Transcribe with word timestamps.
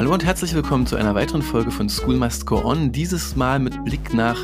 Hallo 0.00 0.14
und 0.14 0.24
herzlich 0.24 0.54
willkommen 0.54 0.86
zu 0.86 0.96
einer 0.96 1.14
weiteren 1.14 1.42
Folge 1.42 1.70
von 1.70 1.90
School 1.90 2.16
Must 2.16 2.46
Go 2.46 2.64
On. 2.64 2.90
Dieses 2.90 3.36
Mal 3.36 3.58
mit 3.58 3.84
Blick 3.84 4.14
nach 4.14 4.38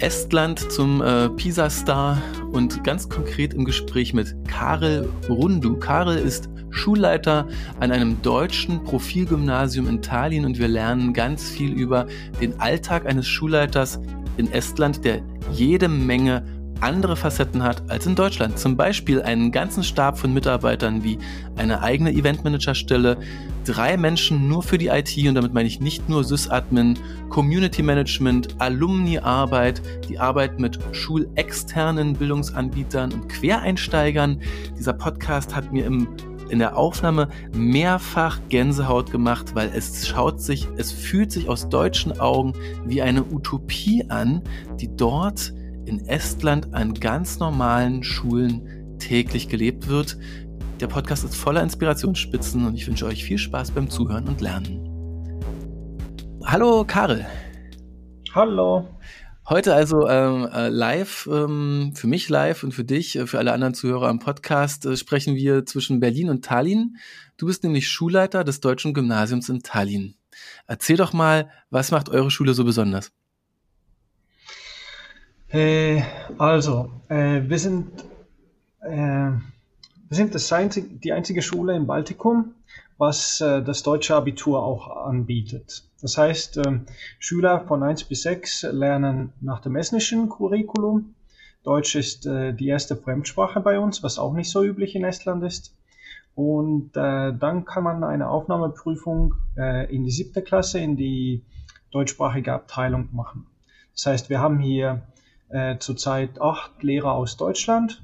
Estland 0.00 0.72
zum 0.72 1.00
äh, 1.00 1.28
PISA-Star 1.28 2.20
und 2.50 2.82
ganz 2.82 3.08
konkret 3.08 3.54
im 3.54 3.64
Gespräch 3.64 4.12
mit 4.12 4.34
Karel 4.48 5.08
Rundu. 5.28 5.78
Karel 5.78 6.18
ist 6.18 6.50
Schulleiter 6.70 7.46
an 7.78 7.92
einem 7.92 8.20
deutschen 8.22 8.82
Profilgymnasium 8.82 9.86
in 9.86 10.02
Tallinn 10.02 10.44
und 10.44 10.58
wir 10.58 10.66
lernen 10.66 11.12
ganz 11.12 11.48
viel 11.48 11.72
über 11.74 12.08
den 12.40 12.58
Alltag 12.58 13.06
eines 13.06 13.28
Schulleiters 13.28 14.00
in 14.36 14.50
Estland, 14.50 15.04
der 15.04 15.20
jede 15.52 15.86
Menge 15.86 16.42
andere 16.80 17.16
Facetten 17.16 17.62
hat 17.62 17.90
als 17.90 18.06
in 18.06 18.14
Deutschland. 18.14 18.58
Zum 18.58 18.76
Beispiel 18.76 19.22
einen 19.22 19.52
ganzen 19.52 19.82
Stab 19.82 20.18
von 20.18 20.32
Mitarbeitern 20.32 21.02
wie 21.04 21.18
eine 21.56 21.82
eigene 21.82 22.12
Eventmanagerstelle, 22.12 23.16
drei 23.64 23.96
Menschen 23.96 24.48
nur 24.48 24.62
für 24.62 24.78
die 24.78 24.88
IT 24.88 25.16
und 25.26 25.34
damit 25.34 25.52
meine 25.52 25.68
ich 25.68 25.80
nicht 25.80 26.08
nur 26.08 26.24
Sysadmin, 26.24 26.98
Community 27.28 27.82
Management, 27.82 28.54
Alumni-Arbeit, 28.58 29.82
die 30.08 30.18
Arbeit 30.18 30.58
mit 30.58 30.78
schulexternen 30.92 32.14
Bildungsanbietern 32.14 33.12
und 33.12 33.28
Quereinsteigern. 33.28 34.40
Dieser 34.78 34.92
Podcast 34.92 35.54
hat 35.54 35.72
mir 35.72 35.86
im 35.86 36.08
in 36.50 36.58
der 36.60 36.78
Aufnahme 36.78 37.28
mehrfach 37.54 38.40
Gänsehaut 38.48 39.10
gemacht, 39.10 39.54
weil 39.54 39.70
es 39.74 40.06
schaut 40.06 40.40
sich, 40.40 40.66
es 40.76 40.92
fühlt 40.92 41.30
sich 41.30 41.48
aus 41.48 41.68
deutschen 41.68 42.18
Augen 42.20 42.54
wie 42.86 43.02
eine 43.02 43.22
Utopie 43.22 44.04
an, 44.08 44.42
die 44.80 44.88
dort 44.96 45.52
in 45.88 46.06
Estland 46.06 46.74
an 46.74 46.94
ganz 46.94 47.38
normalen 47.38 48.04
Schulen 48.04 48.98
täglich 48.98 49.48
gelebt 49.48 49.88
wird. 49.88 50.18
Der 50.80 50.86
Podcast 50.86 51.24
ist 51.24 51.34
voller 51.34 51.62
Inspirationsspitzen 51.62 52.66
und 52.66 52.74
ich 52.74 52.86
wünsche 52.86 53.06
euch 53.06 53.24
viel 53.24 53.38
Spaß 53.38 53.72
beim 53.72 53.88
Zuhören 53.90 54.28
und 54.28 54.40
Lernen. 54.40 55.40
Hallo 56.44 56.84
Karel. 56.86 57.26
Hallo. 58.34 58.86
Heute 59.48 59.74
also 59.74 60.06
ähm, 60.06 60.46
äh, 60.52 60.68
live, 60.68 61.26
ähm, 61.32 61.92
für 61.94 62.06
mich 62.06 62.28
live 62.28 62.64
und 62.64 62.72
für 62.72 62.84
dich, 62.84 63.16
äh, 63.16 63.26
für 63.26 63.38
alle 63.38 63.52
anderen 63.54 63.72
Zuhörer 63.72 64.08
am 64.08 64.18
Podcast, 64.18 64.84
äh, 64.84 64.94
sprechen 64.94 65.36
wir 65.36 65.64
zwischen 65.64 66.00
Berlin 66.00 66.28
und 66.28 66.44
Tallinn. 66.44 66.96
Du 67.38 67.46
bist 67.46 67.64
nämlich 67.64 67.88
Schulleiter 67.88 68.44
des 68.44 68.60
Deutschen 68.60 68.92
Gymnasiums 68.92 69.48
in 69.48 69.62
Tallinn. 69.62 70.16
Erzähl 70.66 70.98
doch 70.98 71.14
mal, 71.14 71.48
was 71.70 71.90
macht 71.90 72.10
eure 72.10 72.30
Schule 72.30 72.52
so 72.52 72.64
besonders? 72.64 73.10
Äh, 75.50 76.02
also, 76.36 76.90
äh, 77.08 77.40
wir 77.48 77.58
sind, 77.58 78.04
äh, 78.82 79.30
wir 79.30 79.40
sind 80.10 80.34
das 80.34 80.52
einzig, 80.52 81.00
die 81.00 81.12
einzige 81.12 81.40
Schule 81.40 81.74
im 81.74 81.86
Baltikum, 81.86 82.52
was 82.98 83.40
äh, 83.40 83.62
das 83.62 83.82
deutsche 83.82 84.14
Abitur 84.14 84.62
auch 84.62 85.06
anbietet. 85.06 85.84
Das 86.02 86.18
heißt, 86.18 86.58
äh, 86.58 86.80
Schüler 87.18 87.60
von 87.66 87.82
1 87.82 88.04
bis 88.04 88.22
6 88.22 88.64
lernen 88.72 89.32
nach 89.40 89.60
dem 89.60 89.76
estnischen 89.76 90.28
Curriculum. 90.28 91.14
Deutsch 91.64 91.94
ist 91.94 92.26
äh, 92.26 92.52
die 92.52 92.68
erste 92.68 92.96
Fremdsprache 92.96 93.60
bei 93.60 93.78
uns, 93.78 94.02
was 94.02 94.18
auch 94.18 94.34
nicht 94.34 94.50
so 94.50 94.62
üblich 94.62 94.94
in 94.94 95.04
Estland 95.04 95.44
ist. 95.44 95.74
Und 96.34 96.92
dann 96.92 97.64
kann 97.64 97.82
man 97.82 98.04
eine 98.04 98.28
Aufnahmeprüfung 98.28 99.34
in 99.88 100.04
die 100.04 100.10
siebte 100.12 100.40
Klasse, 100.40 100.78
in 100.78 100.96
die 100.96 101.42
deutschsprachige 101.90 102.52
Abteilung 102.52 103.08
machen. 103.10 103.48
Das 103.92 104.06
heißt, 104.06 104.30
wir 104.30 104.38
haben 104.38 104.60
hier 104.60 105.02
äh, 105.50 105.78
zurzeit 105.78 106.40
acht 106.40 106.82
Lehrer 106.82 107.12
aus 107.12 107.36
Deutschland, 107.36 108.02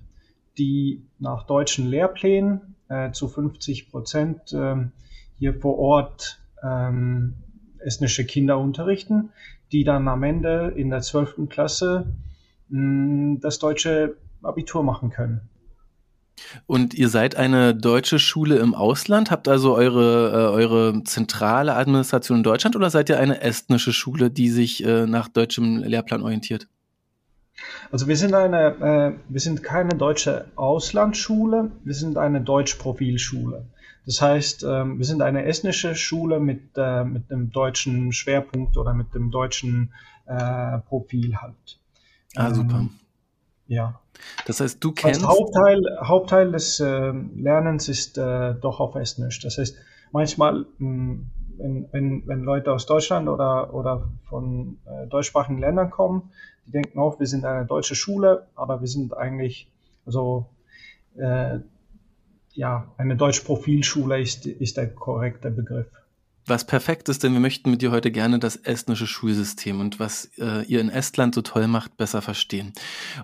die 0.59 1.03
nach 1.19 1.45
deutschen 1.45 1.89
Lehrplänen 1.89 2.77
äh, 2.89 3.13
zu 3.13 3.29
50 3.29 3.91
Prozent 3.91 4.53
äh, 4.53 4.77
hier 5.37 5.55
vor 5.55 5.79
Ort 5.79 6.41
ähm, 6.63 7.35
estnische 7.79 8.25
Kinder 8.25 8.59
unterrichten, 8.59 9.31
die 9.73 9.85
dann 9.85 10.09
am 10.09 10.23
Ende 10.23 10.73
in 10.77 10.91
der 10.91 11.01
zwölften 11.01 11.49
Klasse 11.49 12.15
mh, 12.69 13.39
das 13.41 13.59
deutsche 13.59 14.17
Abitur 14.43 14.83
machen 14.83 15.11
können. 15.11 15.49
Und 16.67 16.95
ihr 16.95 17.09
seid 17.09 17.37
eine 17.37 17.75
deutsche 17.75 18.19
Schule 18.19 18.57
im 18.57 18.75
Ausland, 18.75 19.31
habt 19.31 19.49
also 19.49 19.75
eure, 19.75 20.31
äh, 20.33 20.55
eure 20.55 21.05
zentrale 21.05 21.75
Administration 21.75 22.39
in 22.39 22.45
Deutschland 22.45 22.77
oder 22.77 22.91
seid 22.91 23.09
ihr 23.09 23.19
eine 23.19 23.41
estnische 23.41 23.93
Schule, 23.93 24.31
die 24.31 24.51
sich 24.51 24.85
äh, 24.85 25.07
nach 25.07 25.29
deutschem 25.29 25.79
Lehrplan 25.79 26.23
orientiert? 26.23 26.69
Also 27.91 28.09
wir 28.09 28.17
sind 28.17 28.35
eine, 28.35 28.67
äh, 28.81 29.13
wir 29.29 29.41
sind 29.41 29.63
keine 29.63 29.91
deutsche 29.91 30.47
Auslandsschule, 30.57 31.71
wir 31.85 31.95
sind 31.95 32.19
eine 32.19 32.41
Deutschprofilschule. 32.41 33.67
Das 34.07 34.21
heißt, 34.21 34.65
ähm, 34.65 34.99
wir 34.99 35.07
sind 35.07 35.23
eine 35.23 35.45
estnische 35.45 35.95
Schule 35.95 36.41
mit, 36.41 36.77
äh, 36.77 37.05
mit 37.05 37.31
einem 37.31 37.51
deutschen 37.51 38.13
Schwerpunkt 38.13 38.77
oder 38.77 38.93
mit 38.93 39.15
dem 39.15 39.31
deutschen 39.31 39.95
äh, 40.27 40.79
Profil 40.81 41.37
halt. 41.37 41.79
Ah, 42.37 42.53
super. 42.53 42.81
Ähm, 42.81 42.91
ja. 43.67 44.01
Das 44.47 44.61
heißt, 44.61 44.83
du 44.83 44.93
kennst. 44.93 45.23
Das 45.23 45.29
Hauptteil, 45.29 45.81
Hauptteil 46.03 46.53
des 46.53 46.81
äh, 46.81 47.13
Lernens 47.35 47.89
ist 47.89 48.19
äh, 48.19 48.55
doch 48.55 48.81
auf 48.81 48.95
Estnisch. 48.95 49.41
Das 49.41 49.59
heißt, 49.59 49.77
manchmal, 50.13 50.67
mh, 50.79 50.79
hm, 50.79 51.31
wenn, 51.57 51.89
wenn, 51.93 52.27
wenn 52.27 52.43
Leute 52.43 52.73
aus 52.73 52.87
Deutschland 52.87 53.29
oder, 53.29 53.73
oder 53.73 54.09
von 54.29 54.79
äh, 54.87 55.07
deutschsprachigen 55.07 55.59
Ländern 55.59 55.91
kommen, 55.91 56.33
die 56.67 56.73
denken 56.73 56.99
auch, 56.99 57.21
wir 57.21 57.27
sind 57.27 57.45
eine 57.45 57.67
deutsche 57.67 57.95
Schule, 57.95 58.47
aber 58.55 58.81
wir 58.81 58.89
sind 58.89 59.17
eigentlich, 59.17 59.69
also 60.07 60.47
äh, 61.17 61.59
ja, 62.53 62.93
eine 62.97 63.17
Deutsch-Profilschule 63.17 64.21
ist, 64.21 64.47
ist 64.47 64.77
der 64.77 64.89
korrekte 64.89 65.51
Begriff. 65.51 65.87
Was 66.47 66.67
perfekt 66.67 67.09
ist, 67.09 67.23
denn 67.23 67.33
wir 67.33 67.41
möchten 67.41 67.71
mit 67.71 67.81
dir 67.81 67.91
heute 67.91 68.11
gerne 68.11 68.39
das 68.39 68.57
estnische 68.57 69.07
Schulsystem 69.07 69.81
und 69.81 69.99
was 69.99 70.31
äh, 70.37 70.63
ihr 70.67 70.83
in 70.83 70.91
Estland 70.91 71.35
so 71.35 71.41
toll 71.41 71.69
macht, 71.69 71.97
besser 71.97 72.21
verstehen. 72.21 72.75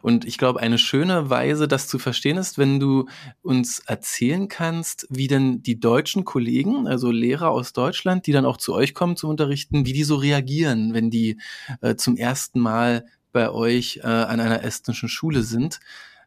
Und 0.01 0.25
ich 0.25 0.39
glaube, 0.39 0.61
eine 0.61 0.79
schöne 0.79 1.29
Weise, 1.29 1.69
das 1.69 1.87
zu 1.87 1.99
verstehen, 1.99 2.39
ist, 2.39 2.57
wenn 2.57 2.81
du 2.81 3.09
uns 3.43 3.81
erzählen 3.81 4.49
kannst, 4.49 5.07
wie 5.11 5.27
denn 5.27 5.63
die 5.63 5.79
deutschen 5.79 6.25
Kollegen, 6.25 6.89
also 6.89 7.11
Lehrer 7.11 7.51
aus 7.51 7.75
Deutschland, 7.75 8.27
die 8.27 8.33
dann 8.33 8.47
auch 8.47 8.57
zu 8.57 8.73
euch 8.73 8.95
kommen 8.95 9.17
zu 9.17 9.29
unterrichten, 9.29 9.85
wie 9.85 9.93
die 9.93 10.05
so 10.05 10.17
reagieren, 10.17 10.95
wenn 10.95 11.11
die 11.11 11.39
äh, 11.83 11.97
zum 11.97 12.17
ersten 12.17 12.59
Mal 12.59 13.05
bei 13.33 13.51
euch 13.51 14.01
äh, 14.03 14.07
an 14.07 14.41
einer 14.41 14.65
estnischen 14.65 15.09
Schule 15.09 15.43
sind. 15.43 15.81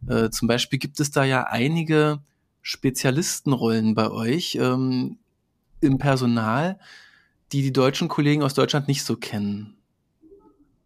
Äh, 0.07 0.29
zum 0.29 0.47
Beispiel 0.47 0.79
gibt 0.79 0.99
es 0.99 1.11
da 1.11 1.23
ja 1.23 1.43
einige 1.43 2.19
Spezialistenrollen 2.61 3.95
bei 3.95 4.09
euch 4.09 4.55
ähm, 4.55 5.17
im 5.81 5.97
Personal, 5.97 6.79
die 7.51 7.61
die 7.61 7.73
deutschen 7.73 8.07
Kollegen 8.07 8.41
aus 8.41 8.53
Deutschland 8.53 8.87
nicht 8.87 9.03
so 9.03 9.17
kennen. 9.17 9.75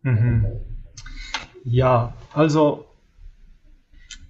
Mhm. 0.01 0.45
Ja, 1.63 2.13
also 2.34 2.85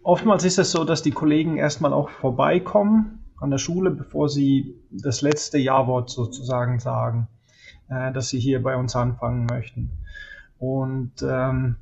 oftmals 0.03 0.43
ist 0.43 0.57
es 0.57 0.71
so, 0.71 0.83
dass 0.83 1.03
die 1.03 1.11
Kollegen 1.11 1.57
erstmal 1.57 1.93
auch 1.93 2.09
vorbeikommen 2.09 3.23
an 3.39 3.51
der 3.51 3.59
Schule, 3.59 3.91
bevor 3.91 4.29
sie 4.29 4.75
das 4.89 5.21
letzte 5.21 5.57
Ja-Wort 5.57 6.09
sozusagen 6.09 6.79
sagen, 6.79 7.27
äh, 7.89 8.11
dass 8.11 8.29
sie 8.29 8.39
hier 8.39 8.61
bei 8.61 8.75
uns 8.75 8.95
anfangen 8.95 9.45
möchten. 9.45 9.91
Und 10.59 11.13
ähm, 11.21 11.75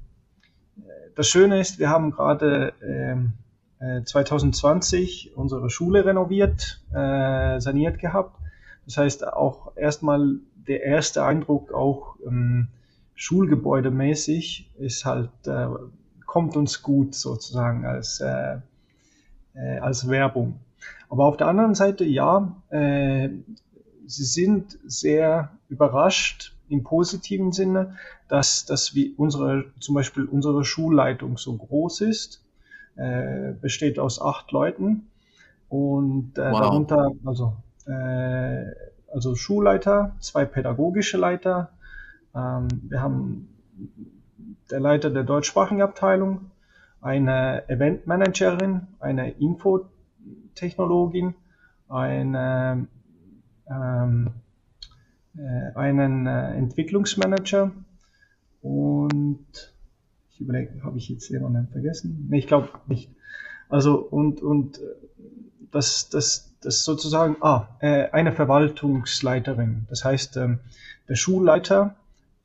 das 1.15 1.27
Schöne 1.27 1.59
ist, 1.59 1.79
wir 1.79 1.89
haben 1.89 2.11
gerade 2.11 2.73
ähm, 2.83 3.33
äh, 3.79 4.03
2020 4.03 5.31
unsere 5.35 5.69
Schule 5.69 6.05
renoviert, 6.05 6.81
äh, 6.93 7.59
saniert 7.59 7.99
gehabt. 7.99 8.37
Das 8.85 8.97
heißt 8.97 9.27
auch 9.27 9.75
erstmal 9.75 10.35
der 10.67 10.83
erste 10.83 11.23
Eindruck 11.23 11.73
auch 11.73 12.17
ähm, 12.25 12.67
schulgebäudemäßig 13.15 14.71
ist 14.77 15.05
halt 15.05 15.29
äh, 15.45 15.67
kommt 16.25 16.57
uns 16.57 16.81
gut 16.81 17.15
sozusagen 17.15 17.85
als 17.85 18.19
äh, 18.19 18.57
äh, 19.53 19.79
als 19.79 20.09
Werbung. 20.09 20.59
Aber 21.09 21.25
auf 21.25 21.37
der 21.37 21.47
anderen 21.47 21.75
Seite 21.75 22.03
ja, 22.03 22.55
äh, 22.69 23.29
sie 24.07 24.23
sind 24.23 24.77
sehr 24.85 25.51
überrascht 25.69 26.55
im 26.69 26.83
positiven 26.83 27.51
Sinne, 27.51 27.97
dass, 28.27 28.65
dass 28.65 28.95
wie 28.95 29.13
unsere, 29.17 29.65
zum 29.79 29.95
Beispiel 29.95 30.25
unsere 30.25 30.65
Schulleitung 30.65 31.37
so 31.37 31.55
groß 31.55 32.01
ist, 32.01 32.43
äh, 32.95 33.53
besteht 33.53 33.99
aus 33.99 34.21
acht 34.21 34.51
Leuten. 34.51 35.07
Und 35.69 36.37
äh, 36.37 36.51
wow. 36.51 36.59
darunter, 36.59 37.11
also, 37.25 37.53
äh, 37.87 38.65
also 39.11 39.35
Schulleiter, 39.35 40.15
zwei 40.19 40.45
pädagogische 40.45 41.17
Leiter, 41.17 41.71
ähm, 42.35 42.67
wir 42.83 43.01
haben 43.01 43.49
der 44.71 44.79
Leiter 44.79 45.09
der 45.09 45.23
deutschsprachigen 45.23 45.81
Abteilung, 45.81 46.51
eine 47.01 47.67
Eventmanagerin, 47.69 48.87
eine 48.99 49.31
Infotechnologin, 49.31 51.35
eine 51.87 52.87
ähm, 53.69 54.29
äh, 55.37 55.77
einen 55.77 56.27
äh, 56.27 56.53
Entwicklungsmanager 56.55 57.71
und 58.61 59.45
ich 60.29 60.39
überlege, 60.39 60.81
habe 60.83 60.97
ich 60.97 61.09
jetzt 61.09 61.29
jemanden 61.29 61.67
vergessen? 61.67 62.27
Nee, 62.29 62.39
ich 62.39 62.47
glaube 62.47 62.69
nicht. 62.87 63.09
Also 63.67 63.97
und 63.97 64.41
und 64.41 64.77
äh, 64.77 64.81
dass 65.71 66.09
das, 66.09 66.55
das 66.61 66.85
sozusagen 66.85 67.35
ah, 67.41 67.67
äh, 67.79 68.09
eine 68.11 68.31
Verwaltungsleiterin. 68.31 69.85
Das 69.89 70.05
heißt, 70.05 70.37
ähm, 70.37 70.59
der 71.09 71.15
Schulleiter 71.15 71.95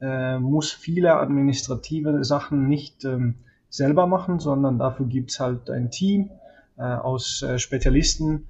äh, 0.00 0.38
muss 0.38 0.72
viele 0.72 1.14
administrative 1.14 2.24
Sachen 2.24 2.68
nicht 2.68 3.04
ähm, 3.04 3.36
selber 3.68 4.08
machen, 4.08 4.40
sondern 4.40 4.78
dafür 4.78 5.06
gibt's 5.06 5.38
halt 5.38 5.70
ein 5.70 5.90
Team 5.90 6.30
aus 6.76 7.44
Spezialisten, 7.58 8.46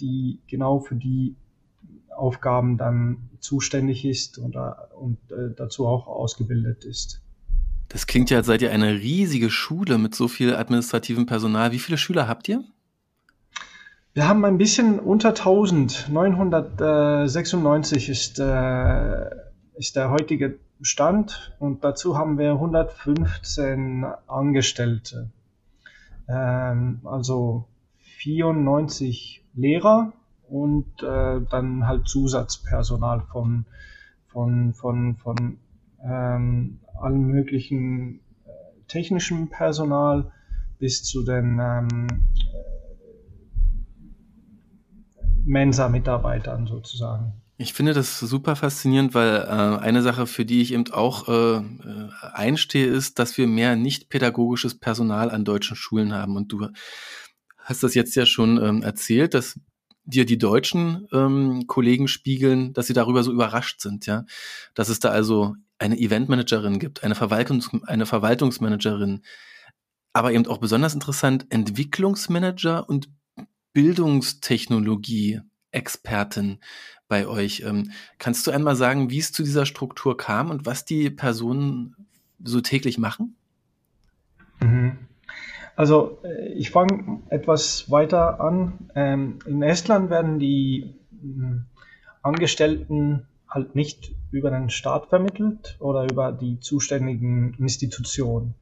die 0.00 0.40
genau 0.48 0.80
für 0.80 0.96
die 0.96 1.36
Aufgaben 2.22 2.78
dann 2.78 3.28
zuständig 3.40 4.04
ist 4.04 4.38
oder, 4.38 4.90
und 4.96 5.18
äh, 5.32 5.52
dazu 5.56 5.88
auch 5.88 6.06
ausgebildet 6.06 6.84
ist. 6.84 7.20
Das 7.88 8.06
klingt 8.06 8.30
ja, 8.30 8.36
als 8.38 8.46
seid 8.46 8.62
ihr 8.62 8.70
eine 8.70 8.92
riesige 8.92 9.50
Schule 9.50 9.98
mit 9.98 10.14
so 10.14 10.28
viel 10.28 10.54
administrativem 10.54 11.26
Personal. 11.26 11.72
Wie 11.72 11.80
viele 11.80 11.98
Schüler 11.98 12.28
habt 12.28 12.48
ihr? 12.48 12.62
Wir 14.14 14.28
haben 14.28 14.44
ein 14.44 14.56
bisschen 14.56 15.00
unter 15.00 15.30
1000. 15.30 16.10
996 16.10 18.08
ist, 18.08 18.38
äh, 18.38 19.24
ist 19.74 19.96
der 19.96 20.10
heutige 20.10 20.60
Stand 20.80 21.56
und 21.58 21.82
dazu 21.82 22.16
haben 22.16 22.38
wir 22.38 22.52
115 22.52 24.06
Angestellte. 24.28 25.32
Ähm, 26.28 27.00
also 27.04 27.66
94 27.98 29.44
Lehrer 29.54 30.12
und 30.52 31.02
äh, 31.02 31.40
dann 31.50 31.86
halt 31.86 32.06
Zusatzpersonal 32.06 33.22
von, 33.32 33.64
von, 34.26 34.74
von, 34.74 35.16
von 35.16 35.56
ähm, 36.04 36.80
allen 37.00 37.22
möglichen 37.22 38.20
äh, 38.44 38.50
technischen 38.86 39.48
Personal 39.48 40.30
bis 40.78 41.04
zu 41.04 41.24
den 41.24 41.58
ähm, 41.58 42.06
Mensa-Mitarbeitern 45.46 46.66
sozusagen. 46.66 47.32
Ich 47.56 47.72
finde 47.72 47.94
das 47.94 48.20
super 48.20 48.54
faszinierend, 48.54 49.14
weil 49.14 49.36
äh, 49.36 49.80
eine 49.80 50.02
Sache, 50.02 50.26
für 50.26 50.44
die 50.44 50.60
ich 50.60 50.74
eben 50.74 50.92
auch 50.92 51.28
äh, 51.28 51.56
äh, 51.56 51.62
einstehe, 52.34 52.86
ist, 52.88 53.18
dass 53.18 53.38
wir 53.38 53.46
mehr 53.46 53.74
nicht 53.76 54.10
pädagogisches 54.10 54.78
Personal 54.78 55.30
an 55.30 55.46
deutschen 55.46 55.76
Schulen 55.76 56.12
haben. 56.12 56.36
Und 56.36 56.52
du 56.52 56.68
hast 57.56 57.82
das 57.82 57.94
jetzt 57.94 58.14
ja 58.16 58.26
schon 58.26 58.62
ähm, 58.62 58.82
erzählt, 58.82 59.32
dass 59.32 59.58
dir 60.04 60.26
die 60.26 60.38
deutschen 60.38 61.08
ähm, 61.12 61.66
Kollegen 61.66 62.08
spiegeln, 62.08 62.72
dass 62.72 62.86
sie 62.86 62.92
darüber 62.92 63.22
so 63.22 63.32
überrascht 63.32 63.80
sind, 63.80 64.06
ja, 64.06 64.24
dass 64.74 64.88
es 64.88 65.00
da 65.00 65.10
also 65.10 65.54
eine 65.78 65.98
Eventmanagerin 65.98 66.78
gibt, 66.78 67.04
eine, 67.04 67.14
Verwaltungs 67.14 67.70
eine 67.86 68.06
Verwaltungsmanagerin, 68.06 69.22
aber 70.12 70.32
eben 70.32 70.46
auch 70.46 70.58
besonders 70.58 70.94
interessant 70.94 71.46
Entwicklungsmanager 71.50 72.88
und 72.88 73.08
Bildungstechnologie 73.72 75.40
Expertin 75.70 76.58
bei 77.08 77.26
euch. 77.26 77.62
Ähm, 77.64 77.90
kannst 78.18 78.46
du 78.46 78.50
einmal 78.50 78.76
sagen, 78.76 79.10
wie 79.10 79.18
es 79.18 79.32
zu 79.32 79.42
dieser 79.42 79.66
Struktur 79.66 80.16
kam 80.16 80.50
und 80.50 80.66
was 80.66 80.84
die 80.84 81.10
Personen 81.10 81.96
so 82.42 82.60
täglich 82.60 82.98
machen? 82.98 83.36
Mhm. 84.60 84.98
Also 85.76 86.18
äh, 86.24 86.48
ich 86.52 86.70
fange 86.70 87.20
etwas 87.28 87.90
weiter 87.90 88.40
an. 88.40 88.90
Ähm, 88.94 89.38
in 89.46 89.62
Estland 89.62 90.10
werden 90.10 90.38
die 90.38 90.94
hm, 91.20 91.64
Angestellten 92.22 93.26
halt 93.48 93.74
nicht 93.74 94.14
über 94.30 94.50
den 94.50 94.70
Staat 94.70 95.06
vermittelt 95.06 95.76
oder 95.80 96.04
über 96.10 96.32
die 96.32 96.58
zuständigen 96.60 97.54
Institutionen, 97.58 98.54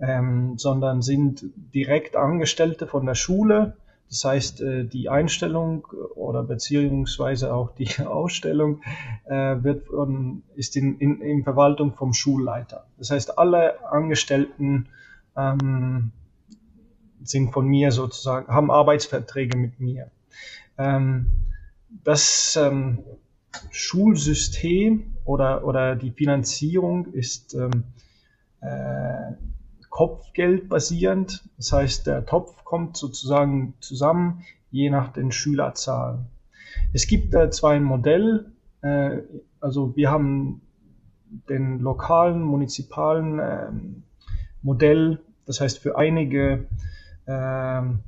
ähm, 0.00 0.56
sondern 0.56 1.02
sind 1.02 1.44
direkt 1.74 2.14
Angestellte 2.14 2.86
von 2.86 3.06
der 3.06 3.14
Schule 3.14 3.76
das 4.08 4.24
heißt, 4.24 4.60
äh, 4.60 4.84
die 4.84 5.08
Einstellung 5.08 5.86
oder 6.14 6.42
beziehungsweise 6.42 7.52
auch 7.52 7.74
die 7.74 7.88
Ausstellung 8.06 8.82
äh, 9.24 9.56
wird 9.62 9.86
von, 9.86 10.42
ist 10.54 10.76
in, 10.76 10.98
in, 10.98 11.20
in 11.20 11.42
Verwaltung 11.42 11.94
vom 11.94 12.12
Schulleiter. 12.12 12.86
Das 12.98 13.10
heißt, 13.10 13.38
alle 13.38 13.84
Angestellten 13.90 14.88
ähm, 15.36 16.12
sind 17.28 17.52
von 17.52 17.66
mir 17.66 17.92
sozusagen, 17.92 18.48
haben 18.48 18.70
Arbeitsverträge 18.70 19.56
mit 19.56 19.80
mir. 19.80 20.10
Ähm, 20.78 21.32
das 22.04 22.56
ähm, 22.56 22.98
Schulsystem 23.70 25.14
oder, 25.24 25.64
oder 25.64 25.96
die 25.96 26.10
Finanzierung 26.10 27.06
ist 27.12 27.54
ähm, 27.54 27.84
äh, 28.60 29.32
Kopfgeld 29.88 30.68
basierend. 30.68 31.44
Das 31.56 31.72
heißt, 31.72 32.06
der 32.06 32.26
Topf 32.26 32.64
kommt 32.64 32.96
sozusagen 32.96 33.74
zusammen, 33.80 34.44
je 34.70 34.90
nach 34.90 35.12
den 35.12 35.32
Schülerzahlen. 35.32 36.26
Es 36.92 37.06
gibt 37.06 37.34
äh, 37.34 37.50
zwar 37.50 37.72
ein 37.72 37.84
Modell, 37.84 38.52
äh, 38.82 39.18
also 39.60 39.96
wir 39.96 40.10
haben 40.10 40.60
den 41.48 41.80
lokalen, 41.80 42.42
munizipalen 42.42 43.38
äh, 43.38 43.68
Modell, 44.62 45.20
das 45.46 45.60
heißt 45.60 45.78
für 45.78 45.96
einige 45.96 46.66
ähm, 47.26 48.00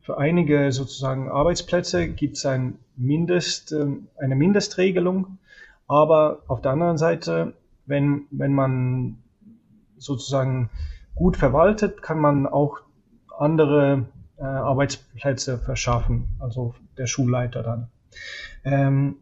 für 0.00 0.18
einige 0.18 0.72
sozusagen 0.72 1.30
Arbeitsplätze 1.30 2.08
gibt 2.08 2.36
es 2.36 2.46
ein 2.46 2.78
Mindest, 2.96 3.72
ähm, 3.72 4.08
eine 4.18 4.36
Mindestregelung, 4.36 5.38
aber 5.86 6.42
auf 6.46 6.60
der 6.60 6.72
anderen 6.72 6.98
Seite 6.98 7.54
wenn, 7.86 8.26
wenn 8.30 8.52
man 8.52 9.18
sozusagen 9.96 10.70
gut 11.14 11.36
verwaltet, 11.36 12.02
kann 12.02 12.18
man 12.18 12.46
auch 12.46 12.80
andere 13.38 14.06
äh, 14.36 14.42
Arbeitsplätze 14.42 15.58
verschaffen, 15.58 16.28
also 16.38 16.74
der 16.98 17.06
Schulleiter 17.06 17.62
dann. 17.62 17.88
Ähm, 18.64 19.16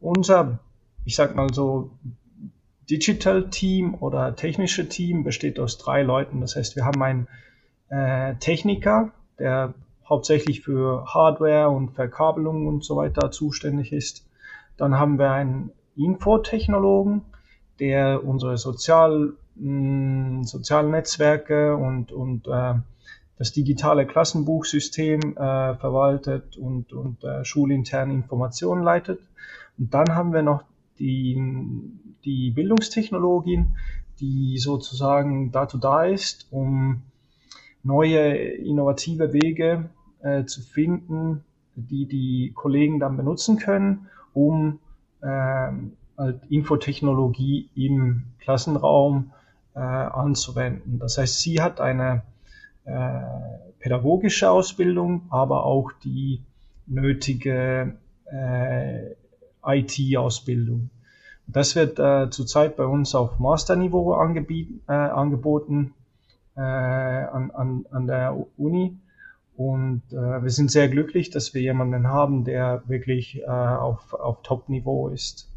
unser, 0.00 0.58
ich 1.04 1.16
sag 1.16 1.34
mal 1.34 1.52
so, 1.52 1.90
Digital 2.90 3.48
Team 3.50 3.94
oder 3.94 4.36
technische 4.36 4.88
Team 4.88 5.24
besteht 5.24 5.58
aus 5.58 5.78
drei 5.78 6.02
Leuten. 6.02 6.40
Das 6.40 6.56
heißt, 6.56 6.76
wir 6.76 6.84
haben 6.84 7.02
einen 7.02 7.28
äh, 7.88 8.34
Techniker, 8.36 9.12
der 9.38 9.74
hauptsächlich 10.08 10.60
für 10.60 11.06
Hardware 11.06 11.70
und 11.70 11.92
Verkabelung 11.92 12.66
und 12.66 12.84
so 12.84 12.96
weiter 12.96 13.30
zuständig 13.30 13.92
ist. 13.92 14.26
Dann 14.76 14.98
haben 14.98 15.18
wir 15.18 15.30
einen 15.30 15.70
Infotechnologen, 15.96 17.22
der 17.80 18.24
unsere 18.24 18.58
Sozial, 18.58 19.32
mh, 19.56 20.40
mm, 20.40 20.44
sozialen 20.44 20.90
Netzwerke 20.90 21.76
und, 21.76 22.12
und 22.12 22.46
äh, 22.48 22.74
das 23.38 23.52
digitale 23.52 24.06
Klassenbuchsystem 24.06 25.20
äh, 25.36 25.74
verwaltet 25.74 26.56
und, 26.56 26.92
und 26.92 27.24
äh, 27.24 27.44
schulinterne 27.44 28.12
Informationen 28.12 28.82
leitet. 28.82 29.20
Und 29.78 29.92
dann 29.92 30.14
haben 30.14 30.32
wir 30.32 30.42
noch 30.42 30.62
die, 30.98 31.38
die 32.24 32.50
Bildungstechnologin, 32.50 33.76
die 34.20 34.58
sozusagen 34.58 35.50
dazu 35.52 35.78
da 35.78 36.04
ist, 36.04 36.46
um 36.50 37.02
neue 37.82 38.34
innovative 38.34 39.32
Wege 39.32 39.90
äh, 40.22 40.44
zu 40.44 40.62
finden, 40.62 41.44
die 41.76 42.06
die 42.06 42.52
Kollegen 42.54 43.00
dann 43.00 43.16
benutzen 43.16 43.58
können, 43.58 44.06
um 44.32 44.78
ähm, 45.22 45.92
halt 46.16 46.40
Infotechnologie 46.48 47.68
im 47.74 48.24
Klassenraum 48.38 49.32
äh, 49.74 49.80
anzuwenden. 49.80 50.98
Das 50.98 51.18
heißt, 51.18 51.40
sie 51.40 51.60
hat 51.60 51.80
eine 51.80 52.22
äh, 52.84 53.20
pädagogische 53.80 54.50
Ausbildung, 54.50 55.22
aber 55.30 55.64
auch 55.64 55.92
die 56.04 56.42
nötige 56.86 57.96
äh, 58.26 59.14
IT-Ausbildung. 59.66 60.90
Das 61.46 61.76
wird 61.76 61.98
äh, 61.98 62.30
zurzeit 62.30 62.76
bei 62.76 62.86
uns 62.86 63.14
auf 63.14 63.38
Masterniveau 63.38 64.14
äh, 64.14 64.92
angeboten 64.92 65.94
äh, 66.56 66.60
an, 66.60 67.50
an, 67.50 67.86
an 67.90 68.06
der 68.06 68.36
Uni. 68.56 68.96
Und 69.56 70.02
äh, 70.10 70.42
wir 70.42 70.50
sind 70.50 70.70
sehr 70.70 70.88
glücklich, 70.88 71.30
dass 71.30 71.54
wir 71.54 71.60
jemanden 71.60 72.08
haben, 72.08 72.44
der 72.44 72.82
wirklich 72.86 73.42
äh, 73.42 73.46
auf, 73.46 74.14
auf 74.14 74.42
Top-Niveau 74.42 75.08
ist. 75.08 75.50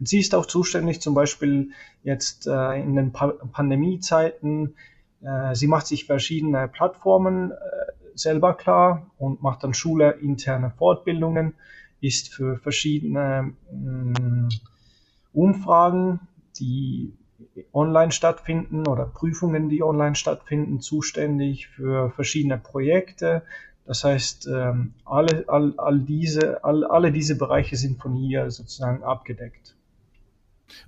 Und 0.00 0.08
sie 0.08 0.18
ist 0.18 0.34
auch 0.34 0.46
zuständig, 0.46 1.00
zum 1.00 1.14
Beispiel 1.14 1.70
jetzt 2.02 2.46
äh, 2.46 2.80
in 2.80 2.96
den 2.96 3.12
pa 3.12 3.28
Pandemiezeiten. 3.52 4.74
Sie 5.52 5.66
macht 5.66 5.88
sich 5.88 6.04
verschiedene 6.04 6.68
Plattformen 6.68 7.52
selber 8.14 8.54
klar 8.54 9.10
und 9.18 9.42
macht 9.42 9.64
dann 9.64 9.74
Schule 9.74 10.12
interne 10.12 10.70
Fortbildungen, 10.70 11.54
ist 12.00 12.32
für 12.32 12.58
verschiedene 12.58 13.54
mh, 13.72 14.20
mm, 14.20 14.48
Umfragen, 15.32 16.20
die 16.58 17.12
online 17.72 18.12
stattfinden 18.12 18.86
oder 18.86 19.06
Prüfungen, 19.06 19.68
die 19.68 19.82
online 19.82 20.14
stattfinden, 20.14 20.80
zuständig 20.80 21.68
für 21.68 22.10
verschiedene 22.10 22.58
Projekte. 22.58 23.42
Das 23.86 24.04
heißt, 24.04 24.48
ähm, 24.48 24.94
alle, 25.04 25.44
all, 25.48 25.74
all 25.78 26.00
diese, 26.00 26.64
all, 26.64 26.84
alle 26.84 27.12
diese 27.12 27.36
Bereiche 27.38 27.76
sind 27.76 28.00
von 28.00 28.14
hier 28.14 28.50
sozusagen 28.50 29.02
abgedeckt. 29.02 29.74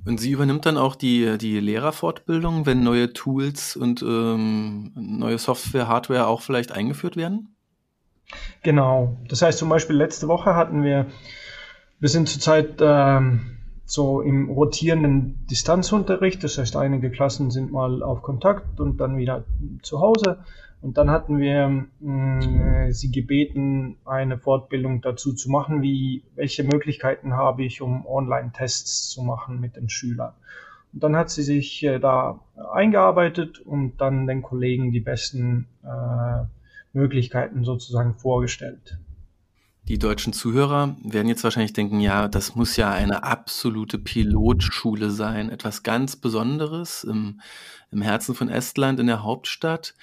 Und 0.05 0.21
sie 0.21 0.33
übernimmt 0.33 0.67
dann 0.67 0.77
auch 0.77 0.95
die, 0.95 1.39
die 1.39 1.59
Lehrerfortbildung, 1.59 2.67
wenn 2.67 2.83
neue 2.83 3.13
Tools 3.13 3.77
und 3.77 4.03
ähm, 4.03 4.93
neue 4.95 5.39
Software, 5.39 5.89
Hardware 5.89 6.27
auch 6.27 6.43
vielleicht 6.43 6.73
eingeführt 6.73 7.17
werden? 7.17 7.57
Genau. 8.63 9.17
Das 9.29 9.43
heißt 9.43 9.59
zum 9.59 9.69
Beispiel 9.69 9.97
letzte 9.97 10.29
Woche 10.29 10.55
hatten 10.55 10.83
wir, 10.83 11.07
wir 11.99 12.09
sind 12.09 12.29
zurzeit 12.29 12.77
ähm, 12.81 13.59
so 13.85 14.21
im 14.21 14.49
rotierenden 14.51 15.47
Distanzunterricht. 15.51 16.45
Das 16.45 16.59
heißt, 16.59 16.77
einige 16.77 17.11
Klassen 17.11 17.51
sind 17.51 17.73
mal 17.73 18.03
auf 18.03 18.23
Kontakt 18.23 18.81
und 18.81 18.99
dann 18.99 19.17
wieder 19.17 19.45
zu 19.83 20.01
Hause. 20.01 20.39
Und 20.83 20.97
dann 20.97 21.11
hatten 21.11 21.39
wir 21.39 21.87
mh, 22.01 22.87
äh, 22.87 22.93
sie 22.93 23.11
gebeten, 23.11 23.97
eine 24.05 24.39
Fortbildung 24.39 25.03
dazu 25.03 25.35
zu 25.35 25.51
machen, 25.51 25.83
wie 25.83 26.23
welche 26.37 26.65
Möglichkeiten 26.65 27.35
habe 27.35 27.65
ich, 27.65 27.83
um 27.83 28.07
Online-Tests 28.07 29.11
zu 29.11 29.23
machen 29.23 29.61
mit 29.61 29.77
den 29.77 29.91
Schülern. 29.91 30.33
Und 30.93 31.03
dann 31.03 31.17
hat 31.17 31.31
sie 31.31 31.43
sich 31.43 31.83
äh, 31.83 31.99
da 31.99 32.41
eingearbeitet 32.73 33.59
und 33.61 34.01
dann 34.01 34.27
den 34.27 34.43
Kollegen 34.43 34.91
die 34.91 35.01
besten 35.01 35.67
äh, 35.83 36.45
Möglichkeiten 36.93 37.65
sozusagen 37.65 38.15
vorgestellt. 38.15 38.99
Die 39.89 39.99
deutschen 39.99 40.33
Zuhörer 40.33 40.97
werden 41.03 41.29
jetzt 41.29 41.43
wahrscheinlich 41.43 41.73
denken, 41.73 42.01
ja, 42.01 42.29
das 42.29 42.55
muss 42.55 42.77
ja 42.77 42.91
eine 42.91 43.25
absolute 43.25 43.99
Pilotschule 43.99 45.11
sein, 45.11 45.51
etwas 45.51 45.83
ganz 45.83 46.17
Besonderes 46.17 47.03
im, 47.05 47.41
im 47.91 48.03
Herzen 48.03 48.35
von 48.35 48.49
Estland, 48.49 49.01
in 49.01 49.09
der 49.09 49.25
Hauptstadt. 49.25 49.95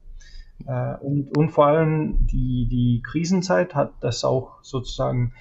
Äh, 0.67 0.97
und, 0.97 1.37
und 1.37 1.50
vor 1.50 1.67
allem 1.67 2.26
die, 2.26 2.67
die 2.71 3.02
Krisenzeit 3.05 3.75
hat 3.75 3.93
das 4.00 4.25
auch 4.25 4.62
sozusagen 4.62 5.35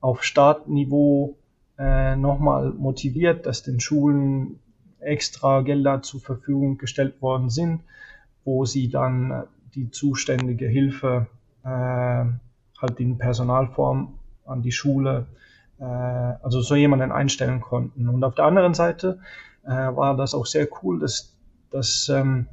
auf 0.00 0.22
Startniveau 0.22 1.36
äh, 1.78 2.16
nochmal 2.16 2.72
motiviert, 2.72 3.46
dass 3.46 3.62
den 3.62 3.80
Schulen 3.80 4.58
extra 5.00 5.62
Gelder 5.62 6.02
zur 6.02 6.20
Verfügung 6.20 6.78
gestellt 6.78 7.20
worden 7.22 7.50
sind, 7.50 7.82
wo 8.44 8.64
sie 8.64 8.88
dann 8.88 9.44
die 9.74 9.90
zuständige 9.90 10.66
Hilfe 10.66 11.26
äh, 11.64 11.68
halt 11.68 12.98
in 12.98 13.18
Personalform 13.18 14.18
an 14.44 14.62
die 14.62 14.72
Schule 14.72 15.26
äh, 15.78 15.84
also 15.84 16.60
so 16.60 16.74
jemanden 16.74 17.12
einstellen 17.12 17.60
konnten. 17.60 18.08
Und 18.08 18.24
auf 18.24 18.34
der 18.34 18.44
anderen 18.44 18.74
Seite 18.74 19.20
äh, 19.64 19.70
war 19.70 20.16
das 20.16 20.34
auch 20.34 20.46
sehr 20.46 20.68
cool, 20.82 21.00
dass, 21.00 21.36
dass 21.70 22.08
ähm, 22.08 22.46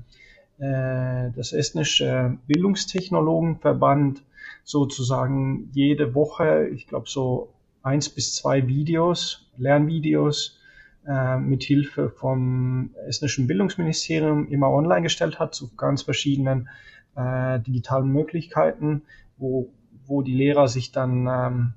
äh, 0.58 1.32
das 1.36 1.54
estnische 1.54 2.38
Bildungstechnologenverband 2.48 4.24
sozusagen 4.64 5.70
jede 5.74 6.16
Woche, 6.16 6.68
ich 6.70 6.88
glaube 6.88 7.10
so 7.10 7.54
eins 7.82 8.10
bis 8.10 8.36
zwei 8.36 8.68
Videos, 8.68 9.50
Lernvideos 9.58 10.60
äh, 11.06 11.38
mit 11.38 11.64
Hilfe 11.64 12.10
vom 12.10 12.92
estnischen 13.08 13.48
Bildungsministerium 13.48 14.48
immer 14.48 14.70
online 14.70 15.02
gestellt 15.02 15.40
hat 15.40 15.54
zu 15.54 15.76
ganz 15.76 16.04
verschiedenen 16.04 16.70
äh, 17.16 17.60
digitalen 17.60 18.10
Möglichkeiten, 18.10 19.04
wo, 19.38 19.70
wo 20.06 20.22
die 20.22 20.34
Lehrer 20.34 20.68
sich 20.68 20.92
dann 20.92 21.28
ähm, 21.28 21.74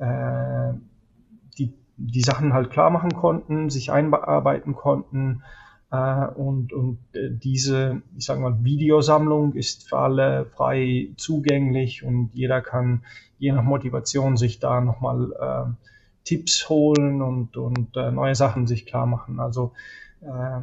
äh, 0.00 0.72
die, 1.58 1.72
die 1.96 2.22
Sachen 2.22 2.52
halt 2.52 2.70
klar 2.70 2.90
machen 2.90 3.12
konnten, 3.12 3.70
sich 3.70 3.92
einarbeiten 3.92 4.74
konnten. 4.74 5.42
Äh, 5.92 6.26
und 6.26 6.72
und 6.72 6.98
äh, 7.12 7.30
diese, 7.30 8.02
ich 8.16 8.24
sage 8.24 8.40
mal, 8.40 8.64
Videosammlung 8.64 9.54
ist 9.54 9.88
für 9.88 9.98
alle 9.98 10.46
frei 10.46 11.10
zugänglich 11.16 12.02
und 12.02 12.30
jeder 12.32 12.60
kann 12.60 13.04
je 13.38 13.52
nach 13.52 13.62
Motivation 13.62 14.36
sich 14.36 14.58
da 14.58 14.80
nochmal 14.80 15.32
äh, 15.38 15.86
Tipps 16.24 16.68
holen 16.68 17.22
und, 17.22 17.56
und 17.56 17.96
äh, 17.96 18.10
neue 18.10 18.34
Sachen 18.34 18.66
sich 18.66 18.86
klar 18.86 19.06
machen. 19.06 19.40
Also 19.40 19.72
äh, 20.20 20.60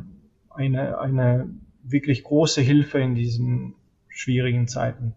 eine, 0.49 0.99
eine 0.99 1.49
wirklich 1.83 2.23
große 2.23 2.61
Hilfe 2.61 2.99
in 2.99 3.15
diesen 3.15 3.73
schwierigen 4.07 4.67
Zeiten. 4.67 5.15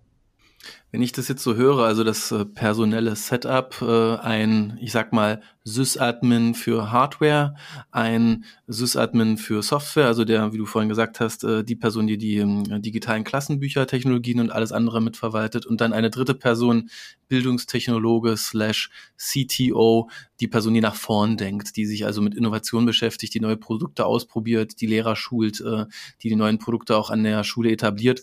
Wenn 0.93 1.02
ich 1.02 1.12
das 1.12 1.29
jetzt 1.29 1.45
so 1.45 1.55
höre, 1.55 1.85
also 1.85 2.02
das 2.02 2.33
äh, 2.33 2.45
personelle 2.45 3.14
Setup, 3.14 3.81
äh, 3.81 4.17
ein, 4.17 4.76
ich 4.81 4.90
sag 4.90 5.12
mal, 5.12 5.40
Sysadmin 5.62 6.55
für 6.55 6.90
Hardware, 6.90 7.55
ein 7.93 8.45
Sysadmin 8.67 9.37
für 9.37 9.62
Software, 9.62 10.07
also 10.07 10.25
der, 10.25 10.52
wie 10.52 10.59
du 10.59 10.67
vorhin 10.67 10.88
gesagt 10.88 11.21
hast, 11.21 11.45
äh, 11.45 11.62
die 11.62 11.76
Person, 11.76 12.09
die 12.09 12.19
die 12.19 12.38
ähm, 12.38 12.83
digitalen 12.83 13.23
Klassenbücher, 13.23 13.87
Technologien 13.87 14.40
und 14.40 14.50
alles 14.50 14.73
andere 14.73 15.00
mitverwaltet 15.00 15.64
und 15.64 15.81
dann 15.81 15.93
eine 15.93 16.11
dritte 16.11 16.35
Person, 16.35 16.90
Bildungstechnologe 17.29 18.37
slash 18.37 18.90
CTO, 19.17 20.11
die 20.40 20.49
Person, 20.49 20.75
die 20.75 20.81
nach 20.81 20.97
vorn 20.97 21.37
denkt, 21.37 21.76
die 21.76 21.87
sich 21.87 22.05
also 22.05 22.21
mit 22.21 22.35
Innovation 22.35 22.85
beschäftigt, 22.85 23.33
die 23.35 23.40
neue 23.40 23.57
Produkte 23.57 24.07
ausprobiert, 24.07 24.81
die 24.81 24.87
Lehrer 24.87 25.14
schult, 25.14 25.61
die 25.61 26.29
die 26.29 26.37
neuen 26.37 26.59
Produkte 26.59 26.97
auch 26.97 27.11
an 27.11 27.23
der 27.23 27.45
Schule 27.45 27.71
etabliert. 27.71 28.23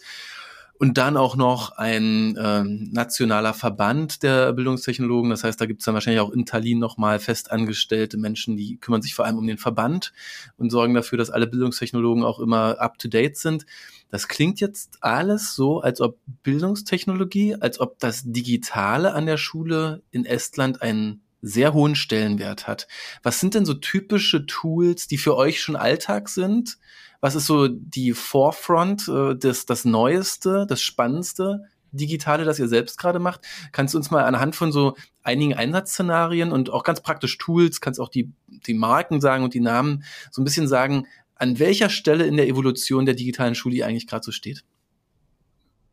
Und 0.80 1.00
dann 1.00 1.18
auch 1.18 1.36
noch 1.36 1.72
ein 1.72 2.36
äh, 2.38 2.64
nationaler 2.64 3.56
Verband 3.56 4.22
der 4.22 4.54
Bildungstechnologen. 4.54 5.32
Das 5.32 5.44
heißt, 5.44 5.60
da 5.60 5.66
gibt 5.66 5.82
es 5.82 5.86
dann 5.86 5.96
wahrscheinlich 5.96 6.22
auch 6.22 6.30
in 6.30 6.46
Tallinn 6.46 6.78
nochmal 6.78 7.18
festangestellte 7.20 8.18
Menschen, 8.18 8.58
die 8.58 8.78
kümmern 8.78 9.02
sich 9.02 9.16
vor 9.16 9.26
allem 9.26 9.40
um 9.40 9.48
den 9.48 9.58
Verband 9.58 10.14
und 10.58 10.70
sorgen 10.70 10.94
dafür, 10.94 11.18
dass 11.18 11.32
alle 11.32 11.48
Bildungstechnologen 11.48 12.24
auch 12.24 12.40
immer 12.40 12.80
up-to-date 12.80 13.38
sind. 13.38 13.66
Das 14.10 14.28
klingt 14.28 14.60
jetzt 14.60 15.00
alles 15.02 15.56
so, 15.56 15.82
als 15.82 16.00
ob 16.00 16.20
Bildungstechnologie, 16.44 17.56
als 17.56 17.80
ob 17.80 17.98
das 17.98 18.24
Digitale 18.26 19.14
an 19.14 19.26
der 19.26 19.38
Schule 19.38 20.04
in 20.12 20.26
Estland 20.26 20.84
einen 20.84 21.22
sehr 21.42 21.74
hohen 21.74 21.96
Stellenwert 21.96 22.68
hat. 22.68 22.88
Was 23.24 23.40
sind 23.40 23.54
denn 23.54 23.66
so 23.66 23.74
typische 23.74 24.46
Tools, 24.46 25.08
die 25.08 25.18
für 25.18 25.36
euch 25.36 25.62
schon 25.62 25.76
Alltag 25.76 26.30
sind? 26.30 26.78
Was 27.22 27.36
ist 27.36 27.46
so 27.46 27.68
die 27.68 28.14
Forefront, 28.14 29.08
äh, 29.08 29.36
das, 29.36 29.66
das 29.66 29.86
Neueste, 29.86 30.66
das 30.68 30.82
Spannendste, 30.82 31.64
Digitale, 31.92 32.44
das 32.44 32.60
ihr 32.60 32.68
selbst 32.68 32.98
gerade 32.98 33.20
macht? 33.20 33.42
Kannst 33.72 33.94
du 33.94 33.98
uns 33.98 34.12
mal 34.12 34.24
anhand 34.24 34.56
von 34.56 34.72
so 34.72 34.96
einigen 35.24 35.54
Einsatzszenarien 35.54 36.52
und 36.52 36.70
auch 36.70 36.84
ganz 36.84 37.02
praktisch 37.02 37.38
Tools, 37.38 37.82
kannst 37.82 38.00
auch 38.00 38.10
die, 38.10 38.32
die 38.48 38.74
Marken 38.74 39.22
sagen 39.22 39.44
und 39.44 39.54
die 39.54 39.60
Namen 39.60 40.04
so 40.32 40.42
ein 40.42 40.46
bisschen 40.46 40.68
sagen, 40.68 41.08
an 41.36 41.60
welcher 41.60 41.90
Stelle 41.90 42.26
in 42.26 42.38
der 42.38 42.48
Evolution 42.48 43.06
der 43.06 43.16
digitalen 43.16 43.56
Schule 43.56 43.86
eigentlich 43.86 44.08
gerade 44.08 44.24
so 44.24 44.32
steht? 44.32 44.64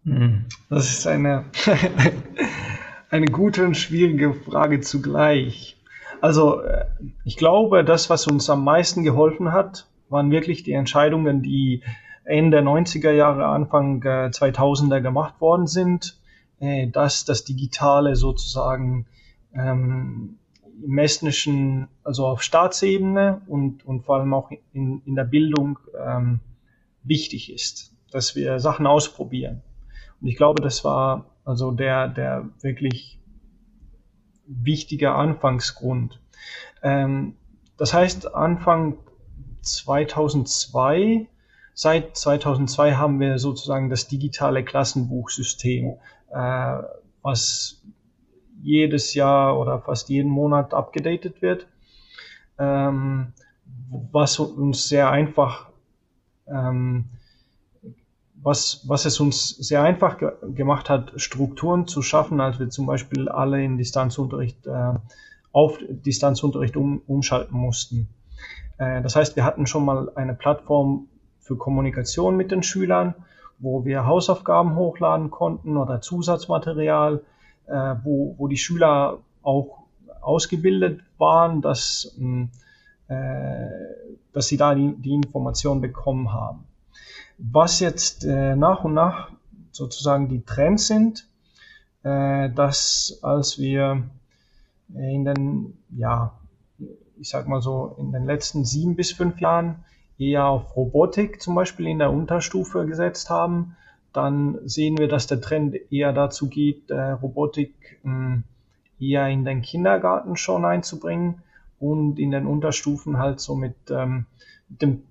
Hm, 0.05 0.45
das 0.69 0.91
ist 0.91 1.07
eine, 1.07 1.47
eine 3.11 3.27
gute 3.27 3.65
und 3.65 3.77
schwierige 3.77 4.35
Frage 4.35 4.81
zugleich. 4.81 5.77
Also 6.21 6.61
äh, 6.61 6.87
ich 7.25 7.37
glaube, 7.37 7.85
das, 7.85 8.11
was 8.11 8.27
uns 8.27 8.49
am 8.51 8.65
meisten 8.65 9.05
geholfen 9.05 9.53
hat, 9.53 9.87
waren 10.09 10.31
wirklich 10.31 10.63
die 10.63 10.73
Entscheidungen, 10.73 11.43
die 11.43 11.83
Ende 12.25 12.63
der 12.63 12.65
90er 12.65 13.11
Jahre, 13.11 13.47
Anfang 13.47 14.03
2000er 14.03 15.01
gemacht 15.01 15.41
worden 15.41 15.67
sind, 15.67 16.19
äh, 16.61 16.89
dass 16.89 17.25
das 17.25 17.45
Digitale 17.45 18.17
sozusagen 18.17 19.07
ähm, 19.55 20.39
im 20.83 20.99
estnischen, 20.99 21.89
also 22.03 22.27
auf 22.27 22.43
Staatsebene 22.43 23.43
und, 23.47 23.85
und 23.87 24.05
vor 24.05 24.17
allem 24.17 24.35
auch 24.35 24.51
in, 24.73 25.03
in 25.05 25.15
der 25.15 25.25
Bildung 25.25 25.79
ähm, 25.99 26.41
wichtig 27.03 27.53
ist, 27.53 27.95
dass 28.11 28.35
wir 28.35 28.59
Sachen 28.59 28.87
ausprobieren. 28.87 29.63
Und 30.21 30.29
ich 30.29 30.37
glaube, 30.37 30.63
das 30.63 30.85
war 30.85 31.27
also 31.45 31.71
der, 31.71 32.09
der 32.09 32.49
wirklich 32.61 33.21
wichtige 34.47 35.13
Anfangsgrund. 35.13 36.21
Ähm, 36.83 37.37
das 37.77 37.95
heißt, 37.95 38.35
Anfang 38.35 38.99
2002. 39.63 41.27
Seit 41.73 42.17
2002 42.17 42.95
haben 42.95 43.19
wir 43.19 43.39
sozusagen 43.39 43.91
das 43.91 44.07
digitale 44.07 44.65
Klassenbuchsystem, 44.65 45.97
äh, 46.31 46.79
was 47.23 47.83
jedes 48.63 49.15
Jahr 49.15 49.59
oder 49.59 49.81
fast 49.81 50.09
jeden 50.09 50.31
Monat 50.31 50.73
abgedatet 50.73 51.43
wird, 51.43 51.67
ähm, 52.59 53.33
was 54.13 54.39
uns 54.39 54.89
sehr 54.89 55.11
einfach 55.11 55.71
ähm, 56.47 57.11
was, 58.45 58.87
was 58.87 59.07
es 59.07 59.19
uns 59.21 59.49
sehr 59.49 59.83
einfach 59.83 60.19
ge 60.19 60.31
gemacht 60.55 60.91
hat, 60.91 61.13
Strukturen 61.17 61.87
zu 61.87 62.03
schaffen, 62.03 62.41
als 62.43 62.59
wir 62.59 62.69
zum 62.69 62.85
Beispiel 62.85 63.31
alle 63.31 63.65
in 63.65 63.79
Distanzunterricht 63.79 64.67
äh, 64.67 64.93
auf 65.53 65.79
Distanzunterricht 65.89 66.77
um, 66.77 67.01
umschalten 67.07 67.57
mussten. 67.57 68.09
Äh, 68.77 69.01
das 69.01 69.17
heißt, 69.17 69.37
wir 69.37 69.45
hatten 69.45 69.67
schon 69.67 69.87
mal 69.87 70.13
eine 70.15 70.35
Plattform 70.35 71.09
für 71.41 71.57
Kommunikation 71.57 72.37
mit 72.37 72.51
den 72.51 72.63
Schülern, 72.63 73.15
wo 73.59 73.87
wir 73.87 74.07
Hausaufgaben 74.07 74.77
hochladen 74.77 75.31
konnten 75.31 75.79
oder 75.79 76.03
Zusatzmaterial, 76.03 77.23
äh, 77.67 77.95
wo, 78.05 78.35
wo 78.37 78.47
die 78.47 78.59
Schüler 78.59 79.21
auch 79.43 79.85
ausgebildet 80.21 81.01
waren, 81.17 81.63
dass, 81.63 82.15
äh, 83.09 83.67
dass 84.35 84.49
sie 84.49 84.59
da 84.59 84.75
die, 84.75 84.95
die 84.99 85.15
Information 85.15 85.81
bekommen 85.81 86.31
haben. 86.31 86.67
Was 87.39 87.81
jetzt 87.81 88.25
äh, 88.25 88.55
nach 88.57 88.85
und 88.85 88.95
nach 88.95 89.31
sozusagen 89.73 90.29
die 90.29 90.45
Trends 90.45 90.87
sind, 90.87 91.27
äh, 92.03 92.51
dass 92.51 93.19
als 93.23 93.59
wir 93.59 94.05
in 94.95 95.25
den, 95.25 95.79
ja, 95.91 96.39
ich 97.19 97.29
sag 97.29 97.49
mal 97.49 97.63
so, 97.63 97.97
in 97.99 98.13
den 98.13 98.25
letzten 98.25 98.65
sieben 98.65 98.97
bis 98.97 99.13
fünf 99.13 99.41
Jahren 99.41 99.85
eher 100.19 100.47
auf 100.47 100.77
Robotik 100.77 101.43
zum 101.43 101.55
Beispiel 101.55 101.87
in 101.89 101.99
der 101.99 102.13
Unterstufe 102.13 102.87
gesetzt 102.87 103.31
haben, 103.31 103.77
dann 104.13 104.59
sehen 104.65 104.97
wir, 104.99 105.09
dass 105.09 105.27
der 105.27 105.41
Trend 105.41 105.75
eher 105.91 106.13
dazu 106.13 106.49
geht, 106.49 106.91
äh, 106.91 107.11
Robotik 107.11 107.99
mh, 108.05 108.13
hm, 108.13 108.45
eher 109.01 109.29
in 109.29 109.45
den 109.45 109.61
Kindergarten 109.63 110.37
schon 110.37 110.65
einzubringen 110.65 111.43
und 111.81 112.19
in 112.19 112.31
den 112.31 112.47
Unterstufen 112.47 113.19
halt 113.19 113.41
so 113.41 113.57
mit, 113.57 113.75
ähm, 113.91 114.27
mit 114.69 114.83
dem 114.83 115.03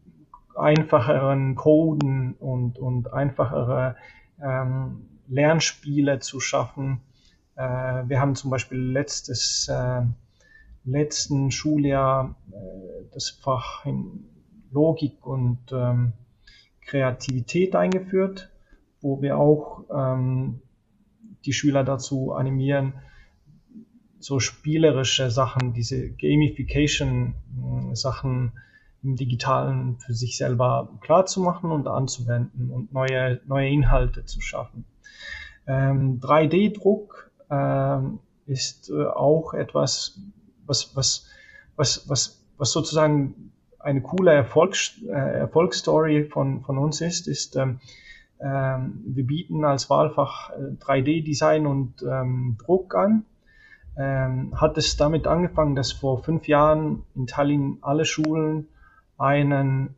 einfacheren 0.56 1.56
Coden 1.56 2.34
und, 2.34 2.80
und 2.80 3.14
einfachere 3.14 3.96
ähm, 4.42 5.10
Lernspiele 5.28 6.20
zu 6.20 6.40
schaffen. 6.40 7.02
Äh, 7.56 8.04
wir 8.08 8.20
haben 8.20 8.36
zum 8.36 8.52
Beispiel 8.52 8.80
letztes, 8.80 9.68
äh, 9.70 10.02
letzten 10.86 11.52
Schuljahr 11.52 12.36
äh, 12.52 13.06
das 13.14 13.30
Fach 13.30 13.86
in 13.86 14.26
Logik 14.72 15.26
und 15.26 15.72
ähm, 15.72 16.14
Kreativität 16.82 17.76
eingeführt, 17.76 18.50
wo 19.02 19.22
wir 19.22 19.38
auch 19.38 19.84
ähm, 19.94 20.62
die 21.46 21.54
Schüler 21.54 21.84
dazu 21.84 22.34
animieren, 22.34 22.94
so 24.20 24.40
spielerische 24.40 25.30
Sachen, 25.30 25.74
diese 25.74 26.10
Gamification-Sachen 26.12 28.48
äh, 28.48 28.52
im 29.04 29.16
Digitalen 29.16 29.98
für 29.98 30.14
sich 30.14 30.38
selber 30.38 30.90
klar 31.02 31.26
zu 31.26 31.42
machen 31.42 31.72
und 31.72 31.88
anzuwenden 31.88 32.72
und 32.72 32.94
neue, 32.94 33.42
neue 33.46 33.70
Inhalte 33.70 34.26
zu 34.26 34.42
schaffen. 34.42 34.86
Ähm, 35.68 36.20
3D-Druck 36.20 37.32
ähm, 37.50 38.20
ist 38.46 38.90
äh, 38.90 39.06
auch 39.06 39.54
etwas, 39.54 40.20
was, 40.66 40.96
was, 40.96 41.28
was, 41.76 42.08
was, 42.08 42.46
was 42.58 42.72
sozusagen 42.72 43.52
eine 43.80 44.02
coole 44.02 44.34
Erfolgs, 44.34 45.02
äh, 45.06 45.12
Erfolgsstory 45.12 46.26
von, 46.26 46.62
von 46.62 46.78
uns 46.78 47.02
ist, 47.02 47.28
ist, 47.28 47.56
ähm, 47.58 47.80
ähm, 48.40 49.02
wir 49.06 49.26
bieten 49.26 49.64
als 49.64 49.90
Wahlfach 49.90 50.52
3D-Design 50.52 51.66
äh, 51.66 51.68
und 51.68 52.04
ähm, 52.04 52.58
Druck 52.64 52.96
an. 52.96 53.26
Ähm, 53.96 54.60
hat 54.60 54.78
es 54.78 54.98
damit 54.98 55.28
angefangen, 55.28 55.76
dass 55.76 55.92
vor 55.92 56.24
fünf 56.24 56.48
Jahren 56.48 57.04
in 57.16 57.28
Tallinn 57.28 57.78
alle 57.82 58.06
Schulen 58.06 58.68
einen 59.24 59.96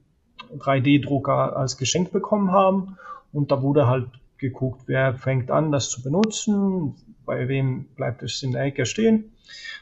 3D-Drucker 0.57 1.57
als 1.57 1.77
Geschenk 1.77 2.11
bekommen 2.11 2.51
haben. 2.51 2.97
Und 3.33 3.51
da 3.51 3.61
wurde 3.61 3.87
halt 3.87 4.07
geguckt, 4.37 4.83
wer 4.85 5.15
fängt 5.15 5.51
an, 5.51 5.71
das 5.71 5.89
zu 5.89 6.01
benutzen, 6.03 6.95
bei 7.25 7.47
wem 7.47 7.85
bleibt 7.95 8.21
es 8.23 8.43
in 8.43 8.51
der 8.51 8.63
Ecke 8.63 8.85
stehen. 8.85 9.31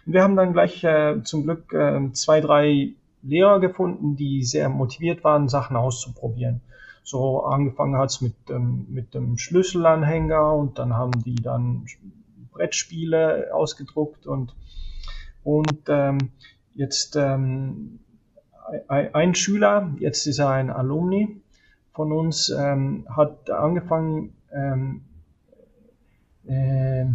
Und 0.05 0.13
wir 0.13 0.23
haben 0.23 0.35
dann 0.35 0.53
gleich 0.53 0.83
äh, 0.83 1.21
zum 1.23 1.43
Glück 1.43 1.73
äh, 1.73 2.11
zwei, 2.13 2.41
drei 2.41 2.93
Lehrer 3.21 3.59
gefunden, 3.59 4.15
die 4.15 4.43
sehr 4.43 4.69
motiviert 4.69 5.23
waren, 5.23 5.49
Sachen 5.49 5.75
auszuprobieren. 5.75 6.61
So 7.03 7.43
angefangen 7.43 7.97
hat's 7.97 8.21
mit, 8.21 8.35
ähm, 8.49 8.85
mit 8.89 9.13
dem 9.13 9.37
Schlüsselanhänger 9.37 10.53
und 10.53 10.79
dann 10.79 10.93
haben 10.93 11.23
die 11.23 11.35
dann 11.35 11.85
Brettspiele 12.51 13.49
ausgedruckt 13.53 14.25
und, 14.25 14.55
und 15.43 15.81
ähm, 15.87 16.17
jetzt 16.75 17.15
ähm, 17.15 17.99
ein 18.87 19.35
Schüler, 19.35 19.93
jetzt 19.99 20.25
ist 20.25 20.39
er 20.39 20.49
ein 20.49 20.69
Alumni 20.69 21.41
von 21.93 22.11
uns, 22.11 22.49
ähm, 22.49 23.05
hat 23.09 23.49
angefangen, 23.49 24.33
ähm, 24.51 25.01
äh, 26.45 27.05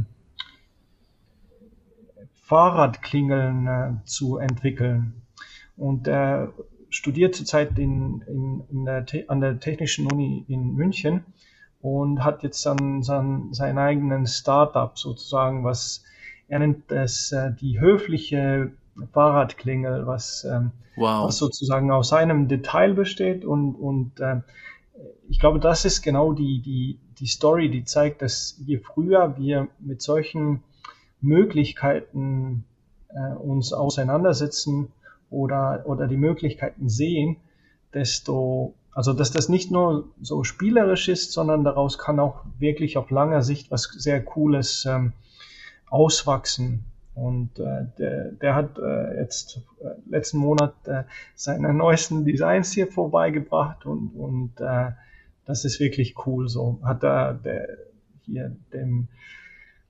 Fahrradklingeln 2.43 3.67
äh, 3.67 4.05
zu 4.05 4.39
entwickeln. 4.39 5.23
Und 5.77 6.09
er 6.09 6.53
studiert 6.89 7.35
zurzeit 7.35 7.79
in, 7.79 8.23
in, 8.27 8.65
in 8.71 8.85
der, 8.85 9.05
an 9.29 9.41
der 9.41 9.61
Technischen 9.61 10.11
Uni 10.11 10.45
in 10.49 10.75
München 10.75 11.25
und 11.81 12.25
hat 12.25 12.43
jetzt 12.43 12.65
dann 12.65 13.03
sein, 13.03 13.53
seinen 13.53 13.79
eigenen 13.79 14.27
Startup 14.27 14.99
sozusagen, 14.99 15.65
was 15.65 16.05
er 16.49 16.61
nennt 16.61 16.91
es 16.91 17.33
äh, 17.33 17.53
die 17.53 17.79
höfliche 17.79 18.73
Fahrradklingel, 19.13 20.07
was, 20.07 20.45
ähm, 20.45 20.73
wow. 20.97 21.27
was 21.27 21.39
sozusagen 21.39 21.91
aus 21.91 22.13
einem 22.13 22.49
Detail 22.49 22.95
besteht 22.95 23.45
und, 23.45 23.75
und 23.75 24.21
äh, 24.21 24.41
ich 25.29 25.39
glaube, 25.39 25.61
das 25.61 25.85
ist 25.85 26.03
genau 26.03 26.33
die, 26.33 26.61
die, 26.61 26.99
die 27.19 27.27
Story, 27.27 27.71
die 27.71 27.85
zeigt, 27.85 28.23
dass 28.23 28.57
je 28.65 28.79
früher 28.79 29.37
wir 29.39 29.69
mit 29.79 30.03
solchen 30.03 30.63
Möglichkeiten 31.21 32.65
äh, 33.09 33.35
uns 33.35 33.73
auseinandersetzen 33.73 34.93
oder, 35.31 35.83
oder 35.87 36.07
die 36.07 36.17
Möglichkeiten 36.17 36.89
sehen, 36.89 37.37
desto, 37.93 38.75
also 38.93 39.13
dass 39.13 39.31
das 39.31 39.49
nicht 39.49 39.71
nur 39.71 40.09
so 40.21 40.45
spielerisch 40.45 41.09
ist, 41.09 41.33
sondern 41.33 41.65
daraus 41.65 41.99
kann 41.99 42.21
auch 42.21 42.45
wirklich 42.59 42.97
auf 42.97 43.11
langer 43.11 43.43
Sicht 43.43 43.71
was 43.71 43.85
sehr 43.85 44.23
Cooles 44.25 44.87
ähm, 44.87 45.13
auswachsen. 45.89 46.85
Und 47.19 47.59
äh, 47.59 47.87
der, 47.99 48.33
der 48.33 48.55
hat 48.55 48.79
äh, 48.79 49.17
jetzt 49.21 49.61
äh, 49.81 49.89
letzten 50.09 50.39
Monat 50.39 50.75
äh, 50.87 51.03
seine 51.35 51.75
neuesten 51.75 52.25
Designs 52.25 52.73
hier 52.73 52.87
vorbeigebracht 52.87 53.87
und, 53.87 54.11
und 54.11 54.61
äh, 54.61 54.93
das 55.45 55.65
ist 55.65 55.81
wirklich 55.81 56.15
cool. 56.27 56.49
So 56.49 56.81
hat 56.85 57.03
er 57.03 57.35
der, 57.35 57.69
hier 58.25 58.57
dem 58.73 59.09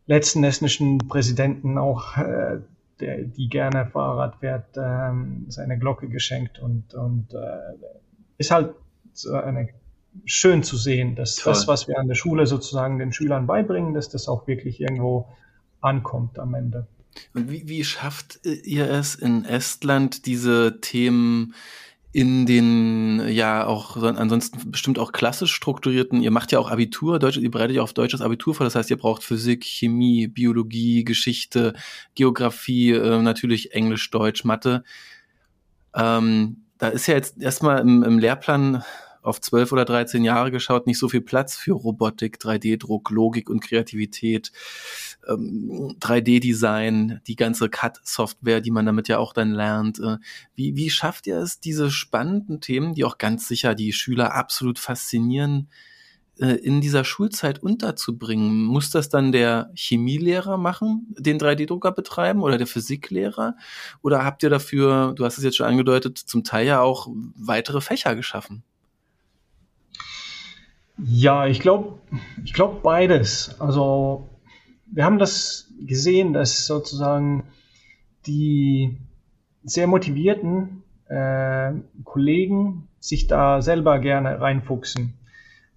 letzten 0.07 0.43
estnischen 0.43 0.99
Präsidenten 0.99 1.77
auch, 1.77 2.17
äh, 2.17 2.61
der, 3.01 3.25
die 3.25 3.49
gerne 3.49 3.87
Fahrrad 3.87 4.37
fährt, 4.37 4.77
äh, 4.77 5.13
seine 5.49 5.79
Glocke 5.79 6.09
geschenkt 6.09 6.59
und, 6.59 6.95
und 6.95 7.35
äh, 7.35 7.77
ist 8.39 8.51
halt 8.51 8.75
so 9.13 9.35
eine 9.35 9.69
schön 10.25 10.63
zu 10.63 10.77
sehen, 10.77 11.15
dass 11.15 11.37
Toll. 11.37 11.53
das, 11.53 11.69
was 11.69 11.89
wir 11.89 11.99
an 11.99 12.09
der 12.09 12.15
Schule 12.15 12.47
sozusagen 12.47 12.99
den 12.99 13.13
Schülern 13.13 13.47
beibringen, 13.47 13.93
dass 13.93 14.09
das 14.09 14.29
auch 14.29 14.47
wirklich 14.47 14.81
irgendwo 14.81 15.29
ankommt 15.81 16.39
am 16.39 16.55
Ende. 16.55 16.87
Und 17.35 17.51
wie, 17.51 17.69
wie 17.69 17.85
schafft 17.85 18.41
ihr 18.45 18.91
es 18.91 19.15
in 19.15 19.45
Estland, 19.45 20.27
diese 20.27 20.81
Themen 20.81 21.55
in 22.13 22.47
den 22.47 23.29
ja 23.29 23.67
auch 23.67 23.97
ansonsten 24.03 24.71
bestimmt 24.71 24.99
auch 24.99 25.13
klassisch 25.13 25.53
strukturierten, 25.53 26.23
ihr 26.23 26.31
macht 26.31 26.53
ja 26.53 26.59
auch 26.59 26.71
Abitur, 26.71 27.19
Deutsch, 27.19 27.37
ihr 27.37 27.51
bereitet 27.51 27.77
ja 27.77 27.83
auf 27.83 27.93
deutsches 27.93 28.23
Abitur 28.23 28.55
vor, 28.55 28.65
das 28.65 28.75
heißt, 28.75 28.91
ihr 28.91 28.97
braucht 28.97 29.23
Physik, 29.23 29.65
Chemie, 29.65 30.27
Biologie, 30.27 31.05
Geschichte, 31.05 31.75
Geografie, 32.15 32.93
äh, 32.93 33.21
natürlich 33.21 33.73
Englisch, 33.75 34.11
Deutsch, 34.11 34.45
Mathe. 34.45 34.85
Ähm, 35.95 36.65
da 36.79 36.89
ist 36.89 37.07
ja 37.07 37.15
jetzt 37.15 37.41
erstmal 37.43 37.81
im, 37.81 38.03
im 38.03 38.19
Lehrplan 38.19 38.83
auf 39.23 39.41
zwölf 39.41 39.73
oder 39.73 39.85
dreizehn 39.85 40.25
Jahre 40.25 40.51
geschaut, 40.51 40.87
nicht 40.87 40.99
so 40.99 41.09
viel 41.09 41.21
Platz 41.21 41.57
für 41.57 41.73
Robotik, 41.73 42.39
3D-Druck, 42.39 43.11
Logik 43.11 43.51
und 43.51 43.61
Kreativität, 43.61 44.53
ähm, 45.29 45.97
3D-Design, 46.01 47.21
die 47.27 47.37
ganze 47.37 47.69
CAD-Software, 47.69 48.61
die 48.61 48.71
man 48.71 48.87
damit 48.87 49.09
ja 49.09 49.19
auch 49.19 49.33
dann 49.33 49.53
lernt. 49.53 49.99
Äh, 50.01 50.19
wie, 50.55 50.77
wie 50.77 50.91
schafft 50.91 51.27
ihr 51.27 51.39
es, 51.39 51.61
diese 51.61 51.91
spannenden 51.91 52.61
Themen, 52.61 52.95
die 52.95 53.05
auch 53.05 53.19
ganz 53.19 53.49
sicher 53.49 53.75
die 53.75 53.93
Schüler 53.93 54.35
absolut 54.35 54.79
faszinieren, 54.79 55.69
äh, 56.41 56.55
in 56.55 56.81
dieser 56.81 57.05
Schulzeit 57.05 57.63
unterzubringen? 57.63 58.63
Muss 58.63 58.91
das 58.91 59.09
dann 59.09 59.33
der 59.33 59.71
Chemielehrer 59.75 60.57
machen, 60.57 61.15
den 61.19 61.39
3D-Drucker 61.39 61.93
betreiben 61.93 62.43
oder 62.43 62.59
der 62.59 62.67
Physiklehrer? 62.67 63.57
Oder 64.03 64.25
habt 64.25 64.43
ihr 64.43 64.51
dafür, 64.51 65.15
du 65.15 65.25
hast 65.25 65.39
es 65.39 65.45
jetzt 65.45 65.57
schon 65.57 65.67
angedeutet, 65.67 66.19
zum 66.19 66.45
Teil 66.45 66.67
ja 66.67 66.81
auch 66.81 67.09
weitere 67.35 67.81
Fächer 67.81 68.15
geschaffen? 68.15 68.63
Ja, 71.05 71.47
ich 71.47 71.61
glaube, 71.61 71.99
ich 72.45 72.53
glaube 72.53 72.81
beides. 72.83 73.61
Also 73.61 74.29
wir 74.87 75.05
haben 75.05 75.19
das 75.19 75.73
gesehen, 75.81 76.33
dass 76.33 76.67
sozusagen 76.67 77.45
die 78.27 78.99
sehr 79.63 79.87
motivierten 79.87 80.83
äh, 81.09 81.73
Kollegen 82.05 82.89
sich 82.99 83.29
da 83.29 83.63
selber 83.63 84.01
gerne 84.01 84.41
reinfuchsen. 84.41 85.15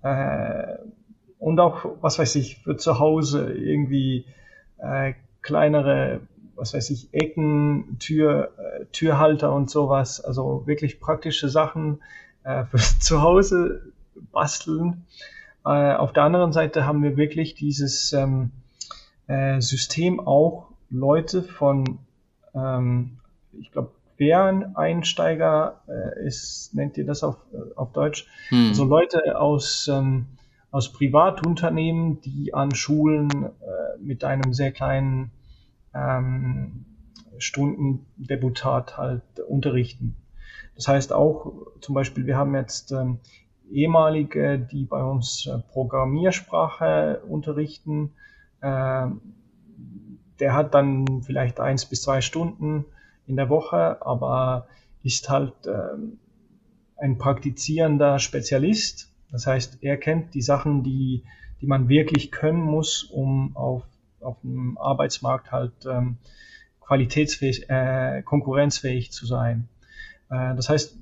Äh, 0.02 0.78
und 1.38 1.60
auch, 1.60 1.86
was 2.02 2.18
weiß 2.18 2.36
ich, 2.36 2.58
für 2.58 2.78
zu 2.78 3.00
Hause 3.00 3.54
irgendwie 3.54 4.26
äh, 4.78 5.14
kleinere, 5.42 6.22
was 6.56 6.74
weiß 6.74 6.90
ich, 6.90 7.14
Ecken, 7.14 7.98
Tür, 8.00 8.54
äh, 8.58 8.86
Türhalter 8.92 9.54
und 9.54 9.70
sowas. 9.70 10.20
Also 10.20 10.66
wirklich 10.66 11.00
praktische 11.00 11.50
Sachen 11.50 12.02
äh, 12.44 12.64
für 12.72 12.78
zu 12.78 13.22
Hause 13.22 13.94
basteln. 14.32 15.06
Äh, 15.66 15.96
auf 15.96 16.14
der 16.14 16.24
anderen 16.24 16.54
Seite 16.54 16.86
haben 16.86 17.04
wir 17.04 17.18
wirklich 17.18 17.56
dieses 17.56 18.14
ähm, 18.14 18.52
äh, 19.28 19.62
System 19.62 20.20
auch 20.20 20.68
Leute 20.90 21.44
von, 21.44 22.00
ähm, 22.54 23.18
ich 23.54 23.72
glaube, 23.72 23.92
Quereinsteiger 24.22 25.82
äh, 25.88 26.28
ist, 26.28 26.76
nennt 26.76 26.96
ihr 26.96 27.06
das 27.08 27.24
auf, 27.24 27.38
äh, 27.54 27.76
auf 27.76 27.92
Deutsch? 27.92 28.28
Hm. 28.50 28.68
Also 28.68 28.84
Leute 28.84 29.40
aus, 29.40 29.88
ähm, 29.88 30.28
aus 30.70 30.94
Privatunternehmen, 30.94 32.22
die 32.22 32.54
an 32.54 32.76
Schulen 32.76 33.32
äh, 33.32 33.50
mit 34.00 34.24
einem 34.24 34.54
sehr 34.54 34.72
kleinen 34.72 35.32
ähm, 35.96 36.86
Stundendebutat 37.40 38.98
halt 38.98 39.24
unterrichten. 39.48 40.16
Das 40.76 40.88
heißt 40.88 41.14
auch 41.14 41.54
zum 41.80 41.96
Beispiel, 41.96 42.28
wir 42.28 42.38
haben 42.38 42.54
jetzt 42.56 42.92
ähm, 42.92 43.20
ehemalige, 43.72 44.60
die 44.60 44.86
bei 44.86 45.04
uns 45.04 45.48
äh, 45.48 45.60
Programmiersprache 45.72 47.22
unterrichten. 47.28 48.12
Äh, 48.62 49.08
der 50.40 50.54
hat 50.54 50.74
dann 50.74 51.24
vielleicht 51.24 51.60
eins 51.60 51.86
bis 51.86 52.02
zwei 52.02 52.22
Stunden 52.22 52.86
in 53.28 53.36
der 53.36 53.50
Woche, 53.50 54.06
aber 54.06 54.68
ist 55.04 55.30
halt 55.30 55.54
äh, 55.66 55.96
ein 56.98 57.18
praktizierender 57.18 58.20
Spezialist. 58.20 59.12
Das 59.32 59.48
heißt, 59.48 59.80
er 59.82 59.98
kennt 59.98 60.34
die 60.34 60.42
Sachen, 60.42 60.84
die, 60.84 61.24
die 61.62 61.68
man 61.68 61.90
wirklich 61.90 62.32
können 62.32 62.62
muss, 62.62 63.04
um 63.04 63.56
auf, 63.56 63.84
auf 64.20 64.40
dem 64.42 64.78
Arbeitsmarkt 64.78 65.52
halt 65.52 65.86
ähm, 65.86 66.18
qualitätsfähig, 66.82 67.70
äh, 67.70 68.22
konkurrenzfähig 68.24 69.12
zu 69.12 69.26
sein. 69.26 69.70
Äh, 70.30 70.56
das 70.56 70.70
heißt, 70.70 70.98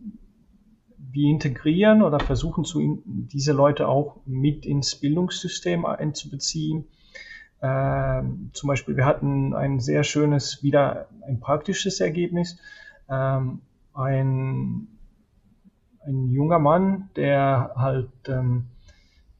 wir 1.11 1.29
integrieren 1.29 2.01
oder 2.01 2.19
versuchen 2.19 2.65
zu 2.65 2.79
in, 2.79 3.01
diese 3.05 3.53
Leute 3.53 3.87
auch 3.87 4.17
mit 4.25 4.65
ins 4.65 4.95
Bildungssystem 4.95 5.85
einzubeziehen. 5.85 6.85
Ähm, 7.61 8.51
zum 8.53 8.67
Beispiel, 8.67 8.95
wir 8.95 9.05
hatten 9.05 9.53
ein 9.53 9.79
sehr 9.79 10.03
schönes, 10.03 10.63
wieder 10.63 11.07
ein 11.27 11.39
praktisches 11.39 11.99
Ergebnis. 11.99 12.57
Ähm, 13.09 13.61
ein, 13.93 14.87
ein 16.05 16.29
junger 16.29 16.59
Mann, 16.59 17.09
der 17.15 17.73
halt, 17.75 18.09
ähm, 18.27 18.67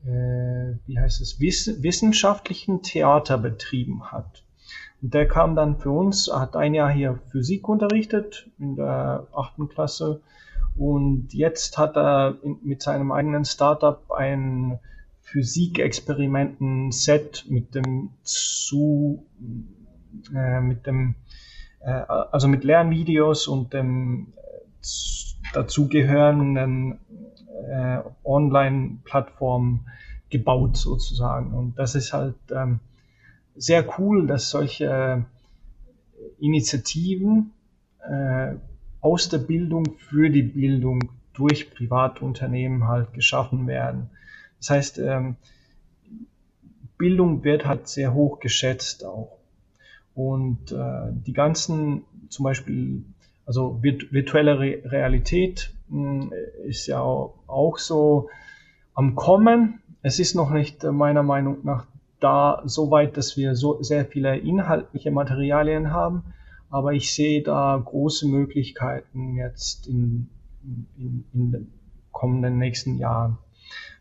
äh, 0.03 0.75
wie 0.85 0.99
heißt 0.99 1.21
es, 1.21 1.39
wiss, 1.39 1.81
wissenschaftlichen 1.81 2.81
Theater 2.81 3.37
betrieben 3.37 4.11
hat. 4.11 4.43
Und 5.01 5.13
der 5.13 5.27
kam 5.27 5.55
dann 5.55 5.77
für 5.77 5.91
uns, 5.91 6.29
hat 6.33 6.55
ein 6.55 6.73
Jahr 6.73 6.91
hier 6.91 7.19
Physik 7.31 7.69
unterrichtet 7.69 8.49
in 8.59 8.75
der 8.75 9.27
achten 9.33 9.69
Klasse 9.69 10.21
und 10.79 11.33
jetzt 11.33 11.77
hat 11.77 11.95
er 11.97 12.37
mit 12.63 12.81
seinem 12.81 13.11
eigenen 13.11 13.43
Startup 13.43 14.09
ein 14.11 14.79
Physikexperimenten-Set 15.23 17.47
mit 17.49 17.75
dem 17.75 18.11
zu, 18.23 19.25
äh, 20.33 20.61
mit 20.61 20.87
dem, 20.87 21.15
äh, 21.81 21.91
also 21.91 22.47
mit 22.47 22.63
Lernvideos 22.63 23.49
und 23.49 23.73
dem 23.73 24.31
äh, 24.37 24.39
dazugehörenden 25.53 27.01
äh, 27.69 27.99
Online-Plattform 28.23 29.85
gebaut 30.29 30.77
sozusagen. 30.77 31.53
Und 31.53 31.77
das 31.77 31.95
ist 31.95 32.13
halt 32.13 32.37
ähm, 32.51 32.79
sehr 33.53 33.99
cool, 33.99 34.27
dass 34.27 34.49
solche 34.49 35.25
Initiativen 36.39 37.51
äh, 38.09 38.55
aus 39.01 39.29
der 39.29 39.37
Bildung 39.39 39.97
für 39.97 40.29
die 40.29 40.43
Bildung 40.43 41.11
durch 41.33 41.71
Privatunternehmen 41.71 42.87
halt 42.87 43.13
geschaffen 43.13 43.67
werden. 43.67 44.09
Das 44.59 44.69
heißt, 44.71 44.99
ähm, 44.99 45.35
Bildung 46.97 47.43
wird 47.43 47.65
halt 47.65 47.87
sehr 47.87 48.13
hoch 48.13 48.39
geschätzt 48.39 49.05
auch. 49.05 49.37
Und 50.15 50.73
äh, 50.73 51.13
die 51.13 51.31
ganzen, 51.31 52.03
zum 52.27 52.43
Beispiel, 52.43 53.05
also 53.45 53.81
virtuelle 53.81 54.59
Re 54.59 54.81
Realität 54.83 55.71
hm, 55.89 56.33
ist 56.65 56.87
ja 56.87 56.99
auch, 56.99 57.35
auch 57.47 57.77
so 57.77 58.29
am 58.93 59.15
Kommen. 59.15 59.79
Es 60.01 60.19
ist 60.19 60.35
noch 60.35 60.51
nicht 60.51 60.83
äh, 60.83 60.91
meiner 60.91 61.23
Meinung 61.23 61.59
nach 61.63 61.87
da 62.19 62.61
so 62.65 62.91
weit, 62.91 63.15
dass 63.15 63.37
wir 63.37 63.55
so 63.55 63.81
sehr 63.81 64.05
viele 64.05 64.37
inhaltliche 64.37 65.09
Materialien 65.09 65.91
haben. 65.91 66.23
Aber 66.69 66.93
ich 66.93 67.13
sehe 67.13 67.41
da 67.41 67.81
große 67.83 68.27
Möglichkeiten 68.27 69.35
jetzt 69.35 69.87
in, 69.87 70.29
in, 70.97 71.25
in 71.33 71.51
den 71.51 71.73
kommenden 72.11 72.57
nächsten 72.57 72.97
Jahren. 72.97 73.37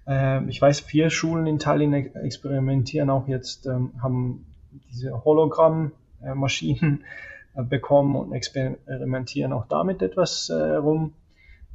Ähm, 0.06 0.48
ich 0.48 0.60
weiß, 0.60 0.80
vier 0.80 1.10
Schulen 1.10 1.46
in 1.46 1.58
Tallinn 1.58 1.92
experimentieren 1.92 3.10
auch 3.10 3.28
jetzt, 3.28 3.66
ähm, 3.66 3.92
haben 4.02 4.46
diese 4.90 5.24
Hologramm-Maschinen 5.24 7.04
äh, 7.54 7.62
bekommen 7.62 8.16
und 8.16 8.32
experimentieren 8.32 9.52
auch 9.52 9.66
damit 9.66 10.02
etwas 10.02 10.48
äh, 10.50 10.54
rum. 10.54 11.14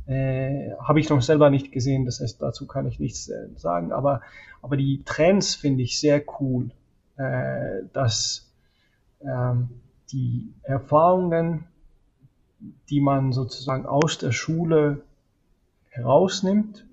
Äh, 0.05 0.71
Habe 0.79 0.99
ich 0.99 1.09
noch 1.09 1.21
selber 1.21 1.49
nicht 1.49 1.71
gesehen, 1.71 2.05
das 2.05 2.19
heißt, 2.19 2.41
dazu 2.41 2.67
kann 2.67 2.87
ich 2.87 2.99
nichts 2.99 3.29
äh, 3.29 3.47
sagen, 3.55 3.91
aber, 3.91 4.21
aber 4.61 4.75
die 4.75 5.03
Trends 5.05 5.55
finde 5.55 5.83
ich 5.83 5.99
sehr 5.99 6.21
cool, 6.39 6.71
äh, 7.17 7.83
dass 7.93 8.51
ähm, 9.21 9.69
die 10.11 10.53
Erfahrungen, 10.63 11.65
die 12.89 13.01
man 13.01 13.33
sozusagen 13.33 13.85
aus 13.85 14.17
der 14.17 14.31
Schule 14.31 15.03
herausnimmt, 15.89 16.85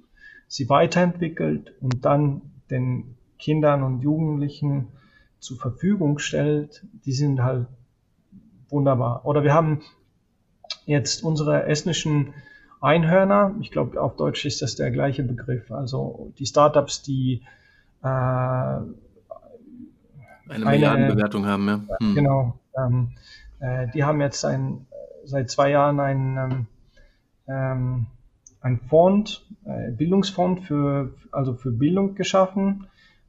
sie 0.48 0.68
weiterentwickelt 0.68 1.72
und 1.80 2.04
dann 2.04 2.42
den 2.70 3.16
Kindern 3.38 3.82
und 3.82 4.00
Jugendlichen 4.00 4.88
zur 5.38 5.58
Verfügung 5.58 6.18
stellt, 6.18 6.84
die 7.04 7.12
sind 7.12 7.42
halt 7.42 7.66
wunderbar. 8.68 9.24
Oder 9.24 9.42
wir 9.42 9.54
haben 9.54 9.80
jetzt 10.86 11.24
unsere 11.24 11.64
estnischen 11.64 12.34
Einhörner, 12.80 13.54
ich 13.60 13.70
glaube 13.70 14.00
auf 14.00 14.16
Deutsch 14.16 14.44
ist 14.44 14.62
das 14.62 14.76
der 14.76 14.90
gleiche 14.90 15.22
Begriff, 15.22 15.70
also 15.70 16.32
die 16.38 16.46
Startups, 16.46 17.02
die 17.02 17.42
äh, 18.02 18.06
eine 18.06 18.84
Milliardenbewertung 20.48 21.46
haben, 21.46 21.68
ja. 21.68 21.80
Hm. 22.00 22.14
Genau, 22.14 22.59
ähm, 22.76 23.12
äh, 23.60 23.88
die 23.94 24.04
haben 24.04 24.20
jetzt 24.20 24.44
ein, 24.44 24.86
seit 25.24 25.50
zwei 25.50 25.70
Jahren 25.70 26.00
ein, 26.00 26.36
ähm, 26.36 26.66
ähm, 27.48 28.06
ein 28.60 28.78
Fonds, 28.88 29.46
äh, 29.64 29.90
Bildungsfonds 29.90 30.66
für, 30.66 31.14
also 31.32 31.54
für 31.54 31.70
Bildung 31.70 32.14
geschaffen, 32.14 32.86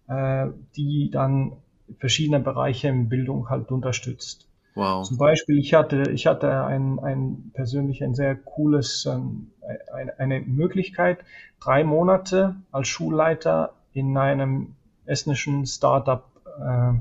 äh, 0.07 0.47
die 0.75 1.09
dann 1.11 1.53
verschiedene 1.99 2.39
Bereiche 2.39 2.87
in 2.87 3.09
Bildung 3.09 3.49
halt 3.49 3.71
unterstützt. 3.71 4.47
Wow. 4.75 5.05
Zum 5.05 5.17
Beispiel, 5.17 5.59
ich 5.59 5.73
hatte, 5.73 6.03
ich 6.11 6.27
hatte 6.27 6.63
ein, 6.63 6.99
ein 6.99 7.51
persönlich 7.53 8.03
ein 8.03 8.15
sehr 8.15 8.35
cooles, 8.35 9.05
ähm, 9.05 9.51
eine, 9.93 10.17
eine 10.17 10.41
Möglichkeit, 10.41 11.19
drei 11.59 11.83
Monate 11.83 12.55
als 12.71 12.87
Schulleiter 12.87 13.73
in 13.91 14.15
einem 14.17 14.75
estnischen 15.05 15.65
Startup 15.65 16.23
äh, 16.57 16.93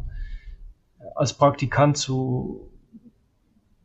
als 1.15 1.35
Praktikant 1.35 1.97
zu, 1.97 2.71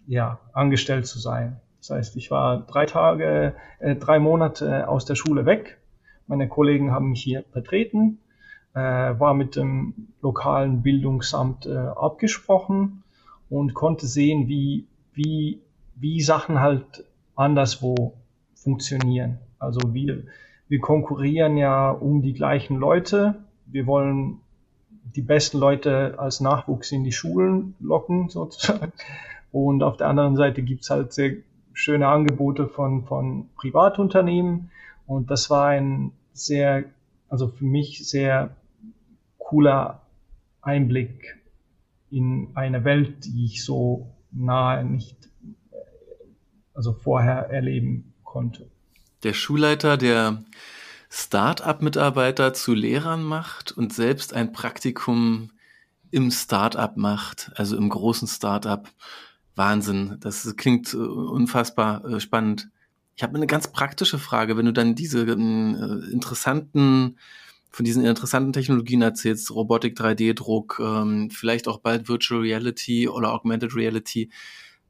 ja, 0.08 0.40
angestellt 0.54 1.08
zu 1.08 1.20
sein. 1.20 1.60
Das 1.80 1.90
heißt, 1.92 2.16
ich 2.16 2.32
war 2.32 2.62
drei 2.62 2.86
Tage, 2.86 3.54
äh, 3.80 3.96
drei 3.96 4.20
Monate 4.20 4.88
aus 4.88 5.06
der 5.06 5.16
Schule 5.16 5.46
weg. 5.46 5.78
Meine 6.28 6.48
Kollegen 6.48 6.92
haben 6.92 7.10
mich 7.10 7.22
hier 7.22 7.44
vertreten, 7.52 8.18
äh, 8.74 8.80
war 8.80 9.34
mit 9.34 9.56
dem 9.56 10.08
lokalen 10.22 10.82
Bildungsamt 10.82 11.68
äh, 11.68 11.76
abgesprochen 11.76 13.04
und 13.50 13.74
konnte 13.76 14.08
sehen, 14.08 14.48
wie, 14.48 14.88
wie, 15.14 15.62
wie 15.96 16.22
Sachen 16.22 16.60
halt 16.60 17.06
anderswo 17.36 18.14
funktionieren. 18.56 19.38
Also 19.60 19.94
wir, 19.94 20.24
wir 20.68 20.80
konkurrieren 20.80 21.58
ja 21.58 21.92
um 21.92 22.22
die 22.22 22.34
gleichen 22.34 22.78
Leute. 22.78 23.44
Wir 23.68 23.86
wollen 23.86 24.42
die 25.16 25.22
besten 25.22 25.58
Leute 25.58 26.16
als 26.18 26.42
Nachwuchs 26.42 26.92
in 26.92 27.04
die 27.04 27.12
Schulen 27.12 27.76
locken, 27.80 28.30
sozusagen. 28.30 28.92
Und 29.52 29.84
auf 29.84 29.98
der 29.98 30.08
anderen 30.08 30.36
Seite 30.36 30.62
gibt's 30.64 30.90
halt 30.90 31.14
sehr 31.14 31.38
schöne 31.74 32.08
Angebote 32.08 32.68
von, 32.68 33.06
von 33.06 33.50
Privatunternehmen. 33.56 34.72
Und 35.08 35.32
das 35.32 35.50
war 35.50 35.68
ein 35.68 36.12
sehr, 36.34 36.86
also 37.30 37.48
für 37.48 37.66
mich 37.66 38.08
sehr 38.08 38.56
cooler 39.38 40.02
Einblick 40.62 41.42
in 42.10 42.50
eine 42.56 42.84
Welt, 42.84 43.26
die 43.26 43.46
ich 43.46 43.64
so 43.64 44.08
nahe 44.32 44.84
nicht, 44.84 45.30
also 46.74 46.92
vorher 46.92 47.50
erleben 47.50 48.14
konnte. 48.24 48.68
Der 49.24 49.34
Schulleiter, 49.34 49.98
der 49.98 50.44
Start-up-Mitarbeiter 51.18 52.54
zu 52.54 52.74
Lehrern 52.74 53.24
macht 53.24 53.72
und 53.72 53.94
selbst 53.94 54.34
ein 54.34 54.52
Praktikum 54.52 55.52
im 56.12 56.30
Start-up 56.30 56.98
macht, 56.98 57.52
also 57.56 57.78
im 57.78 57.88
großen 57.88 58.28
Start-up. 58.28 58.90
Wahnsinn, 59.56 60.18
das 60.20 60.54
klingt 60.58 60.94
äh, 60.94 60.98
unfassbar 60.98 62.04
äh, 62.04 62.20
spannend. 62.20 62.70
Ich 63.16 63.24
habe 63.24 63.36
eine 63.36 63.48
ganz 63.48 63.72
praktische 63.72 64.20
Frage, 64.20 64.58
wenn 64.58 64.66
du 64.66 64.74
dann 64.74 64.94
diese 64.94 65.22
äh, 65.22 66.12
interessanten 66.12 67.18
von 67.72 67.86
diesen 67.86 68.06
interessanten 68.06 68.52
Technologien 68.54 69.02
erzählst, 69.02 69.52
Robotik, 69.52 69.98
3D-Druck, 69.98 70.82
ähm, 70.82 71.30
vielleicht 71.30 71.70
auch 71.70 71.80
bald 71.80 72.10
Virtual 72.10 72.42
Reality 72.42 73.08
oder 73.08 73.34
Augmented 73.34 73.74
Reality. 73.76 74.30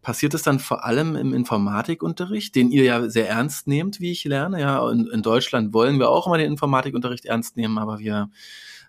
Passiert 0.06 0.36
das 0.36 0.44
dann 0.44 0.60
vor 0.60 0.86
allem 0.86 1.16
im 1.16 1.34
Informatikunterricht, 1.34 2.54
den 2.54 2.70
ihr 2.70 2.84
ja 2.84 3.10
sehr 3.10 3.28
ernst 3.28 3.66
nehmt, 3.66 4.00
wie 4.00 4.12
ich 4.12 4.24
lerne? 4.24 4.62
Ja, 4.62 4.88
in, 4.92 5.08
in 5.08 5.24
Deutschland 5.24 5.74
wollen 5.74 5.98
wir 5.98 6.12
auch 6.12 6.28
immer 6.28 6.38
den 6.38 6.52
Informatikunterricht 6.52 7.26
ernst 7.26 7.58
nehmen, 7.58 7.80
aber 7.80 7.98
wir 7.98 8.30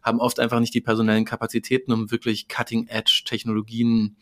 haben 0.03 0.21
oft 0.21 0.39
einfach 0.39 0.61
nicht 0.61 0.75
die 0.75 0.83
personellen 0.83 1.25
Kapazitäten, 1.25 1.91
um 1.91 2.11
wirklich 2.11 2.49
Cutting-Edge-Technologien, 2.49 4.19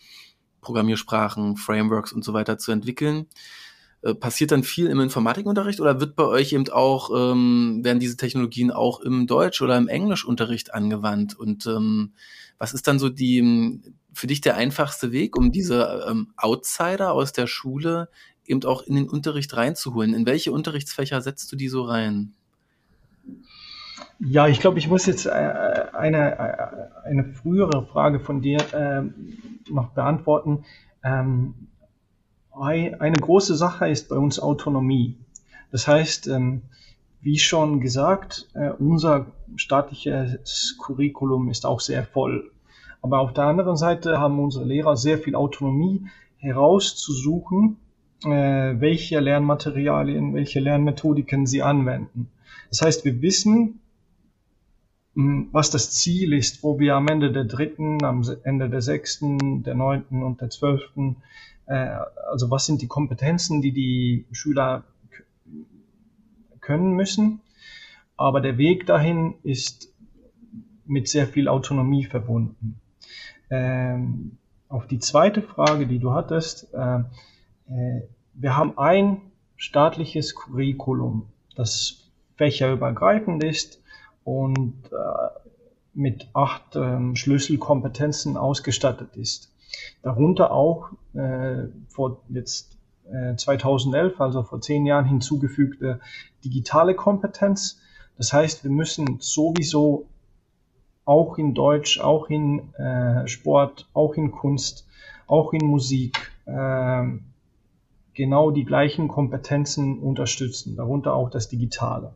Programmiersprachen, 0.61 1.57
Frameworks 1.57 2.13
und 2.13 2.25
so 2.25 2.33
weiter 2.33 2.59
zu 2.59 2.71
entwickeln. 2.71 3.27
Äh, 4.03 4.15
passiert 4.15 4.53
dann 4.53 4.63
viel 4.63 4.87
im 4.87 5.01
Informatikunterricht 5.01 5.81
oder 5.81 5.99
wird 5.99 6.15
bei 6.15 6.27
euch 6.27 6.53
eben 6.53 6.69
auch, 6.69 7.11
ähm, 7.13 7.81
werden 7.83 7.99
diese 7.99 8.17
Technologien 8.17 8.71
auch 8.71 9.01
im 9.01 9.27
Deutsch- 9.27 9.63
oder 9.63 9.77
im 9.77 9.89
Englischunterricht 9.89 10.73
angewandt? 10.73 11.37
Und 11.37 11.67
ähm, 11.67 12.13
was 12.57 12.73
ist 12.73 12.87
dann 12.87 13.01
so 13.01 13.09
die 13.09 13.83
für 14.15 14.27
dich 14.27 14.41
der 14.41 14.57
einfachste 14.57 15.13
Weg, 15.13 15.37
um 15.37 15.53
diese 15.53 16.07
ähm, 16.09 16.33
Outsider 16.37 17.13
aus 17.13 17.33
der 17.33 17.47
Schule 17.47 18.09
eben 18.47 18.65
auch 18.65 18.83
in 18.83 18.95
den 18.95 19.09
Unterricht 19.09 19.57
reinzuholen? 19.57 20.15
In 20.15 20.27
welche 20.27 20.53
Unterrichtsfächer 20.53 21.21
setzt 21.21 21.51
du 21.53 21.57
die 21.57 21.69
so 21.69 21.83
rein? 21.83 22.35
Ja, 24.19 24.49
ich 24.49 24.61
glaube, 24.61 24.79
ich 24.79 24.89
muss 24.89 25.07
jetzt 25.07 25.27
äh, 25.27 25.31
eine, 25.31 26.39
äh, 26.39 27.09
eine 27.09 27.25
frühere 27.25 27.87
Frage 27.87 28.21
von 28.21 28.41
dir 28.41 28.59
äh, 28.73 29.03
noch 29.71 29.91
beantworten. 29.91 30.65
Ähm, 31.03 31.69
eine 32.57 33.17
große 33.21 33.57
Sache 33.57 33.89
ist 33.89 34.09
bei 34.09 34.17
uns 34.17 34.39
Autonomie. 34.39 35.19
Das 35.73 35.89
heißt, 35.89 36.29
ähm, 36.29 36.63
wie 37.21 37.39
schon 37.39 37.81
gesagt, 37.81 38.49
äh, 38.55 38.71
unser 38.71 39.27
staatliches 39.57 40.79
Curriculum 40.79 41.49
ist 41.49 41.67
auch 41.67 41.81
sehr 41.81 42.05
voll. 42.05 42.53
Aber 43.05 43.21
auf 43.21 43.35
der 43.35 43.45
anderen 43.45 43.77
Seite 43.77 44.19
haben 44.19 44.41
unsere 44.41 44.65
Lehrer 44.65 44.97
sehr 44.97 45.19
viel 45.19 45.35
Autonomie 45.35 46.07
herauszusuchen, 46.39 47.77
äh, 48.25 48.29
welche 48.29 49.21
Lernmaterialien, 49.21 50.33
welche 50.33 50.59
Lernmethodiken 50.59 51.45
sie 51.45 51.61
anwenden. 51.61 52.31
Das 52.71 52.81
heißt, 52.81 53.05
wir 53.05 53.21
wissen, 53.21 53.81
hm, 55.15 55.51
was 55.53 55.69
das 55.69 55.91
Ziel 55.91 56.33
ist, 56.33 56.63
wo 56.63 56.79
wir 56.79 56.95
am 56.95 57.07
Ende 57.09 57.31
der 57.31 57.45
dritten, 57.45 58.03
am 58.03 58.23
Ende 58.43 58.71
der 58.71 58.81
sechsten, 58.81 59.63
der 59.63 59.75
neunten 59.75 60.23
und 60.23 60.41
der 60.41 60.49
zwölften 60.49 61.17
äh, 61.67 61.99
also 62.31 62.51
was 62.51 62.65
sind 62.65 62.81
die 62.81 62.89
Kompetenzen, 62.89 63.61
die 63.61 63.73
die 63.73 64.25
Schüler 64.33 64.85
können 66.63 66.95
müssen. 66.95 67.43
Aber 68.17 68.41
der 68.41 68.57
Weg 68.57 68.87
dahin 68.87 69.35
ist 69.43 69.93
mit 70.87 71.07
sehr 71.07 71.27
viel 71.27 71.49
Autonomie 71.49 72.07
verbunden. 72.07 72.81
Ähm, 73.51 74.39
auf 74.69 74.87
die 74.87 74.99
zweite 74.99 75.43
Frage, 75.43 75.87
die 75.87 75.99
du 75.99 76.13
hattest, 76.13 76.73
äh, 76.75 76.99
äh, 77.69 78.03
wir 78.35 78.57
haben 78.57 78.77
ein 78.79 79.21
staatliches 79.57 80.35
Curriculum, 80.35 81.29
das 81.55 82.11
fächerübergreifend 82.37 83.45
ist 83.45 83.81
und 84.25 84.75
äh, 84.91 84.95
mit 85.95 86.29
acht 86.33 86.75
ähm, 86.75 87.15
Schlüsselkompetenzen 87.15 88.37
ausgestattet 88.37 89.17
ist. 89.17 89.53
Darunter 90.03 90.51
auch 90.51 90.91
äh, 91.15 91.69
vor 91.89 92.23
jetzt 92.29 92.77
äh, 93.11 93.37
2011, 93.37 94.21
also 94.21 94.43
vor 94.43 94.61
zehn 94.61 94.87
Jahren 94.87 95.05
hinzugefügte 95.05 96.01
digitale 96.45 96.95
Kompetenz. 96.95 97.81
Das 98.17 98.33
heißt, 98.33 98.65
wir 98.65 98.71
müssen 98.71 99.19
sowieso 99.21 100.07
auch 101.05 101.39
in 101.39 101.55
Deutsch, 101.55 102.01
auch 102.01 102.29
in 102.29 102.73
äh, 102.75 103.27
Sport, 103.29 103.89
auch 103.93 104.15
in 104.15 104.31
Kunst, 104.31 104.87
auch 105.27 105.53
in 105.53 105.67
Musik 105.67 106.33
äh, 106.47 107.03
genau 108.15 108.51
die 108.51 108.65
gleichen 108.65 109.09
Kompetenzen 109.09 109.99
unterstützen, 109.99 110.77
darunter 110.77 111.15
auch 111.15 111.31
das 111.31 111.49
Digitale. 111.49 112.15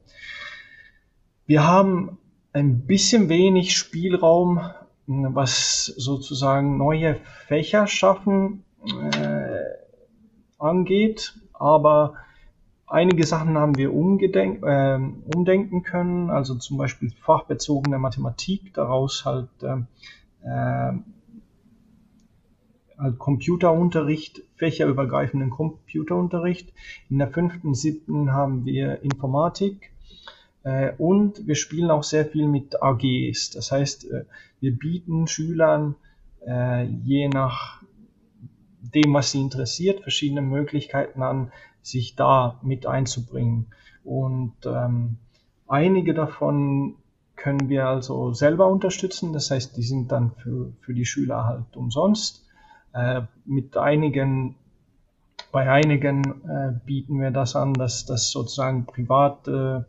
Wir 1.47 1.67
haben 1.67 2.19
ein 2.53 2.87
bisschen 2.87 3.29
wenig 3.29 3.77
Spielraum 3.77 4.61
was 5.09 5.87
sozusagen 5.87 6.77
neue 6.77 7.17
Fächer 7.47 7.87
schaffen 7.87 8.65
äh, 8.85 9.65
angeht, 10.59 11.35
aber 11.55 12.15
einige 12.89 13.27
Sachen 13.27 13.57
haben 13.57 13.77
wir 13.77 13.91
äh, 13.91 14.99
umdenken 15.37 15.83
können, 15.83 16.31
also 16.31 16.55
zum 16.55 16.79
Beispiel 16.79 17.11
fachbezogene 17.11 17.99
Mathematik, 17.99 18.75
daraus 18.75 19.25
halt, 19.25 19.49
äh, 19.63 20.93
halt 22.99 23.19
Computerunterricht, 23.19 24.43
fächerübergreifenden 24.57 25.51
Computerunterricht. 25.51 26.73
In 27.11 27.19
der 27.19 27.29
fünften, 27.29 27.75
siebten 27.75 28.33
haben 28.33 28.65
wir 28.65 29.03
Informatik 29.03 29.93
äh, 30.65 30.93
und 30.99 31.47
wir 31.47 31.55
spielen 31.55 31.91
auch 31.91 32.03
sehr 32.03 32.27
viel 32.27 32.49
mit 32.49 32.83
AGs. 32.83 33.51
Das 33.51 33.71
heißt, 33.71 34.11
äh, 34.11 34.25
wir 34.61 34.77
bieten 34.77 35.27
Schülern 35.27 35.95
äh, 36.47 36.85
je 36.85 37.29
nach 37.29 37.83
dem, 38.81 39.15
was 39.15 39.33
sie 39.33 39.41
interessiert, 39.41 40.01
verschiedene 40.01 40.43
Möglichkeiten 40.43 41.23
an, 41.23 41.53
sich 41.89 42.17
da 42.17 42.59
mit 42.63 42.87
einzubringen. 42.87 43.67
Und 44.05 44.55
ähm, 44.67 45.19
einige 45.67 46.15
davon 46.15 46.97
können 47.37 47.69
wir 47.69 47.87
also 47.87 48.33
selber 48.33 48.67
unterstützen. 48.67 49.33
Das 49.33 49.51
heißt, 49.51 49.77
die 49.77 49.83
sind 49.83 50.13
dann 50.13 50.33
für, 50.33 50.73
für 50.81 50.95
die 50.95 51.05
Schüler 51.07 51.45
halt 51.45 51.77
umsonst. 51.77 52.47
Äh, 52.93 53.23
mit 53.45 53.77
einigen, 53.77 54.57
bei 55.53 55.71
einigen 55.71 56.25
äh, 56.49 56.73
bieten 56.85 57.21
wir 57.21 57.31
das 57.31 57.55
an, 57.57 57.75
dass 57.75 58.07
das 58.07 58.31
sozusagen 58.31 58.87
private 58.87 59.87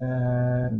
äh, 0.00 0.70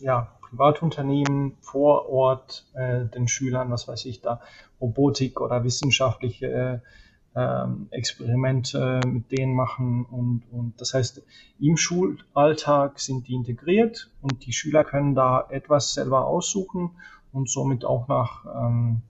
ja, 0.00 0.36
Privatunternehmen 0.42 1.56
vor 1.60 2.10
Ort 2.10 2.66
äh, 2.74 3.06
den 3.06 3.26
Schülern, 3.26 3.70
was 3.70 3.88
weiß 3.88 4.04
ich 4.04 4.20
da, 4.20 4.40
Robotik 4.80 5.40
oder 5.40 5.64
wissenschaftliche 5.64 6.82
äh, 7.34 7.66
Experimente 7.90 9.00
mit 9.06 9.30
denen 9.32 9.54
machen 9.54 10.04
und, 10.04 10.42
und 10.50 10.80
das 10.80 10.94
heißt, 10.94 11.22
im 11.60 11.76
Schulalltag 11.76 13.00
sind 13.00 13.28
die 13.28 13.34
integriert 13.34 14.10
und 14.20 14.44
die 14.46 14.52
Schüler 14.52 14.84
können 14.84 15.14
da 15.14 15.46
etwas 15.50 15.94
selber 15.94 16.26
aussuchen 16.26 16.90
und 17.32 17.48
somit 17.48 17.84
auch 17.84 18.08
nach 18.08 18.44
ähm, 18.44 19.02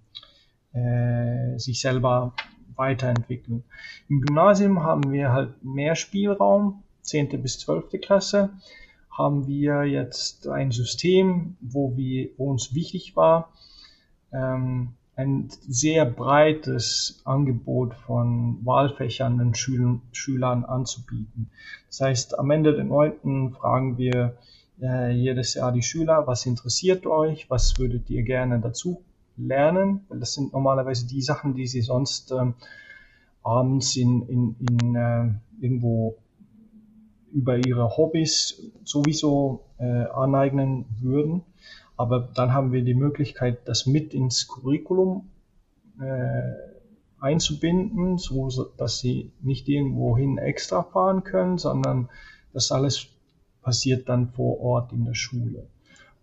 äh, 0.73 1.59
sich 1.59 1.81
selber 1.81 2.33
weiterentwickeln. 2.77 3.65
Im 4.09 4.21
Gymnasium 4.21 4.83
haben 4.83 5.13
wir 5.13 5.33
halt 5.33 5.63
mehr 5.63 5.95
Spielraum, 5.95 6.83
10. 7.03 7.43
bis 7.43 7.59
12. 7.59 8.01
Klasse, 8.01 8.51
haben 9.11 9.47
wir 9.47 9.85
jetzt 9.85 10.49
ein 10.49 10.71
System, 10.71 11.57
wo, 11.61 11.97
wir, 11.97 12.31
wo 12.39 12.51
uns 12.51 12.75
wichtig 12.75 13.15
war, 13.15 13.53
ähm, 14.33 14.95
ein 15.23 15.49
sehr 15.69 16.05
breites 16.05 17.23
Angebot 17.25 17.95
von 17.95 18.59
Wahlfächern 18.65 19.39
den 19.39 19.55
Schül 19.55 20.01
Schülern 20.13 20.65
anzubieten. 20.65 21.51
Das 21.89 22.01
heißt, 22.01 22.39
am 22.39 22.51
Ende 22.51 22.75
der 22.75 22.85
neunten 22.85 23.53
fragen 23.53 23.99
wir 23.99 24.37
äh, 24.81 25.13
jedes 25.13 25.55
Jahr 25.55 25.73
die 25.73 25.83
Schüler, 25.83 26.27
was 26.27 26.47
interessiert 26.47 27.07
euch, 27.07 27.49
was 27.49 27.79
würdet 27.79 28.11
ihr 28.11 28.23
gerne 28.23 28.61
dazu 28.61 29.03
lernen, 29.37 30.05
das 30.11 30.35
sind 30.35 30.53
normalerweise 30.53 31.07
die 31.07 31.23
Sachen, 31.23 31.55
die 31.55 31.67
sie 31.67 31.81
sonst 31.81 32.33
ähm, 32.33 32.55
abends 33.43 33.97
in, 33.97 34.23
in, 34.29 34.57
in 34.59 34.95
äh, 34.95 35.65
irgendwo 35.65 36.17
über 37.33 37.57
ihre 37.57 37.97
Hobbys 37.97 38.63
sowieso 38.85 39.65
äh, 39.79 39.85
aneignen 39.85 40.85
würden. 41.01 41.43
Aber 42.03 42.19
dann 42.19 42.53
haben 42.53 42.73
wir 42.73 42.83
die 42.83 42.95
Möglichkeit, 42.95 43.69
das 43.69 43.87
mit 43.87 44.13
ins 44.13 44.49
Curriculum 44.49 45.31
äh, 46.01 46.51
einzubinden, 47.21 48.19
so 48.19 48.49
dass 48.77 48.99
sie 48.99 49.31
nicht 49.41 49.69
irgendwohin 49.69 50.37
extra 50.37 50.83
fahren 50.83 51.23
können, 51.23 51.59
sondern 51.59 52.09
das 52.53 52.73
alles 52.73 53.07
passiert 53.63 54.09
dann 54.09 54.33
vor 54.33 54.61
Ort 54.61 54.93
in 54.93 55.05
der 55.05 55.15
Schule. 55.15 55.69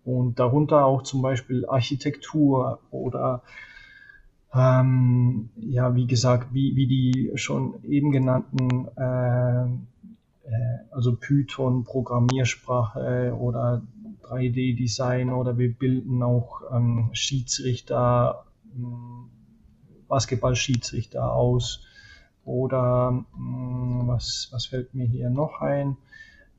und 0.04 0.38
darunter 0.38 0.84
auch 0.84 1.02
zum 1.02 1.22
Beispiel 1.22 1.64
Architektur 1.64 2.80
oder 2.90 3.42
ähm, 4.54 5.48
ja, 5.56 5.94
wie 5.94 6.06
gesagt, 6.06 6.52
wie, 6.52 6.76
wie 6.76 6.86
die 6.86 7.32
schon 7.36 7.82
eben 7.84 8.10
genannten, 8.10 8.86
äh, 8.98 9.64
äh, 9.64 10.78
also 10.90 11.16
Python, 11.16 11.84
Programmiersprache 11.84 13.34
oder 13.34 13.80
3D-Design 14.30 15.30
oder 15.30 15.58
wir 15.58 15.72
bilden 15.72 16.22
auch 16.22 16.62
ähm, 16.72 17.10
Schiedsrichter, 17.12 18.44
ähm, 18.74 19.30
Basketball-Schiedsrichter 20.08 21.32
aus 21.32 21.84
oder 22.44 23.10
mh, 23.10 23.26
hm, 23.36 24.08
was, 24.08 24.48
was 24.52 24.66
fällt 24.66 24.94
mir 24.94 25.06
hier 25.06 25.30
noch 25.30 25.60
ein? 25.60 25.96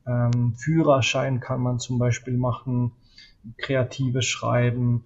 Ähm, 0.06 0.54
Führerschein 0.56 1.40
kann 1.40 1.60
man 1.60 1.78
zum 1.78 1.98
Beispiel 1.98 2.36
machen, 2.36 2.92
kreatives 3.58 4.26
Schreiben, 4.26 5.04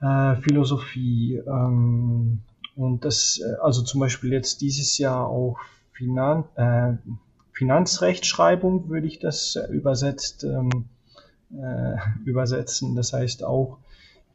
äh, 0.00 0.36
Philosophie 0.36 1.36
ähm, 1.46 2.40
und 2.76 3.04
das, 3.04 3.40
äh, 3.40 3.60
also 3.62 3.82
zum 3.82 4.00
Beispiel 4.00 4.32
jetzt 4.32 4.60
dieses 4.60 4.98
Jahr 4.98 5.26
auch 5.26 5.58
Finan 5.92 6.44
äh, 6.56 6.94
Finanzrechtschreibung 7.52 8.88
würde 8.88 9.06
ich 9.06 9.20
das 9.20 9.54
äh, 9.56 9.70
übersetzt 9.72 10.42
ähm, 10.42 10.86
äh, 11.60 11.96
übersetzen. 12.24 12.94
Das 12.94 13.12
heißt 13.12 13.44
auch, 13.44 13.78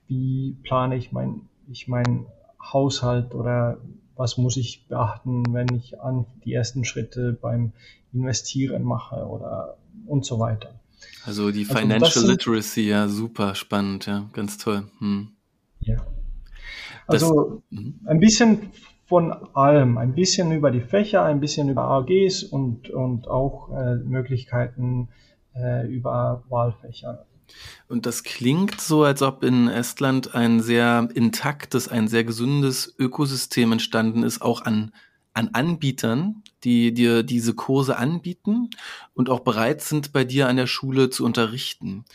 wie 0.07 0.57
plane 0.63 0.95
ich 0.95 1.11
mein, 1.11 1.41
ich 1.69 1.87
mein 1.87 2.25
Haushalt 2.61 3.33
oder 3.33 3.77
was 4.15 4.37
muss 4.37 4.57
ich 4.57 4.87
beachten, 4.87 5.43
wenn 5.53 5.67
ich 5.75 6.01
an 6.01 6.25
die 6.43 6.53
ersten 6.53 6.83
Schritte 6.83 7.31
beim 7.33 7.71
Investieren 8.11 8.83
mache 8.83 9.25
oder 9.27 9.77
und 10.07 10.25
so 10.25 10.39
weiter. 10.39 10.79
Also 11.25 11.51
die 11.51 11.65
also 11.67 11.75
Financial 11.75 12.23
also 12.23 12.27
Literacy, 12.27 12.89
ja, 12.89 13.07
super 13.07 13.55
spannend, 13.55 14.07
ja, 14.07 14.29
ganz 14.33 14.57
toll. 14.57 14.83
Hm. 14.99 15.29
Ja. 15.79 15.97
Also 17.07 17.61
das, 17.71 17.79
mhm. 17.79 17.99
ein 18.05 18.19
bisschen 18.19 18.71
von 19.05 19.31
allem, 19.55 19.97
ein 19.97 20.13
bisschen 20.13 20.51
über 20.51 20.69
die 20.69 20.81
Fächer, 20.81 21.23
ein 21.23 21.39
bisschen 21.39 21.69
über 21.69 21.83
AGs 21.83 22.43
und, 22.43 22.89
und 22.89 23.27
auch 23.27 23.71
äh, 23.71 23.95
Möglichkeiten 23.95 25.09
äh, 25.55 25.87
über 25.87 26.43
Wahlfächer. 26.49 27.25
Und 27.87 28.05
das 28.05 28.23
klingt 28.23 28.79
so, 28.79 29.03
als 29.03 29.21
ob 29.21 29.43
in 29.43 29.67
Estland 29.67 30.35
ein 30.35 30.59
sehr 30.59 31.09
intaktes, 31.13 31.87
ein 31.87 32.07
sehr 32.07 32.23
gesundes 32.23 32.93
Ökosystem 32.99 33.71
entstanden 33.71 34.23
ist, 34.23 34.41
auch 34.41 34.61
an, 34.61 34.93
an 35.33 35.49
Anbietern, 35.53 36.43
die 36.63 36.93
dir 36.93 37.23
diese 37.23 37.55
Kurse 37.55 37.97
anbieten 37.97 38.69
und 39.13 39.29
auch 39.29 39.39
bereit 39.39 39.81
sind, 39.81 40.13
bei 40.13 40.23
dir 40.23 40.47
an 40.47 40.57
der 40.57 40.67
Schule 40.67 41.09
zu 41.09 41.25
unterrichten 41.25 42.05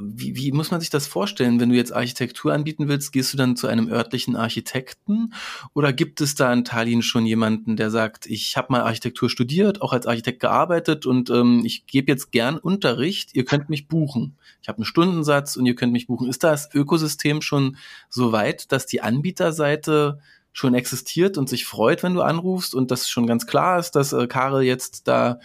wie, 0.00 0.36
wie 0.36 0.52
muss 0.52 0.70
man 0.70 0.80
sich 0.80 0.90
das 0.90 1.06
vorstellen? 1.06 1.60
Wenn 1.60 1.68
du 1.68 1.76
jetzt 1.76 1.94
Architektur 1.94 2.52
anbieten 2.52 2.88
willst, 2.88 3.12
gehst 3.12 3.32
du 3.32 3.36
dann 3.36 3.56
zu 3.56 3.66
einem 3.66 3.88
örtlichen 3.88 4.36
Architekten 4.36 5.34
oder 5.74 5.92
gibt 5.92 6.20
es 6.20 6.34
da 6.34 6.52
in 6.52 6.64
Tallinn 6.64 7.02
schon 7.02 7.26
jemanden, 7.26 7.76
der 7.76 7.90
sagt, 7.90 8.26
ich 8.26 8.56
habe 8.56 8.72
mal 8.72 8.82
Architektur 8.82 9.28
studiert, 9.28 9.82
auch 9.82 9.92
als 9.92 10.06
Architekt 10.06 10.40
gearbeitet 10.40 11.06
und 11.06 11.30
ähm, 11.30 11.62
ich 11.64 11.86
gebe 11.86 12.10
jetzt 12.10 12.32
gern 12.32 12.58
Unterricht, 12.58 13.34
ihr 13.34 13.44
könnt 13.44 13.68
mich 13.68 13.88
buchen. 13.88 14.36
Ich 14.62 14.68
habe 14.68 14.78
einen 14.78 14.84
Stundensatz 14.84 15.56
und 15.56 15.66
ihr 15.66 15.74
könnt 15.74 15.92
mich 15.92 16.06
buchen. 16.06 16.28
Ist 16.28 16.44
das 16.44 16.74
Ökosystem 16.74 17.42
schon 17.42 17.76
so 18.08 18.32
weit, 18.32 18.72
dass 18.72 18.86
die 18.86 19.02
Anbieterseite 19.02 20.18
schon 20.52 20.74
existiert 20.74 21.38
und 21.38 21.48
sich 21.48 21.64
freut, 21.64 22.02
wenn 22.02 22.14
du 22.14 22.22
anrufst 22.22 22.74
und 22.74 22.90
das 22.90 23.08
schon 23.08 23.26
ganz 23.26 23.46
klar 23.46 23.78
ist, 23.78 23.92
dass 23.92 24.12
äh, 24.12 24.26
Karel 24.26 24.62
jetzt 24.62 25.06
da 25.06 25.38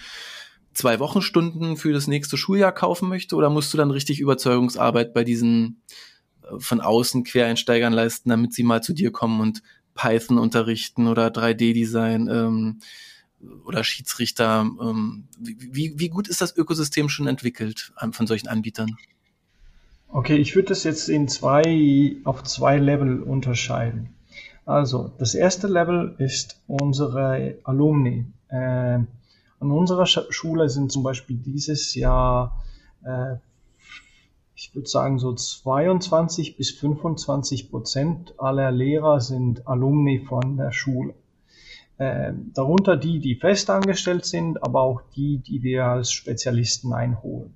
zwei 0.75 0.99
Wochenstunden 0.99 1.77
für 1.77 1.93
das 1.93 2.07
nächste 2.07 2.37
Schuljahr 2.37 2.71
kaufen 2.71 3.09
möchte 3.09 3.35
oder 3.35 3.49
musst 3.49 3.73
du 3.73 3.77
dann 3.77 3.91
richtig 3.91 4.19
Überzeugungsarbeit 4.19 5.13
bei 5.13 5.23
diesen 5.23 5.81
äh, 6.43 6.59
von 6.59 6.81
außen 6.81 7.23
Quereinsteigern 7.23 7.93
leisten, 7.93 8.29
damit 8.29 8.53
sie 8.53 8.63
mal 8.63 8.83
zu 8.83 8.93
dir 8.93 9.11
kommen 9.11 9.41
und 9.41 9.63
Python 9.95 10.37
unterrichten 10.37 11.07
oder 11.07 11.27
3D-Design 11.27 12.27
ähm, 12.27 12.79
oder 13.65 13.83
Schiedsrichter? 13.83 14.69
Ähm, 14.79 15.27
wie, 15.39 15.97
wie 15.97 16.09
gut 16.09 16.27
ist 16.27 16.41
das 16.41 16.55
Ökosystem 16.55 17.09
schon 17.09 17.27
entwickelt 17.27 17.93
von 18.11 18.27
solchen 18.27 18.49
Anbietern? 18.49 18.95
Okay, 20.09 20.37
ich 20.37 20.55
würde 20.55 20.69
das 20.69 20.83
jetzt 20.83 21.09
in 21.09 21.27
zwei, 21.27 22.15
auf 22.25 22.43
zwei 22.43 22.77
Level 22.77 23.21
unterscheiden. 23.21 24.09
Also, 24.65 25.11
das 25.19 25.35
erste 25.35 25.67
Level 25.67 26.15
ist 26.17 26.61
unsere 26.67 27.57
Alumni. 27.63 28.25
Äh, 28.49 28.99
an 29.59 29.71
unserer 29.71 30.05
Schule 30.05 30.69
sind 30.69 30.91
zum 30.91 31.03
Beispiel 31.03 31.37
dieses 31.37 31.95
Jahr, 31.95 32.63
äh, 33.03 33.35
ich 34.55 34.73
würde 34.75 34.87
sagen, 34.87 35.19
so 35.19 35.33
22 35.33 36.57
bis 36.57 36.71
25 36.71 37.71
Prozent 37.71 38.33
aller 38.37 38.71
Lehrer 38.71 39.21
sind 39.21 39.67
Alumni 39.67 40.19
von 40.19 40.57
der 40.57 40.71
Schule. 40.71 41.13
Äh, 41.97 42.33
darunter 42.53 42.97
die, 42.97 43.19
die 43.19 43.35
festangestellt 43.35 44.25
sind, 44.25 44.61
aber 44.61 44.81
auch 44.81 45.01
die, 45.15 45.37
die 45.37 45.63
wir 45.63 45.85
als 45.85 46.11
Spezialisten 46.11 46.93
einholen. 46.93 47.53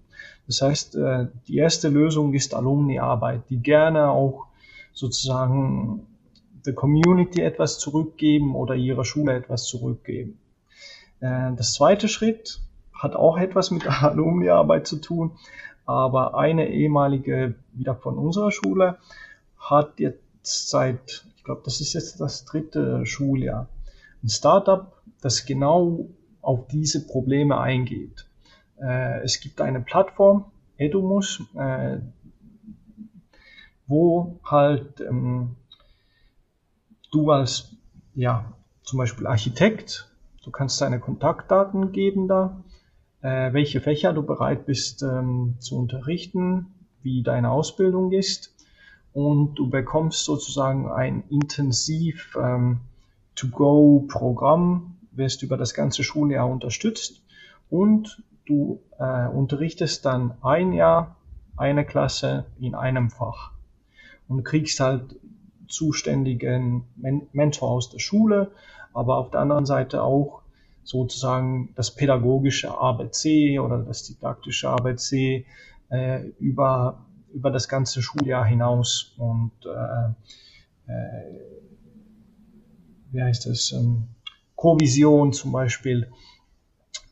Das 0.48 0.62
heißt, 0.62 0.96
äh, 0.96 1.28
die 1.48 1.58
erste 1.58 1.90
Lösung 1.90 2.34
ist 2.34 2.56
Alumni-Arbeit, 2.56 3.44
die 3.50 3.58
gerne 3.58 4.10
auch 4.10 4.48
sozusagen 4.94 6.08
der 6.66 6.74
Community 6.74 7.42
etwas 7.42 7.80
zurückgeben 7.80 8.56
oder 8.56 8.76
ihrer 8.76 9.06
Schule 9.06 9.36
etwas 9.36 9.66
zurückgeben. 9.66 10.39
Äh, 11.20 11.54
das 11.56 11.74
zweite 11.74 12.08
Schritt 12.08 12.62
hat 12.94 13.16
auch 13.16 13.38
etwas 13.38 13.72
mit 13.72 13.88
Alumni-Arbeit 14.04 14.88
zu 14.88 14.98
tun, 14.98 15.32
aber 15.86 16.38
eine 16.38 16.70
ehemalige 16.70 17.56
wieder 17.74 17.96
von 17.96 18.18
unserer 18.18 18.52
Schule 18.52 18.98
hat 19.58 20.00
jetzt 20.00 20.70
seit, 20.70 21.26
ich 21.36 21.44
glaube, 21.44 21.62
das 21.66 21.82
ist 21.82 21.94
jetzt 21.94 22.20
das 22.22 22.46
dritte 22.46 23.06
Schuljahr, 23.06 23.68
ein 24.24 24.30
Startup, 24.30 24.94
das 25.22 25.46
genau 25.46 26.08
auf 26.42 26.68
diese 26.68 27.06
Probleme 27.06 27.60
eingeht. 27.60 28.26
Äh, 28.82 29.22
es 29.24 29.40
gibt 29.40 29.62
eine 29.62 29.82
Plattform, 29.82 30.46
Edumus, 30.78 31.42
äh, 31.56 31.98
wo 33.88 34.40
halt 34.44 35.02
ähm, 35.02 35.56
du 37.12 37.32
als 37.32 37.72
ja, 38.16 38.54
zum 38.84 39.00
Beispiel 39.00 39.28
Architekt 39.28 40.09
Du 40.50 40.54
kannst 40.54 40.82
deine 40.82 41.00
Kontaktdaten 41.00 41.92
geben 41.92 42.28
da, 42.28 42.64
äh, 43.22 43.54
welche 43.54 43.82
Fächer 43.82 44.14
du 44.14 44.24
bereit 44.24 44.66
bist 44.66 45.04
ähm, 45.04 45.58
zu 45.60 45.78
unterrichten, 45.78 46.74
wie 47.04 47.22
deine 47.22 47.52
Ausbildung 47.52 48.12
ist. 48.12 48.56
Und 49.14 49.54
du 49.60 49.70
bekommst 49.70 50.26
sozusagen 50.26 50.90
ein 50.90 51.24
intensiv 51.30 52.36
ähm, 52.36 52.80
To-Go-Programm, 53.36 54.96
wirst 55.12 55.44
über 55.44 55.56
das 55.56 55.76
ganze 55.76 56.04
Schuljahr 56.04 56.50
unterstützt. 56.50 57.22
Und 57.70 58.24
du 58.48 58.80
äh, 58.98 59.28
unterrichtest 59.28 60.04
dann 60.04 60.34
ein 60.42 60.74
Jahr 60.74 61.16
eine 61.58 61.86
Klasse 61.86 62.46
in 62.60 62.74
einem 62.74 63.12
Fach. 63.12 63.52
Und 64.28 64.44
kriegst 64.44 64.80
halt 64.80 65.16
zuständigen 65.68 66.86
Men 66.96 67.28
Mentor 67.34 67.70
aus 67.70 67.92
der 67.92 68.00
Schule, 68.00 68.50
aber 68.96 69.18
auf 69.18 69.30
der 69.30 69.42
anderen 69.42 69.68
Seite 69.68 70.02
auch 70.02 70.39
sozusagen 70.90 71.70
das 71.76 71.94
pädagogische 71.94 72.76
ABC 72.76 73.60
oder 73.60 73.78
das 73.78 74.06
didaktische 74.06 74.70
ABC 74.70 75.46
äh, 75.90 76.22
über, 76.40 77.06
über 77.32 77.52
das 77.52 77.68
ganze 77.68 78.02
Schuljahr 78.02 78.44
hinaus 78.44 79.14
und 79.18 79.52
äh, 79.66 80.92
äh, 80.92 81.50
wie 83.12 83.22
heißt 83.22 83.46
das, 83.46 83.72
ähm, 83.72 84.08
Kovision 84.56 85.32
zum 85.32 85.52
Beispiel. 85.52 86.12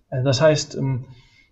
Äh, 0.09 0.23
das 0.23 0.41
heißt, 0.41 0.73
ähm, 0.75 1.05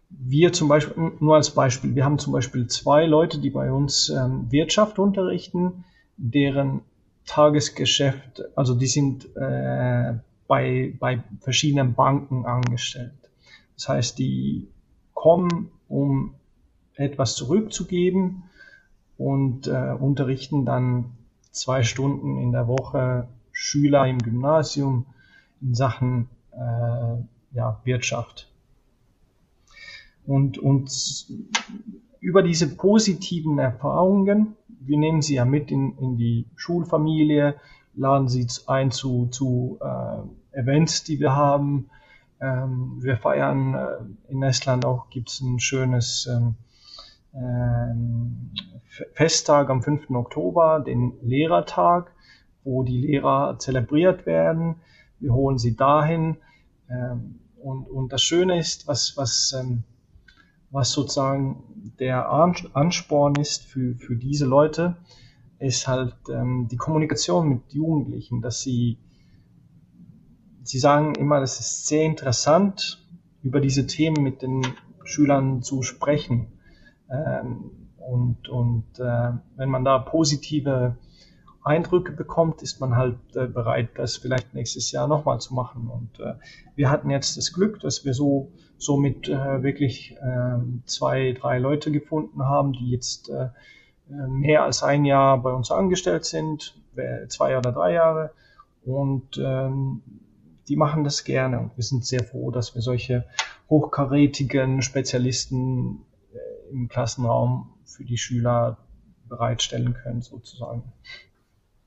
wir 0.10 0.52
zum 0.52 0.68
Beispiel, 0.68 1.12
nur 1.20 1.36
als 1.36 1.52
Beispiel, 1.52 1.94
wir 1.94 2.06
haben 2.06 2.18
zum 2.18 2.34
Beispiel 2.34 2.66
zwei 2.66 3.06
Leute, 3.06 3.40
die 3.40 3.52
bei 3.52 3.72
uns 3.72 4.10
ähm, 4.10 4.52
Wirtschaft 4.52 4.98
unterrichten, 4.98 5.86
deren 6.18 6.82
Tagesgeschäft, 7.28 8.42
also 8.56 8.74
die 8.74 8.88
sind 8.88 9.28
äh, 9.36 10.16
bei, 10.48 10.94
bei 11.00 11.24
verschiedenen 11.40 11.94
Banken 11.94 12.46
angestellt. 12.46 13.14
Das 13.76 13.90
heißt, 13.90 14.20
die 14.20 14.68
kommen, 15.14 15.72
um 15.88 16.36
etwas 16.96 17.36
zurückzugeben 17.36 18.44
und 19.18 19.68
äh, 19.68 19.96
unterrichten 20.00 20.66
dann 20.66 21.12
zwei 21.52 21.84
Stunden 21.84 22.38
in 22.38 22.52
der 22.52 22.68
Woche 22.68 23.28
Schüler 23.52 24.06
im 24.08 24.20
Gymnasium 24.20 25.06
in 25.62 25.74
Sachen 25.74 26.30
äh, 26.52 27.56
ja, 27.56 27.82
Wirtschaft. 27.84 28.50
Und, 30.26 30.58
und 30.58 30.92
über 32.20 32.42
diese 32.42 32.76
positiven 32.76 33.60
Erfahrungen, 33.60 34.56
wir 34.68 34.98
nehmen 34.98 35.22
sie 35.22 35.36
ja 35.36 35.46
mit 35.46 35.72
in, 35.72 35.98
in 35.98 36.18
die 36.18 36.46
Schulfamilie, 36.56 37.56
laden 37.96 38.28
sie 38.28 38.48
ein 38.68 38.92
zu, 38.92 39.28
zu 39.28 39.80
äh, 39.82 40.60
Events, 40.60 41.04
die 41.04 41.20
wir 41.20 41.36
haben. 41.36 41.90
Ähm, 42.40 42.98
wir 43.02 43.18
feiern 43.18 43.74
äh, 43.74 44.32
in 44.32 44.44
Estland 44.44 44.86
auch, 44.86 45.10
gibt 45.10 45.30
es 45.30 45.42
ein 45.42 45.60
schönes 45.60 46.28
ähm, 46.28 46.56
ähm, 47.34 48.52
Festtag 49.14 49.70
am 49.70 49.82
5. 49.82 50.10
Oktober, 50.12 50.80
den 50.80 51.14
Lehrertag, 51.22 52.12
wo 52.64 52.84
die 52.84 52.98
Lehrer 52.98 53.58
zelebriert 53.60 54.26
werden. 54.26 54.76
Wir 55.20 55.34
holen 55.34 55.58
sie 55.58 55.76
dahin. 55.76 56.38
Ähm, 56.90 57.40
und, 57.58 57.86
und 57.86 58.14
das 58.14 58.22
Schöne 58.22 58.60
ist, 58.60 58.88
was, 58.88 59.18
was, 59.18 59.56
ähm, 59.60 59.84
was 60.72 60.92
sozusagen 60.92 61.64
der 62.00 62.30
Ansporn 62.30 63.36
ist 63.36 63.66
für, 63.66 63.96
für 63.96 64.16
diese 64.16 64.46
Leute, 64.46 64.98
ist 65.60 65.88
halt 65.88 66.16
ähm, 66.30 66.68
die 66.70 66.78
Kommunikation 66.78 67.50
mit 67.50 67.74
Jugendlichen, 67.74 68.42
dass 68.42 68.62
sie, 68.62 69.00
sie 70.64 70.80
sagen 70.80 71.16
immer, 71.16 71.42
es 71.42 71.60
ist 71.60 71.88
sehr 71.88 72.04
interessant, 72.04 73.06
über 73.42 73.60
diese 73.62 73.88
Themen 73.88 74.24
mit 74.24 74.42
den 74.42 74.66
Schülern 75.04 75.62
zu 75.62 75.84
sprechen. 75.84 76.60
Ähm, 77.10 77.72
und 77.98 78.50
und 78.50 79.00
äh, 79.00 79.32
wenn 79.56 79.70
man 79.70 79.84
da 79.84 79.98
positive 80.00 80.98
Eindrücke 81.64 82.12
bekommt, 82.12 82.62
ist 82.62 82.80
man 82.80 82.96
halt 82.96 83.18
äh, 83.36 83.48
bereit, 83.48 83.90
das 83.96 84.18
vielleicht 84.18 84.54
nächstes 84.54 84.92
Jahr 84.92 85.08
nochmal 85.08 85.40
zu 85.40 85.56
machen. 85.56 85.90
Und 85.90 86.20
äh, 86.20 86.36
wir 86.76 86.92
hatten 86.92 87.10
jetzt 87.10 87.38
das 87.38 87.54
Glück, 87.54 87.80
dass 87.80 88.06
wir 88.06 88.14
so 88.14 88.52
somit 88.78 89.28
äh, 89.28 89.64
wirklich 89.64 90.16
äh, 90.22 90.58
zwei, 90.86 91.32
drei 91.34 91.58
Leute 91.58 91.92
gefunden 91.92 92.44
haben, 92.44 92.74
die 92.74 92.92
jetzt 92.92 93.30
äh, 93.30 93.50
mehr 94.08 94.64
als 94.64 94.84
ein 94.84 95.06
Jahr 95.06 95.42
bei 95.42 95.52
uns 95.52 95.72
angestellt 95.72 96.26
sind, 96.26 96.76
zwei 97.30 97.58
oder 97.58 97.72
drei 97.72 97.94
Jahre. 97.94 98.32
Und 98.84 99.38
ähm, 99.38 100.02
die 100.68 100.76
machen 100.76 101.04
das 101.04 101.24
gerne. 101.24 101.60
Und 101.60 101.78
wir 101.78 101.84
sind 101.84 102.06
sehr 102.06 102.24
froh, 102.24 102.52
dass 102.52 102.76
wir 102.76 102.82
solche 102.82 103.26
hochkarätigen 103.70 104.82
Spezialisten 104.82 106.06
äh, 106.34 106.72
im 106.72 106.88
Klassenraum 106.88 107.74
für 107.84 108.04
die 108.04 108.18
Schüler 108.18 108.78
bereitstellen 109.28 109.94
können, 109.94 110.22
sozusagen. 110.22 110.84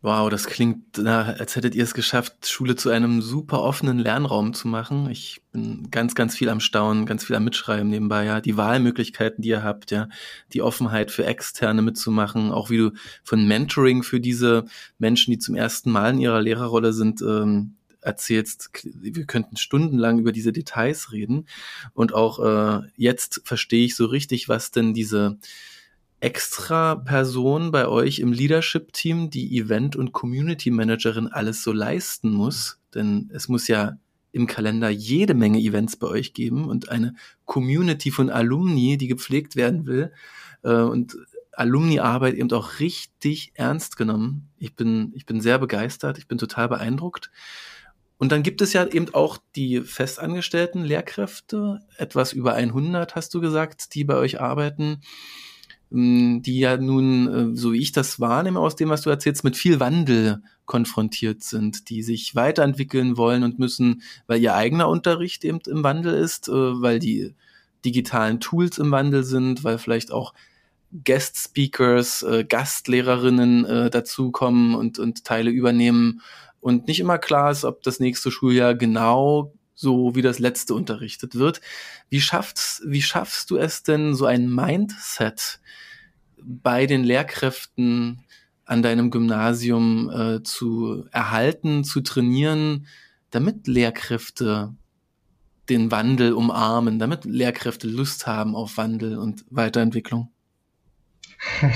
Wow, 0.01 0.31
das 0.31 0.47
klingt, 0.47 0.97
als 1.01 1.57
hättet 1.57 1.75
ihr 1.75 1.83
es 1.83 1.93
geschafft, 1.93 2.47
Schule 2.47 2.77
zu 2.77 2.89
einem 2.89 3.21
super 3.21 3.63
offenen 3.63 3.99
Lernraum 3.99 4.55
zu 4.55 4.69
machen. 4.69 5.11
Ich 5.11 5.41
bin 5.51 5.89
ganz, 5.91 6.15
ganz 6.15 6.37
viel 6.37 6.51
am 6.51 6.61
Staunen, 6.61 7.05
ganz 7.05 7.25
viel 7.25 7.35
am 7.35 7.43
Mitschreiben 7.43 7.89
nebenbei, 7.89 8.25
ja. 8.25 8.41
Die 8.41 8.57
Wahlmöglichkeiten, 8.57 9.43
die 9.43 9.49
ihr 9.49 9.65
habt, 9.65 9.91
ja. 9.91 10.09
Die 10.53 10.63
Offenheit 10.63 11.11
für 11.11 11.27
Externe 11.27 11.83
mitzumachen, 11.83 12.53
auch 12.53 12.71
wie 12.71 12.77
du 12.77 12.93
von 13.25 13.45
Mentoring 13.49 14.05
für 14.05 14.21
diese 14.21 14.67
Menschen, 14.99 15.33
die 15.33 15.39
zum 15.39 15.57
ersten 15.57 15.91
Mal 15.91 16.13
in 16.13 16.21
ihrer 16.21 16.41
Lehrerrolle 16.41 16.93
sind, 16.93 17.21
ähm, 17.23 17.75
erzählst, 18.01 18.71
wir 18.85 19.27
könnten 19.27 19.57
stundenlang 19.57 20.21
über 20.21 20.31
diese 20.31 20.53
Details 20.53 21.11
reden. 21.11 21.49
Und 21.93 22.15
auch 22.15 22.39
äh, 22.39 22.87
jetzt 22.97 23.41
verstehe 23.43 23.87
ich 23.87 23.97
so 23.97 24.07
richtig, 24.07 24.49
was 24.49 24.71
denn 24.71 24.95
diese 24.95 25.39
extra 26.21 26.97
Person 26.97 27.71
bei 27.71 27.87
euch 27.87 28.19
im 28.19 28.33
Leadership-Team, 28.33 29.31
die 29.31 29.57
Event- 29.59 29.97
und 29.97 30.13
Community-Managerin 30.13 31.29
alles 31.29 31.63
so 31.63 31.73
leisten 31.73 32.31
muss. 32.31 32.81
Denn 32.95 33.31
es 33.33 33.49
muss 33.49 33.69
ja 33.69 33.99
im 34.33 34.47
Kalender 34.47 34.89
jede 34.89 35.35
Menge 35.35 35.59
Events 35.59 35.97
bei 35.97 36.07
euch 36.09 36.33
geben 36.33 36.67
und 36.69 36.89
eine 36.89 37.15
Community 37.45 38.11
von 38.11 38.31
Alumni, 38.31 38.97
die 38.97 39.09
gepflegt 39.09 39.57
werden 39.57 39.87
will. 39.87 40.13
Äh, 40.63 40.73
und 40.73 41.17
Alumni-Arbeit 41.53 42.35
eben 42.35 42.53
auch 42.53 42.79
richtig 42.79 43.53
ernst 43.55 43.97
genommen. 43.97 44.49
Ich 44.59 44.77
bin, 44.77 45.13
ich 45.15 45.27
bin 45.27 45.41
sehr 45.41 45.59
begeistert, 45.59 46.19
ich 46.19 46.29
bin 46.29 46.39
total 46.39 46.69
beeindruckt. 46.69 47.31
Und 48.17 48.33
dann 48.33 48.43
gibt 48.43 48.61
es 48.63 48.73
ja 48.73 48.87
eben 48.87 49.15
auch 49.15 49.39
die 49.55 49.81
festangestellten 49.81 50.83
Lehrkräfte, 50.83 51.81
etwas 51.97 52.33
über 52.33 52.55
100 52.55 53.15
hast 53.15 53.33
du 53.33 53.41
gesagt, 53.41 53.95
die 53.95 54.05
bei 54.05 54.17
euch 54.17 54.41
arbeiten. 54.41 55.01
Ähm, 55.93 56.43
die 56.43 56.59
ja 56.61 56.77
nun, 56.77 57.53
äh, 57.53 57.57
so 57.57 57.73
wie 57.73 57.81
ich 57.81 57.93
das 57.93 58.21
wahrnehme 58.21 58.61
aus 58.61 58.77
dem, 58.77 58.89
was 58.89 59.03
du 59.03 59.11
erzählst, 59.11 59.45
mit 59.45 59.57
viel 59.57 59.81
Wandel 59.81 60.43
konfrontiert 60.67 61.43
sind, 61.43 61.89
die 61.89 62.03
sich 62.03 62.35
weiterentwickeln 62.35 63.17
wollen 63.17 63.43
und 63.43 63.59
müssen, 63.59 64.03
weil 64.27 64.41
ihr 64.41 64.55
eigener 64.55 64.89
Unterricht 64.89 65.45
eben 65.45 65.61
im 65.67 65.83
Wandel 65.83 66.15
ist, 66.15 66.49
äh, 66.49 66.53
weil 66.53 66.99
die 66.99 67.35
digitalen 67.85 68.41
Tools 68.41 68.79
im 68.79 68.91
Wandel 68.91 69.25
sind, 69.25 69.65
weil 69.65 69.79
vielleicht 69.79 70.13
auch 70.13 70.35
Guest 71.05 71.37
Speakers, 71.37 72.23
äh, 72.23 72.45
Gastlehrerinnen 72.45 73.91
dazukommen 73.91 74.75
und, 74.75 74.99
und 74.99 75.25
Teile 75.25 75.51
übernehmen. 75.51 76.23
Und 76.61 76.89
nicht 76.89 76.99
immer 77.01 77.19
klar 77.19 77.51
ist, 77.51 77.65
ob 77.65 77.83
das 77.83 78.01
nächste 78.01 78.31
Schuljahr 78.31 78.75
genau 78.75 79.53
so 79.79 80.17
wie 80.17 80.23
das 80.23 80.41
letzte 80.41 80.75
unterrichtet 80.75 81.37
wird. 81.37 81.61
Wie 82.09 82.21
schaffst, 82.21 82.83
wie 82.85 83.01
schaffst 83.01 83.49
du 83.49 83.57
es 83.57 83.85
denn, 83.85 84.13
so 84.13 84.27
ein 84.27 84.53
Mindset 84.53 85.61
bei 86.43 86.87
den 86.87 87.05
Lehrkräften 87.05 88.25
an 88.65 88.83
deinem 88.83 89.13
Gymnasium 89.13 90.11
äh, 90.11 90.43
zu 90.43 91.07
erhalten, 91.13 91.85
zu 91.85 92.01
trainieren, 92.01 92.89
damit 93.31 93.69
Lehrkräfte 93.69 94.75
den 95.69 95.93
Wandel 95.93 96.33
umarmen, 96.33 96.99
damit 96.99 97.25
Lehrkräfte 97.25 97.87
Lust 97.87 98.27
haben 98.27 98.57
auf 98.57 98.79
Wandel 98.79 99.17
und 99.17 99.45
Weiterentwicklung? 99.49 100.33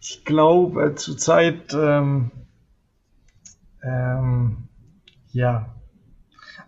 ich 0.00 0.24
glaube, 0.24 0.94
zurzeit, 0.94 1.74
ähm, 1.74 2.30
ähm, 3.82 4.68
ja, 5.32 5.74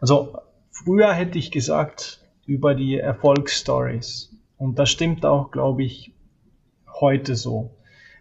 also 0.02 0.36
früher 0.72 1.12
hätte 1.12 1.38
ich 1.38 1.52
gesagt 1.52 2.28
über 2.44 2.74
die 2.74 2.98
Erfolgsstories. 2.98 4.36
Und 4.58 4.80
das 4.80 4.90
stimmt 4.90 5.24
auch, 5.24 5.52
glaube 5.52 5.84
ich, 5.84 6.12
heute 7.00 7.36
so. 7.36 7.70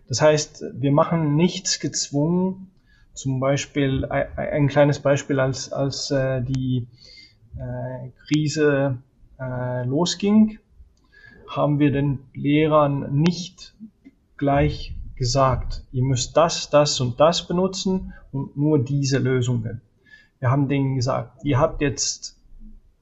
Das 0.08 0.22
heißt, 0.22 0.64
wir 0.74 0.92
machen 0.92 1.36
nichts 1.36 1.80
gezwungen. 1.80 2.70
Zum 3.16 3.40
Beispiel 3.40 4.06
ein 4.06 4.68
kleines 4.68 5.00
Beispiel, 5.00 5.40
als, 5.40 5.74
als 5.74 6.12
äh, 6.12 6.44
die 6.44 6.88
äh, 7.58 8.10
Krise 8.28 9.00
äh, 9.40 9.84
losging, 9.84 10.60
haben 11.48 11.80
wir 11.80 11.92
den 11.92 12.20
Lehrern 12.36 13.12
nicht 13.12 13.74
gleich 14.38 14.96
gesagt, 15.16 15.84
ihr 15.92 16.04
müsst 16.04 16.38
das, 16.38 16.70
das 16.70 17.00
und 17.02 17.20
das 17.20 17.48
benutzen 17.48 18.14
und 18.32 18.56
nur 18.56 18.78
diese 18.78 19.18
Lösungen. 19.18 19.82
Wir 20.42 20.50
haben 20.50 20.68
denen 20.68 20.96
gesagt, 20.96 21.46
ihr 21.46 21.60
habt 21.60 21.82
jetzt 21.82 22.36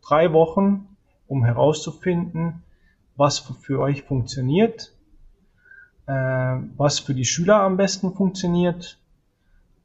drei 0.02 0.34
Wochen, 0.34 0.90
um 1.26 1.46
herauszufinden, 1.46 2.64
was 3.16 3.40
für 3.40 3.80
euch 3.80 4.04
funktioniert, 4.04 4.94
äh, 6.06 6.12
was 6.76 7.00
für 7.00 7.14
die 7.14 7.24
Schüler 7.24 7.62
am 7.62 7.78
besten 7.78 8.14
funktioniert. 8.14 9.00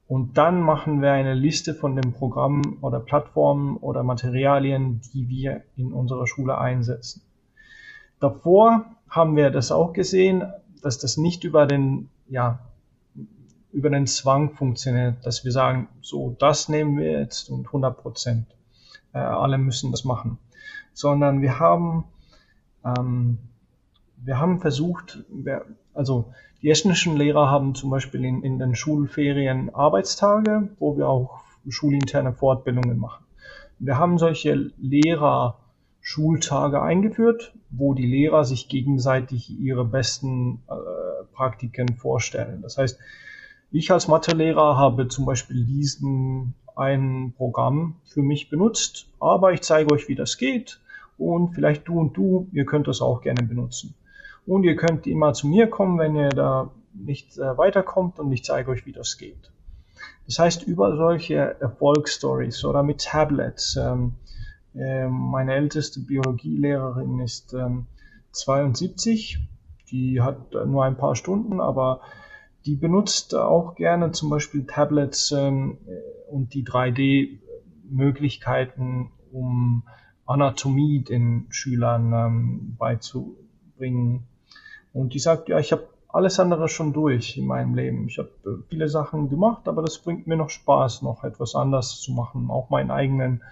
Und 0.08 0.36
dann 0.36 0.62
machen 0.62 1.00
wir 1.00 1.12
eine 1.12 1.34
Liste 1.34 1.74
von 1.74 1.94
den 1.94 2.12
Programmen 2.12 2.78
oder 2.80 2.98
Plattformen 2.98 3.76
oder 3.76 4.02
Materialien, 4.02 5.00
die 5.12 5.28
wir 5.28 5.62
in 5.76 5.92
unserer 5.92 6.26
Schule 6.26 6.58
einsetzen. 6.58 7.22
Davor 8.18 8.84
haben 9.08 9.36
wir 9.36 9.50
das 9.50 9.70
auch 9.70 9.92
gesehen, 9.92 10.42
dass 10.82 10.98
das 10.98 11.16
nicht 11.16 11.44
über 11.44 11.66
den 11.66 12.10
ja, 12.28 12.58
über 13.74 13.90
den 13.90 14.06
Zwang 14.06 14.54
funktioniert, 14.54 15.26
dass 15.26 15.44
wir 15.44 15.50
sagen, 15.50 15.88
so, 16.00 16.36
das 16.38 16.68
nehmen 16.68 16.96
wir 16.96 17.20
jetzt 17.20 17.50
und 17.50 17.66
100 17.66 17.96
Prozent. 18.00 18.46
Äh, 19.12 19.18
alle 19.18 19.58
müssen 19.58 19.90
das 19.90 20.04
machen. 20.04 20.38
Sondern 20.92 21.42
wir 21.42 21.58
haben, 21.58 22.04
ähm, 22.84 23.38
wir 24.16 24.38
haben 24.38 24.60
versucht, 24.60 25.24
wir, 25.28 25.66
also 25.92 26.32
die 26.62 26.70
estnischen 26.70 27.16
Lehrer 27.16 27.50
haben 27.50 27.74
zum 27.74 27.90
Beispiel 27.90 28.24
in, 28.24 28.42
in 28.42 28.60
den 28.60 28.76
Schulferien 28.76 29.74
Arbeitstage, 29.74 30.70
wo 30.78 30.96
wir 30.96 31.08
auch 31.08 31.42
schulinterne 31.68 32.32
Fortbildungen 32.32 32.98
machen. 32.98 33.24
Wir 33.80 33.98
haben 33.98 34.18
solche 34.18 34.70
Lehrer 34.78 35.58
Schultage 36.00 36.80
eingeführt, 36.80 37.54
wo 37.70 37.94
die 37.94 38.06
Lehrer 38.06 38.44
sich 38.44 38.68
gegenseitig 38.68 39.50
ihre 39.50 39.84
besten 39.84 40.62
äh, 40.68 41.24
Praktiken 41.32 41.96
vorstellen. 41.96 42.62
Das 42.62 42.78
heißt, 42.78 43.00
ich 43.78 43.90
als 43.90 44.08
Mathelehrer 44.08 44.76
habe 44.76 45.08
zum 45.08 45.24
Beispiel 45.24 45.64
diesen 45.64 46.54
ein 46.76 47.34
Programm 47.36 47.96
für 48.04 48.22
mich 48.22 48.50
benutzt, 48.50 49.08
aber 49.20 49.52
ich 49.52 49.62
zeige 49.62 49.92
euch, 49.92 50.08
wie 50.08 50.14
das 50.14 50.38
geht 50.38 50.80
und 51.18 51.54
vielleicht 51.54 51.86
du 51.88 51.98
und 51.98 52.16
du, 52.16 52.48
ihr 52.52 52.66
könnt 52.66 52.88
das 52.88 53.00
auch 53.00 53.20
gerne 53.20 53.46
benutzen. 53.46 53.94
Und 54.46 54.64
ihr 54.64 54.76
könnt 54.76 55.06
immer 55.06 55.32
zu 55.32 55.46
mir 55.46 55.68
kommen, 55.68 55.98
wenn 55.98 56.16
ihr 56.16 56.28
da 56.28 56.70
nicht 56.92 57.38
äh, 57.38 57.56
weiterkommt 57.56 58.18
und 58.18 58.30
ich 58.32 58.44
zeige 58.44 58.70
euch, 58.70 58.86
wie 58.86 58.92
das 58.92 59.16
geht. 59.16 59.50
Das 60.26 60.38
heißt, 60.38 60.62
über 60.64 60.96
solche 60.96 61.60
Erfolgsstories 61.60 62.64
oder 62.64 62.82
mit 62.82 63.04
Tablets. 63.04 63.76
Ähm, 63.76 64.14
äh, 64.74 65.06
meine 65.08 65.54
älteste 65.54 66.00
Biologielehrerin 66.00 67.20
ist 67.20 67.54
ähm, 67.54 67.86
72, 68.32 69.38
die 69.90 70.20
hat 70.20 70.52
nur 70.66 70.84
ein 70.84 70.96
paar 70.96 71.14
Stunden, 71.14 71.60
aber 71.60 72.00
die 72.66 72.76
benutzt 72.76 73.34
auch 73.34 73.74
gerne 73.74 74.12
zum 74.12 74.30
Beispiel 74.30 74.64
Tablets 74.66 75.32
ähm, 75.32 75.78
und 76.30 76.54
die 76.54 76.64
3D-Möglichkeiten, 76.64 79.10
um 79.32 79.82
Anatomie 80.26 81.00
den 81.00 81.46
Schülern 81.50 82.12
ähm, 82.12 82.76
beizubringen. 82.78 84.26
Und 84.92 85.14
die 85.14 85.18
sagt, 85.18 85.48
ja, 85.48 85.58
ich 85.58 85.72
habe 85.72 85.88
alles 86.08 86.38
andere 86.40 86.68
schon 86.68 86.92
durch 86.92 87.36
in 87.36 87.46
meinem 87.46 87.74
Leben. 87.74 88.06
Ich 88.06 88.18
habe 88.18 88.30
äh, 88.46 88.62
viele 88.68 88.88
Sachen 88.88 89.28
gemacht, 89.28 89.68
aber 89.68 89.82
das 89.82 89.98
bringt 89.98 90.26
mir 90.26 90.36
noch 90.36 90.50
Spaß, 90.50 91.02
noch 91.02 91.24
etwas 91.24 91.54
anders 91.54 92.00
zu 92.00 92.12
machen, 92.12 92.50
auch 92.50 92.70
meinen 92.70 92.90
eigenen 92.90 93.42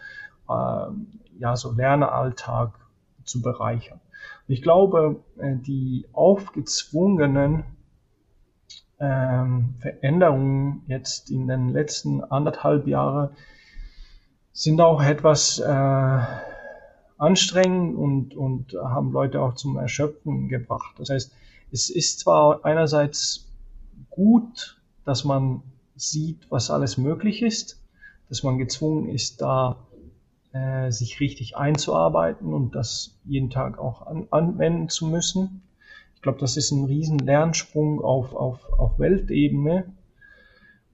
äh, 0.49 0.87
ja, 1.39 1.57
so 1.57 1.73
Lernalltag 1.73 2.75
zu 3.25 3.43
bereichern. 3.43 4.01
ich 4.49 4.63
glaube, 4.63 5.23
äh, 5.39 5.57
die 5.57 6.07
aufgezwungenen 6.13 7.65
ähm, 9.03 9.75
Veränderungen 9.81 10.83
jetzt 10.87 11.31
in 11.31 11.49
den 11.49 11.71
letzten 11.71 12.23
anderthalb 12.23 12.87
Jahren 12.87 13.31
sind 14.53 14.81
auch 14.81 15.03
etwas 15.03 15.59
äh, 15.59 16.19
anstrengend 17.19 17.97
und, 17.97 18.37
und 18.37 18.75
haben 18.75 19.11
Leute 19.13 19.41
auch 19.41 19.55
zum 19.55 19.77
Erschöpfen 19.77 20.49
gebracht. 20.49 20.95
Das 20.99 21.11
heißt, 21.11 21.33
es 21.73 21.91
ist 21.91 22.21
zwar 22.21 22.65
einerseits 22.65 23.49
gut, 24.09 24.81
dass 25.05 25.25
man 25.25 25.63
sieht, 25.97 26.49
was 26.51 26.71
alles 26.71 26.97
möglich 26.97 27.43
ist, 27.43 27.81
dass 28.29 28.45
man 28.45 28.59
gezwungen 28.59 29.09
ist, 29.09 29.41
da 29.41 29.79
äh, 30.53 30.93
sich 30.93 31.19
richtig 31.19 31.57
einzuarbeiten 31.57 32.55
und 32.55 32.75
das 32.75 33.19
jeden 33.25 33.51
Tag 33.51 33.79
auch 33.79 34.07
an, 34.07 34.29
anwenden 34.31 34.89
zu 34.89 35.07
müssen. 35.07 35.63
Ich 36.23 36.25
glaube, 36.25 36.39
das 36.39 36.57
ist 36.57 36.71
ein 36.71 36.85
riesen 36.85 37.19
Lernsprung 37.19 38.01
auf, 38.01 38.33
auf, 38.33 38.73
auf 38.79 39.01
Weltebene. 39.01 39.93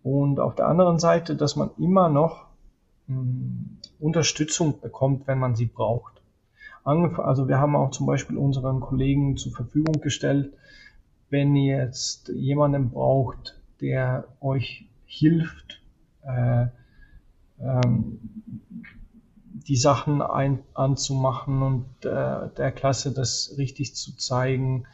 Und 0.02 0.40
auf 0.40 0.54
der 0.54 0.68
anderen 0.68 0.98
Seite, 0.98 1.36
dass 1.36 1.54
man 1.54 1.68
immer 1.76 2.08
noch 2.08 2.46
mh, 3.08 3.20
hm, 3.20 3.78
Unterstützung 4.00 4.80
bekommt, 4.80 5.26
wenn 5.26 5.38
man 5.38 5.54
sie 5.54 5.66
braucht. 5.66 6.22
Also 6.82 7.46
wir 7.46 7.58
haben 7.58 7.76
auch 7.76 7.90
zum 7.90 8.06
Beispiel 8.06 8.38
unseren 8.38 8.80
Kollegen 8.80 9.36
zur 9.36 9.52
Verfügung 9.52 10.00
gestellt, 10.00 10.54
wenn 11.28 11.54
ihr 11.54 11.76
jetzt 11.76 12.28
jemanden 12.28 12.88
braucht, 12.88 13.60
der 13.82 14.28
euch 14.40 14.88
hilft, 15.04 15.82
äh, 16.22 16.68
ähm, 17.60 18.18
die 19.44 19.76
Sachen 19.76 20.22
ein, 20.22 20.60
anzumachen 20.72 21.60
und 21.60 22.06
äh, 22.06 22.48
der 22.56 22.72
Klasse 22.72 23.12
das 23.12 23.56
richtig 23.58 23.94
zu 23.94 24.16
zeigen 24.16 24.86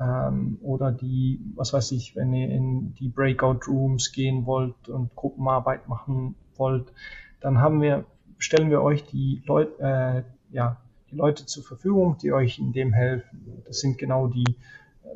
ähm, 0.00 0.58
oder 0.62 0.92
die, 0.92 1.40
was 1.54 1.72
weiß 1.72 1.92
ich, 1.92 2.14
wenn 2.16 2.32
ihr 2.32 2.48
in 2.50 2.94
die 2.94 3.08
Breakout 3.08 3.60
Rooms 3.66 4.12
gehen 4.12 4.46
wollt 4.46 4.88
und 4.88 5.14
Gruppenarbeit 5.16 5.88
machen 5.88 6.34
wollt, 6.56 6.92
dann 7.40 7.58
haben 7.58 7.80
wir, 7.80 8.04
stellen 8.38 8.70
wir 8.70 8.82
euch 8.82 9.04
die 9.04 9.42
Leute, 9.46 9.72
äh, 9.80 10.54
ja, 10.54 10.80
die 11.10 11.16
Leute 11.16 11.46
zur 11.46 11.64
Verfügung, 11.64 12.18
die 12.18 12.32
euch 12.32 12.58
in 12.58 12.72
dem 12.72 12.92
helfen. 12.92 13.62
Das 13.66 13.80
sind 13.80 13.98
genau 13.98 14.26
die 14.26 14.56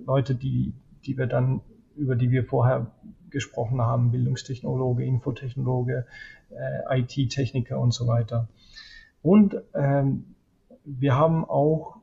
Leute, 0.07 0.35
die, 0.35 0.73
die 1.05 1.19
wir 1.19 1.27
dann, 1.27 1.61
über 1.97 2.17
die 2.17 2.31
wir 2.31 2.45
vorher 2.45 2.91
gesprochen 3.31 3.81
haben, 3.81 4.11
Bildungstechnologe, 4.11 5.05
Infotechnologe, 5.05 6.07
äh, 6.51 7.01
IT-Techniker 7.01 7.79
und 7.79 7.93
so 7.93 8.07
weiter. 8.07 8.49
Und 9.23 9.57
ähm, 9.75 10.35
wir 10.85 11.17
haben 11.17 11.45
auch 11.45 11.97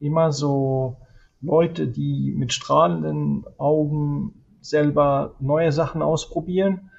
immer 0.00 0.32
so 0.32 0.96
Leute, 1.44 1.86
die 1.86 2.32
mit 2.34 2.52
strahlenden 2.52 3.44
Augen 3.58 4.44
selber 4.60 5.34
neue 5.40 5.72
Sachen 5.72 6.00
ausprobieren 6.02 6.90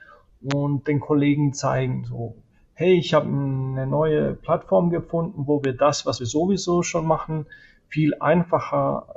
und 0.53 0.87
den 0.87 0.99
Kollegen 0.99 1.53
zeigen, 1.53 2.05
so, 2.05 2.35
hey, 2.73 2.93
ich 2.93 3.13
habe 3.13 3.27
eine 3.27 3.87
neue 3.87 4.33
Plattform 4.35 4.89
gefunden, 4.91 5.47
wo 5.47 5.63
wir 5.63 5.73
das, 5.73 6.05
was 6.05 6.19
wir 6.19 6.27
sowieso 6.27 6.83
schon 6.83 7.07
machen, 7.07 7.47
viel 7.87 8.13
einfacher 8.19 9.07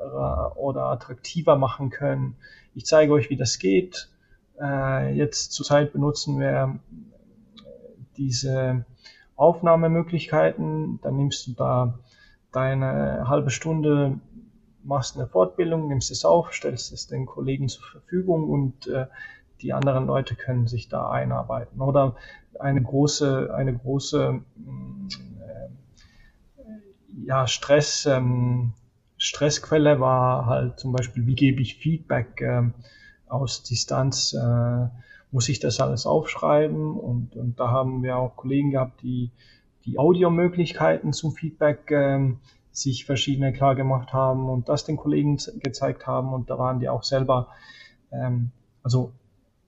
äh, 0.55 0.59
oder 0.59 0.85
attraktiver 0.87 1.57
machen 1.57 1.91
können. 1.91 2.37
Ich 2.75 2.87
zeige 2.87 3.13
euch, 3.13 3.29
wie 3.29 3.37
das 3.37 3.59
geht. 3.59 4.09
Äh, 4.61 5.15
jetzt 5.15 5.53
zurzeit 5.53 5.93
benutzen 5.93 6.39
wir 6.39 6.79
diese 8.17 8.85
Aufnahmemöglichkeiten. 9.37 11.01
Dann 11.03 11.17
nimmst 11.17 11.47
du 11.47 11.53
da 11.53 11.99
deine 12.53 13.29
halbe 13.29 13.51
Stunde, 13.51 14.21
machst 14.89 15.17
eine 15.17 15.27
Fortbildung, 15.27 15.87
nimmst 15.89 16.11
es 16.11 16.25
auf, 16.25 16.53
stellst 16.53 16.93
es 16.93 17.07
den 17.07 17.27
Kollegen 17.27 17.69
zur 17.69 17.85
Verfügung 17.85 18.49
und 18.49 18.87
äh, 18.89 19.07
die 19.61 19.73
anderen 19.73 20.07
Leute 20.07 20.35
können 20.35 20.67
sich 20.67 20.89
da 20.89 21.11
einarbeiten. 21.11 21.81
Oder 21.81 22.17
eine 22.59 22.83
große, 22.83 23.53
eine 23.55 23.77
große 23.77 24.41
äh, 26.57 27.27
ja, 27.27 27.47
Stress, 27.47 28.07
ähm, 28.07 28.73
Stressquelle 29.19 30.01
war 30.01 30.47
halt 30.47 30.79
zum 30.81 30.93
Beispiel, 30.93 31.27
wie 31.27 31.35
gebe 31.35 31.61
ich 31.61 31.77
Feedback 31.77 32.41
ähm, 32.41 32.73
aus 33.29 33.63
Distanz, 33.65 34.33
äh, 34.33 34.87
muss 35.31 35.51
ich 35.51 35.61
das 35.61 35.81
alles 35.81 36.07
aufschreiben 36.07 36.99
und, 36.99 37.37
und 37.37 37.61
da 37.61 37.69
haben 37.69 38.03
wir 38.03 38.17
auch 38.17 38.37
Kollegen 38.37 38.71
gehabt, 38.71 39.03
die 39.03 39.31
die 39.85 39.99
Audiomöglichkeiten 39.99 41.13
zum 41.13 41.33
Feedback 41.33 41.91
ähm, 41.91 42.39
sich 42.81 43.05
verschiedene 43.05 43.53
klar 43.53 43.75
gemacht 43.75 44.13
haben 44.13 44.49
und 44.49 44.69
das 44.69 44.85
den 44.85 44.97
Kollegen 44.97 45.39
gezeigt 45.63 46.07
haben 46.07 46.33
und 46.33 46.51
da 46.51 46.59
waren 46.59 46.81
die 46.81 46.89
auch 46.89 47.03
selber, 47.03 47.49
ähm, 48.13 48.51
also 48.83 49.13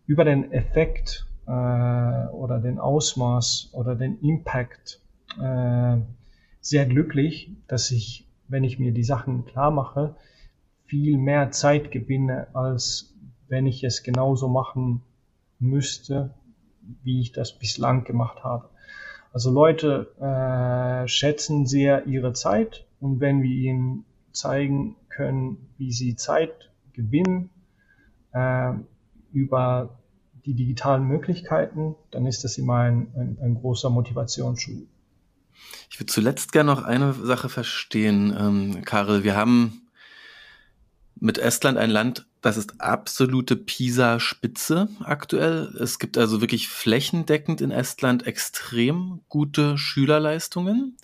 über 0.06 0.24
den 0.24 0.52
Effekt 0.52 1.26
äh, 1.46 1.50
oder 1.50 2.61
den 2.61 2.78
Ausmaß 2.78 3.70
oder 3.72 3.94
den 3.94 4.20
Impact 4.20 5.00
äh, 5.40 5.96
sehr 6.61 6.86
glücklich, 6.86 7.52
dass 7.66 7.90
ich, 7.90 8.28
wenn 8.48 8.64
ich 8.64 8.78
mir 8.78 8.92
die 8.92 9.04
Sachen 9.04 9.44
klar 9.44 9.70
mache, 9.70 10.16
viel 10.84 11.18
mehr 11.18 11.50
Zeit 11.50 11.90
gewinne, 11.90 12.48
als 12.54 13.14
wenn 13.48 13.66
ich 13.66 13.84
es 13.84 14.02
genauso 14.02 14.48
machen 14.48 15.02
müsste, 15.58 16.34
wie 17.02 17.20
ich 17.20 17.32
das 17.32 17.58
bislang 17.58 18.04
gemacht 18.04 18.44
habe. 18.44 18.68
Also 19.32 19.50
Leute 19.50 20.12
äh, 20.20 21.06
schätzen 21.06 21.66
sehr 21.66 22.06
ihre 22.06 22.32
Zeit 22.32 22.86
und 23.01 23.20
wenn 23.20 23.42
wir 23.42 23.51
ihnen 23.51 24.05
zeigen 24.32 24.96
können, 25.09 25.57
wie 25.78 25.92
sie 25.92 26.16
Zeit 26.16 26.70
gewinnen 26.92 27.51
äh, 28.32 28.72
über 29.32 29.98
die 30.44 30.55
digitalen 30.55 31.05
Möglichkeiten, 31.05 31.96
dann 32.11 32.26
ist 32.26 32.44
das 32.44 32.59
immer 32.59 32.78
ein, 32.78 33.12
ein, 33.14 33.38
ein 33.42 33.55
großer 33.55 33.90
Motivationsschub. 33.90 34.86
Ich 35.90 35.98
würde 35.98 36.12
zuletzt 36.12 36.53
gerne 36.53 36.74
noch 36.74 36.82
eine 36.82 37.12
Sache 37.12 37.48
verstehen, 37.48 38.34
ähm, 38.38 38.84
Karel. 38.84 39.24
Wir 39.24 39.36
haben 39.36 39.82
mit 41.16 41.36
Estland 41.36 41.76
ein 41.76 41.90
Land, 41.90 42.26
das 42.40 42.57
ist 42.57 42.80
absolute 42.80 43.57
PISA-Spitze 43.57 44.88
aktuell. 45.01 45.76
Es 45.78 45.98
gibt 45.98 46.16
also 46.16 46.40
wirklich 46.40 46.68
flächendeckend 46.68 47.61
in 47.61 47.70
Estland 47.70 48.26
extrem 48.26 49.20
gute 49.28 49.76
Schülerleistungen. 49.76 50.96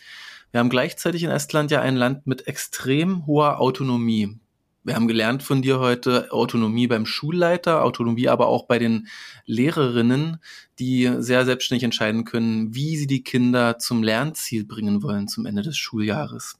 Wir 0.56 0.60
haben 0.60 0.70
gleichzeitig 0.70 1.22
in 1.22 1.28
Estland 1.28 1.70
ja 1.70 1.82
ein 1.82 1.96
Land 1.96 2.26
mit 2.26 2.46
extrem 2.46 3.26
hoher 3.26 3.60
Autonomie. 3.60 4.38
Wir 4.84 4.94
haben 4.94 5.06
gelernt 5.06 5.42
von 5.42 5.60
dir 5.60 5.80
heute 5.80 6.32
Autonomie 6.32 6.86
beim 6.86 7.04
Schulleiter, 7.04 7.84
Autonomie 7.84 8.30
aber 8.30 8.46
auch 8.46 8.64
bei 8.64 8.78
den 8.78 9.06
Lehrerinnen, 9.44 10.38
die 10.78 11.12
sehr 11.18 11.44
selbstständig 11.44 11.82
entscheiden 11.82 12.24
können, 12.24 12.74
wie 12.74 12.96
sie 12.96 13.06
die 13.06 13.22
Kinder 13.22 13.78
zum 13.78 14.02
Lernziel 14.02 14.64
bringen 14.64 15.02
wollen 15.02 15.28
zum 15.28 15.44
Ende 15.44 15.60
des 15.60 15.76
Schuljahres. 15.76 16.58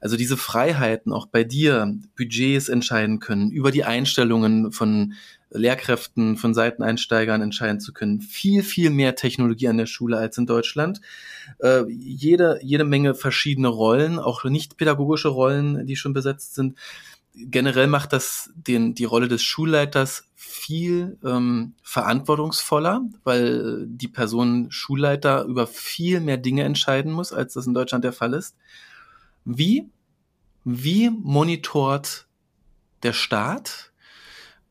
Also 0.00 0.16
diese 0.16 0.36
Freiheiten 0.36 1.12
auch 1.12 1.26
bei 1.26 1.44
dir, 1.44 1.94
Budgets 2.16 2.68
entscheiden 2.68 3.20
können, 3.20 3.52
über 3.52 3.70
die 3.70 3.84
Einstellungen 3.84 4.72
von 4.72 5.12
Lehrkräften, 5.50 6.36
von 6.36 6.54
Seiteneinsteigern 6.54 7.42
entscheiden 7.42 7.80
zu 7.80 7.92
können. 7.92 8.20
Viel, 8.20 8.62
viel 8.62 8.90
mehr 8.90 9.14
Technologie 9.14 9.68
an 9.68 9.78
der 9.78 9.86
Schule 9.86 10.16
als 10.16 10.38
in 10.38 10.46
Deutschland. 10.46 11.00
Äh, 11.58 11.84
jede, 11.88 12.58
jede 12.62 12.84
Menge 12.84 13.14
verschiedene 13.14 13.68
Rollen, 13.68 14.18
auch 14.18 14.44
nicht 14.44 14.76
pädagogische 14.76 15.28
Rollen, 15.28 15.86
die 15.86 15.96
schon 15.96 16.12
besetzt 16.12 16.54
sind 16.54 16.76
generell 17.34 17.86
macht 17.86 18.12
das 18.12 18.50
den, 18.54 18.94
die 18.94 19.04
Rolle 19.04 19.28
des 19.28 19.42
Schulleiters 19.42 20.24
viel 20.34 21.18
ähm, 21.24 21.74
verantwortungsvoller, 21.82 23.02
weil 23.24 23.86
die 23.86 24.08
Person 24.08 24.70
Schulleiter 24.70 25.44
über 25.44 25.66
viel 25.66 26.20
mehr 26.20 26.38
Dinge 26.38 26.64
entscheiden 26.64 27.12
muss, 27.12 27.32
als 27.32 27.54
das 27.54 27.66
in 27.66 27.74
Deutschland 27.74 28.04
der 28.04 28.12
Fall 28.12 28.34
ist. 28.34 28.56
Wie, 29.44 29.88
wie 30.64 31.10
monitort 31.10 32.26
der 33.02 33.12
Staat, 33.12 33.89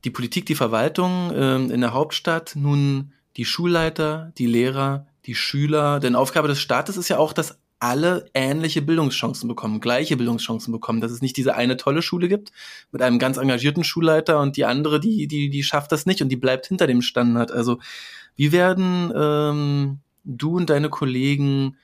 die 0.04 0.10
Politik, 0.10 0.46
die 0.46 0.56
Verwaltung 0.56 1.32
ähm, 1.34 1.72
in 1.72 1.82
der 1.82 1.94
Hauptstadt 1.94 2.54
nun 2.56 3.14
die 3.38 3.46
Schulleiter, 3.46 4.32
die 4.38 4.48
Lehrer, 4.48 5.08
die 5.26 5.36
Schüler? 5.36 6.00
Denn 6.00 6.16
Aufgabe 6.16 6.48
des 6.48 6.60
Staates 6.60 6.98
ist 6.98 7.10
ja 7.10 7.18
auch, 7.18 7.34
das 7.34 7.60
alle 7.80 8.30
ähnliche 8.34 8.82
Bildungschancen 8.82 9.48
bekommen, 9.48 9.80
gleiche 9.80 10.18
Bildungschancen 10.18 10.72
bekommen, 10.72 11.00
dass 11.00 11.12
es 11.12 11.22
nicht 11.22 11.38
diese 11.38 11.56
eine 11.56 11.78
tolle 11.78 12.02
Schule 12.02 12.28
gibt 12.28 12.52
mit 12.92 13.02
einem 13.02 13.20
ganz 13.20 13.38
engagierten 13.38 13.86
Schulleiter 13.86 14.42
und 14.42 14.58
die 14.58 14.66
andere, 14.66 15.00
die, 15.00 15.28
die, 15.28 15.50
die 15.50 15.64
schafft 15.64 15.92
das 15.94 16.06
nicht 16.06 16.22
und 16.22 16.30
die 16.30 16.36
bleibt 16.36 16.68
hinter 16.68 16.88
dem 16.88 17.02
Standard. 17.02 17.52
Also 17.52 17.80
wie 18.36 18.52
werden 18.52 19.14
ähm, 19.16 20.00
du 20.26 20.58
und 20.58 20.70
deine 20.70 20.90
Kollegen 20.90 21.78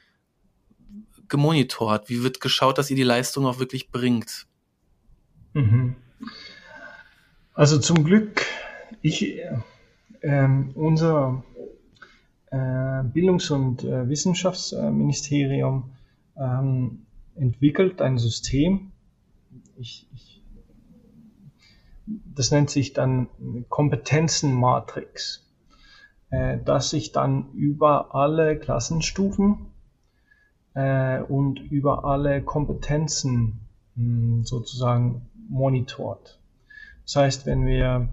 gemonitort? 1.29 2.09
Wie 2.09 2.23
wird 2.23 2.41
geschaut, 2.41 2.77
dass 2.77 2.89
ihr 2.89 2.97
die 2.97 3.03
Leistung 3.03 3.45
auch 3.45 3.59
wirklich 3.59 3.89
bringt? 3.89 4.47
Mhm. 5.53 5.95
Also 7.55 7.79
zum 7.79 8.03
Glück, 8.03 8.41
ich, 9.01 9.39
äh, 10.19 10.47
unser 10.73 11.41
äh, 12.51 13.01
Bildungs- 13.03 13.49
und 13.49 13.81
äh, 13.85 14.09
Wissenschaftsministerium 14.09 15.93
ähm, 16.35 17.05
entwickelt 17.35 18.01
ein 18.01 18.17
System. 18.17 18.91
Ich, 19.77 20.05
ich, 20.13 20.43
das 22.05 22.51
nennt 22.51 22.69
sich 22.69 22.91
dann 22.91 23.29
Kompetenzenmatrix, 23.69 25.49
äh, 26.31 26.57
dass 26.57 26.89
sich 26.89 27.13
dann 27.13 27.53
über 27.53 28.13
alle 28.13 28.59
Klassenstufen 28.59 29.67
äh, 30.73 31.21
und 31.21 31.59
über 31.71 32.03
alle 32.03 32.43
Kompetenzen 32.43 33.61
mh, 33.95 34.03
hm, 34.03 34.43
sozusagen 34.43 35.29
monitort. 35.47 36.41
Das 37.05 37.15
heißt, 37.15 37.45
wenn 37.45 37.65
wir 37.65 38.09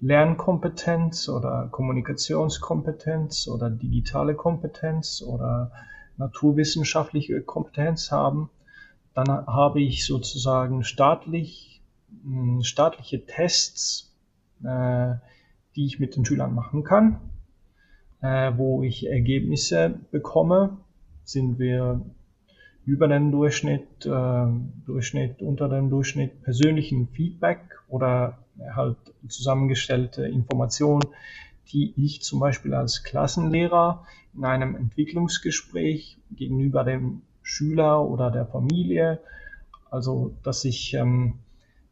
Lernkompetenz 0.00 1.28
oder 1.28 1.68
Kommunikationskompetenz 1.70 3.48
oder 3.48 3.70
digitale 3.70 4.34
Kompetenz 4.34 5.22
oder 5.22 5.70
naturwissenschaftliche 6.16 7.40
Kompetenz 7.42 8.10
haben, 8.10 8.50
dann 9.14 9.28
habe 9.28 9.80
ich 9.80 10.06
sozusagen 10.06 10.84
staatlich, 10.84 11.82
hm, 12.24 12.62
staatliche 12.62 13.26
Tests, 13.26 14.14
äh, 14.64 15.14
die 15.76 15.86
ich 15.86 16.00
mit 16.00 16.16
den 16.16 16.24
Schülern 16.24 16.54
machen 16.54 16.84
kann, 16.84 17.20
äh, 18.20 18.52
wo 18.56 18.82
ich 18.82 19.08
Ergebnisse 19.08 20.00
bekomme. 20.10 20.78
Sind 21.24 21.58
wir 21.58 22.00
über 22.84 23.08
den 23.08 23.30
Durchschnitt, 23.30 24.04
äh, 24.04 24.46
Durchschnitt, 24.86 25.40
unter 25.40 25.68
dem 25.68 25.90
Durchschnitt 25.90 26.42
persönlichen 26.42 27.08
Feedback 27.08 27.60
oder 27.88 28.38
halt 28.74 28.96
zusammengestellte 29.28 30.26
Informationen, 30.26 31.02
die 31.72 31.94
ich 31.96 32.22
zum 32.22 32.40
Beispiel 32.40 32.74
als 32.74 33.02
Klassenlehrer 33.02 34.04
in 34.34 34.44
einem 34.44 34.74
Entwicklungsgespräch 34.74 36.18
gegenüber 36.30 36.84
dem 36.84 37.22
Schüler 37.42 38.04
oder 38.08 38.30
der 38.30 38.46
Familie, 38.46 39.20
also 39.90 40.34
dass 40.42 40.64
ich 40.64 40.94
ähm, 40.94 41.34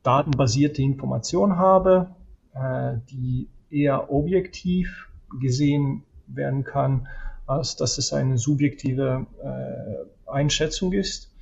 datenbasierte 0.03 0.83
Informationen 0.83 1.57
habe, 1.57 2.09
äh, 2.55 2.97
die 3.11 3.49
eher 3.71 4.13
objektiv 4.13 5.09
gesehen 5.41 6.03
werden 6.27 6.65
kann, 6.65 7.07
als 7.47 7.77
dass 7.77 7.99
es 7.99 8.13
eine 8.13 8.39
subjektive 8.39 9.27
äh, 9.43 10.20
Einschätzung 10.33 10.93
ist. 10.93 11.33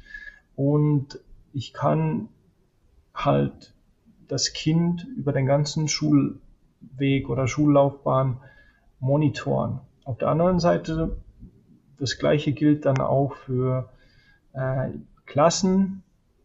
Und 0.57 1.21
ich 1.53 1.73
kann 1.73 2.29
halt 3.15 3.75
das 4.29 4.53
Kind 4.53 5.07
über 5.17 5.33
den 5.33 5.47
ganzen 5.47 5.89
Schulweg 5.89 7.29
oder 7.29 7.47
Schullaufbahn 7.47 8.39
monitoren. 9.01 9.81
Auf 10.05 10.19
der 10.19 10.29
anderen 10.29 10.61
Seite, 10.61 11.17
das 11.99 12.19
gleiche 12.19 12.53
gilt 12.53 12.85
dann 12.85 13.01
auch 13.01 13.35
für 13.35 13.89
äh, 14.53 14.91
Klassen, 15.27 16.03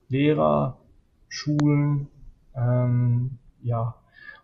Lehrer, 0.09 0.77
Schulen, 1.29 2.07
ähm, 2.55 3.37
ja. 3.61 3.95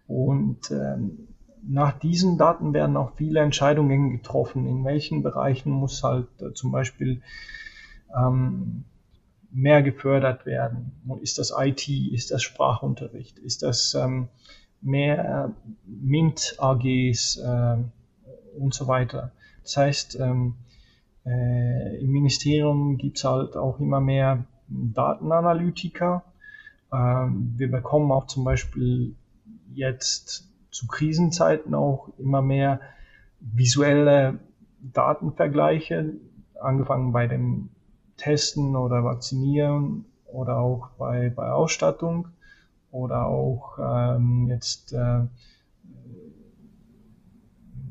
Und 0.08 0.72
ähm, 0.72 1.28
nach 1.68 2.00
diesen 2.00 2.38
Daten 2.38 2.74
werden 2.74 2.97
auch 2.97 3.12
viele 3.16 3.41
Entscheidungen 3.41 4.12
getroffen. 4.12 4.66
In 4.66 4.84
welchen 4.86 5.22
Bereichen 5.22 5.72
muss 5.72 6.04
halt 6.04 6.28
äh, 6.41 6.54
zum 6.54 6.72
Beispiel 6.72 7.22
ähm, 8.16 8.84
mehr 9.51 9.82
gefördert 9.82 10.45
werden? 10.45 10.91
Ist 11.22 11.39
das 11.39 11.53
IT? 11.57 11.88
Ist 11.88 12.32
das 12.32 12.43
Sprachunterricht? 12.43 13.39
Ist 13.39 13.64
das 13.64 13.93
ähm, 13.95 14.28
mehr 14.82 15.53
äh, 15.55 15.72
MINT-AGs 15.86 17.38
äh, 17.38 17.78
und 18.57 18.74
so 18.74 18.88
weiter? 18.88 19.32
Das 19.64 19.78
heißt, 19.78 20.20
ähm, 20.20 20.55
äh, 21.26 21.99
im 21.99 22.12
Ministerium 22.12 22.97
gibt 22.97 23.18
es 23.18 23.24
halt 23.24 23.55
auch 23.55 23.80
immer 23.80 23.99
mehr 23.99 24.45
Datenanalytiker. 24.68 26.24
Ähm, 26.91 27.53
wir 27.57 27.70
bekommen 27.70 28.12
auch 28.12 28.28
zum 28.28 28.43
Beispiel 28.43 29.16
jetzt 29.74 30.47
zu 30.72 30.88
Krisenzeiten 30.88 31.74
auch 31.74 32.10
immer 32.18 32.41
mehr 32.41 32.80
visuelle 33.39 34.39
Datenvergleiche, 34.82 36.14
angefangen 36.60 37.12
bei 37.12 37.28
dem 37.28 37.70
Testen 38.20 38.76
oder 38.76 39.03
Vaccinieren 39.03 40.05
oder 40.28 40.59
auch 40.59 40.89
bei, 40.97 41.30
bei 41.30 41.51
Ausstattung 41.51 42.28
oder 42.91 43.26
auch 43.26 43.80
ähm, 43.80 44.47
jetzt, 44.49 44.93
äh, 44.93 45.22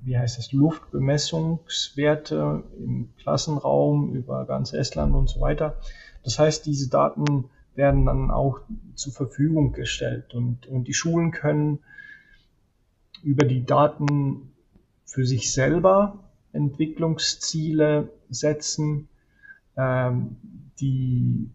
wie 0.05 0.17
heißt 0.17 0.39
es, 0.39 0.53
Luftbemessungswerte 0.53 2.63
im 2.79 3.09
Klassenraum 3.19 4.15
über 4.15 4.45
ganz 4.45 4.73
Estland 4.73 5.15
und 5.15 5.29
so 5.29 5.41
weiter. 5.41 5.77
Das 6.23 6.39
heißt, 6.39 6.67
diese 6.67 6.89
Daten 6.89 7.51
werden 7.75 8.07
dann 8.07 8.31
auch 8.31 8.61
zur 8.95 9.13
Verfügung 9.13 9.73
gestellt 9.73 10.35
und, 10.35 10.67
und 10.67 10.89
die 10.89 10.95
Schulen 10.95 11.31
können 11.31 11.81
über 13.23 13.45
die 13.45 13.65
Daten 13.65 14.53
für 15.05 15.25
sich 15.25 15.53
selber 15.53 16.19
Entwicklungsziele 16.53 18.11
setzen 18.31 19.09
ähm, 19.79 20.37
die, 20.81 21.51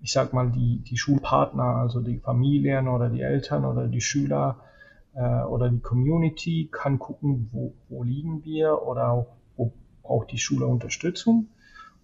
ich 0.00 0.12
sag 0.12 0.32
mal, 0.32 0.50
die, 0.50 0.78
die 0.78 0.96
Schulpartner, 0.96 1.76
also 1.76 2.00
die 2.00 2.18
Familien 2.18 2.88
oder 2.88 3.10
die 3.10 3.20
Eltern 3.20 3.64
oder 3.64 3.86
die 3.86 4.00
Schüler 4.00 4.60
äh, 5.14 5.42
oder 5.42 5.68
die 5.68 5.80
Community 5.80 6.68
kann 6.72 6.98
gucken, 6.98 7.50
wo, 7.52 7.74
wo 7.88 8.02
liegen 8.02 8.44
wir 8.44 8.82
oder 8.82 9.10
auch, 9.10 9.36
wo 9.56 9.72
braucht 10.02 10.32
die 10.32 10.38
Schule 10.38 10.66
Unterstützung 10.66 11.48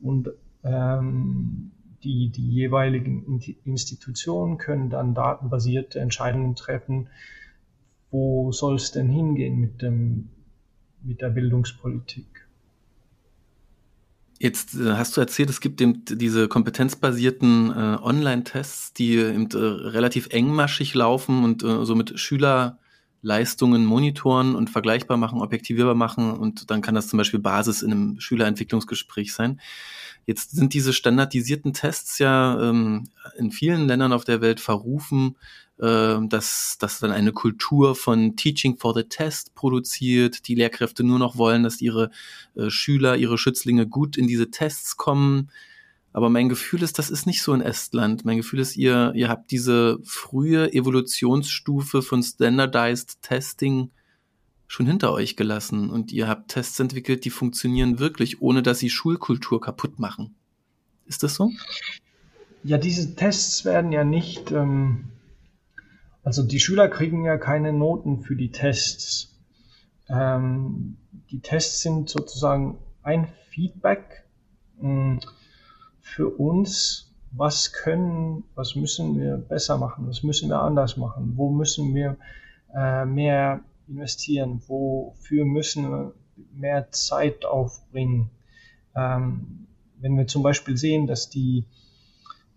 und 0.00 0.30
ähm, 0.62 1.72
die, 2.04 2.30
die 2.30 2.48
jeweiligen 2.48 3.40
Institutionen 3.64 4.58
können 4.58 4.88
dann 4.88 5.14
datenbasierte 5.14 6.00
Entscheidungen 6.00 6.54
treffen, 6.54 7.08
wo 8.10 8.52
soll 8.52 8.76
es 8.76 8.90
denn 8.90 9.08
hingehen 9.08 9.58
mit, 9.58 9.82
dem, 9.82 10.30
mit 11.02 11.20
der 11.20 11.30
Bildungspolitik. 11.30 12.39
Jetzt 14.42 14.74
äh, 14.74 14.94
hast 14.94 15.16
du 15.16 15.20
erzählt, 15.20 15.50
es 15.50 15.60
gibt 15.60 15.82
eben 15.82 16.02
diese 16.06 16.48
kompetenzbasierten 16.48 17.70
äh, 17.70 17.98
Online-Tests, 18.02 18.94
die 18.94 19.16
eben 19.16 19.50
äh, 19.50 19.58
relativ 19.58 20.28
engmaschig 20.30 20.94
laufen 20.94 21.44
und 21.44 21.62
äh, 21.62 21.84
so 21.84 21.94
mit 21.94 22.18
Schülerleistungen 22.18 23.84
monitoren 23.84 24.54
und 24.54 24.70
vergleichbar 24.70 25.18
machen, 25.18 25.42
objektivierbar 25.42 25.94
machen 25.94 26.32
und 26.32 26.70
dann 26.70 26.80
kann 26.80 26.94
das 26.94 27.08
zum 27.08 27.18
Beispiel 27.18 27.38
Basis 27.38 27.82
in 27.82 27.92
einem 27.92 28.18
Schülerentwicklungsgespräch 28.18 29.34
sein. 29.34 29.60
Jetzt 30.24 30.52
sind 30.52 30.72
diese 30.72 30.94
standardisierten 30.94 31.74
Tests 31.74 32.18
ja 32.18 32.58
ähm, 32.62 33.08
in 33.36 33.50
vielen 33.50 33.86
Ländern 33.88 34.14
auf 34.14 34.24
der 34.24 34.40
Welt 34.40 34.60
verrufen, 34.60 35.36
äh, 35.69 35.69
dass, 35.80 36.76
dass 36.78 37.00
dann 37.00 37.10
eine 37.10 37.32
Kultur 37.32 37.94
von 37.94 38.36
Teaching 38.36 38.76
for 38.76 38.94
the 38.94 39.04
Test 39.04 39.54
produziert, 39.54 40.46
die 40.46 40.54
Lehrkräfte 40.54 41.04
nur 41.04 41.18
noch 41.18 41.38
wollen, 41.38 41.62
dass 41.62 41.80
ihre 41.80 42.10
äh, 42.54 42.68
Schüler, 42.68 43.16
ihre 43.16 43.38
Schützlinge 43.38 43.86
gut 43.86 44.18
in 44.18 44.26
diese 44.26 44.50
Tests 44.50 44.96
kommen. 44.98 45.50
Aber 46.12 46.28
mein 46.28 46.48
Gefühl 46.48 46.82
ist, 46.82 46.98
das 46.98 47.08
ist 47.08 47.26
nicht 47.26 47.42
so 47.42 47.54
in 47.54 47.62
Estland. 47.62 48.24
Mein 48.24 48.36
Gefühl 48.36 48.58
ist, 48.58 48.76
ihr, 48.76 49.12
ihr 49.14 49.28
habt 49.28 49.50
diese 49.50 49.98
frühe 50.02 50.72
Evolutionsstufe 50.72 52.02
von 52.02 52.22
Standardized 52.22 53.22
Testing 53.22 53.90
schon 54.66 54.86
hinter 54.86 55.12
euch 55.12 55.34
gelassen 55.34 55.90
und 55.90 56.12
ihr 56.12 56.28
habt 56.28 56.52
Tests 56.52 56.78
entwickelt, 56.78 57.24
die 57.24 57.30
funktionieren 57.30 57.98
wirklich, 57.98 58.40
ohne 58.42 58.62
dass 58.62 58.80
sie 58.80 58.90
Schulkultur 58.90 59.60
kaputt 59.60 59.98
machen. 59.98 60.34
Ist 61.06 61.22
das 61.22 61.34
so? 61.34 61.50
Ja, 62.62 62.76
diese 62.76 63.16
Tests 63.16 63.64
werden 63.64 63.90
ja 63.90 64.04
nicht 64.04 64.52
ähm, 64.52 65.04
also 66.22 66.42
die 66.42 66.60
Schüler 66.60 66.88
kriegen 66.88 67.24
ja 67.24 67.38
keine 67.38 67.72
Noten 67.72 68.20
für 68.20 68.36
die 68.36 68.50
Tests. 68.50 69.38
Ähm, 70.08 70.96
die 71.30 71.40
Tests 71.40 71.82
sind 71.82 72.08
sozusagen 72.08 72.78
ein 73.02 73.28
Feedback 73.48 74.24
hm, 74.78 75.20
für 76.00 76.28
uns, 76.28 77.12
was 77.32 77.72
können, 77.72 78.44
was 78.54 78.74
müssen 78.74 79.18
wir 79.18 79.36
besser 79.36 79.78
machen, 79.78 80.08
was 80.08 80.22
müssen 80.22 80.48
wir 80.48 80.60
anders 80.60 80.96
machen, 80.96 81.34
wo 81.36 81.50
müssen 81.50 81.94
wir 81.94 82.16
äh, 82.74 83.04
mehr 83.04 83.60
investieren, 83.88 84.60
wofür 84.66 85.44
müssen 85.44 85.90
wir 85.90 86.14
mehr 86.52 86.90
Zeit 86.90 87.44
aufbringen. 87.44 88.30
Ähm, 88.96 89.66
wenn 89.98 90.16
wir 90.16 90.26
zum 90.26 90.42
Beispiel 90.42 90.76
sehen, 90.76 91.06
dass 91.06 91.28
die, 91.28 91.66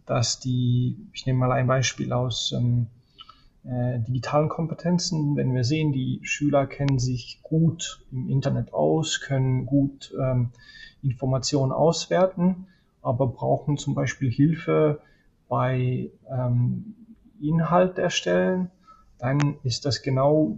dass 0.06 0.40
die, 0.40 0.98
ich 1.14 1.26
nehme 1.26 1.40
mal 1.40 1.52
ein 1.52 1.68
Beispiel 1.68 2.14
aus 2.14 2.54
ähm, 2.54 2.88
äh, 3.66 4.00
digitalen 4.00 4.50
Kompetenzen, 4.50 5.36
wenn 5.36 5.54
wir 5.54 5.64
sehen, 5.64 5.92
die 5.92 6.20
Schüler 6.24 6.68
kennen 6.68 7.00
sich 7.00 7.40
gut 7.44 8.04
im 8.12 8.30
Internet 8.30 8.74
aus, 8.74 9.22
können 9.22 9.66
gut 9.66 10.14
ähm, 10.20 10.50
Informationen 11.02 11.72
auswerten, 11.72 12.68
aber 13.02 13.28
brauchen 13.28 13.78
zum 13.78 13.96
Beispiel 13.96 14.32
Hilfe 14.32 15.02
bei 15.48 16.10
ähm, 16.30 16.96
Inhalt 17.42 17.98
erstellen 17.98 18.72
dann 19.24 19.56
ist 19.64 19.86
das 19.86 20.02
genau 20.02 20.58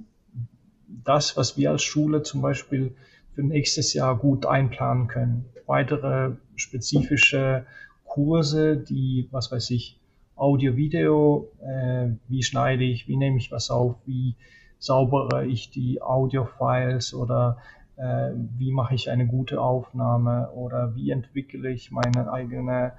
das, 0.87 1.37
was 1.37 1.55
wir 1.55 1.69
als 1.69 1.83
Schule 1.83 2.23
zum 2.23 2.41
Beispiel 2.41 2.95
für 3.35 3.43
nächstes 3.43 3.93
Jahr 3.93 4.17
gut 4.17 4.47
einplanen 4.47 5.07
können. 5.07 5.45
Weitere 5.67 6.31
spezifische 6.55 7.67
Kurse, 8.05 8.75
die, 8.75 9.27
was 9.29 9.51
weiß 9.51 9.69
ich, 9.69 9.99
Audio, 10.35 10.75
Video, 10.75 11.49
äh, 11.61 12.09
wie 12.27 12.43
schneide 12.43 12.83
ich, 12.83 13.07
wie 13.07 13.15
nehme 13.15 13.37
ich 13.37 13.51
was 13.51 13.71
auf, 13.71 13.95
wie 14.05 14.35
saubere 14.79 15.45
ich 15.45 15.69
die 15.69 16.01
Audio-Files 16.01 17.13
oder 17.13 17.57
äh, 17.95 18.31
wie 18.57 18.73
mache 18.73 18.95
ich 18.95 19.09
eine 19.09 19.27
gute 19.27 19.61
Aufnahme 19.61 20.51
oder 20.51 20.93
wie 20.95 21.11
entwickle 21.11 21.71
ich 21.71 21.91
meine 21.91 22.29
eigene 22.31 22.91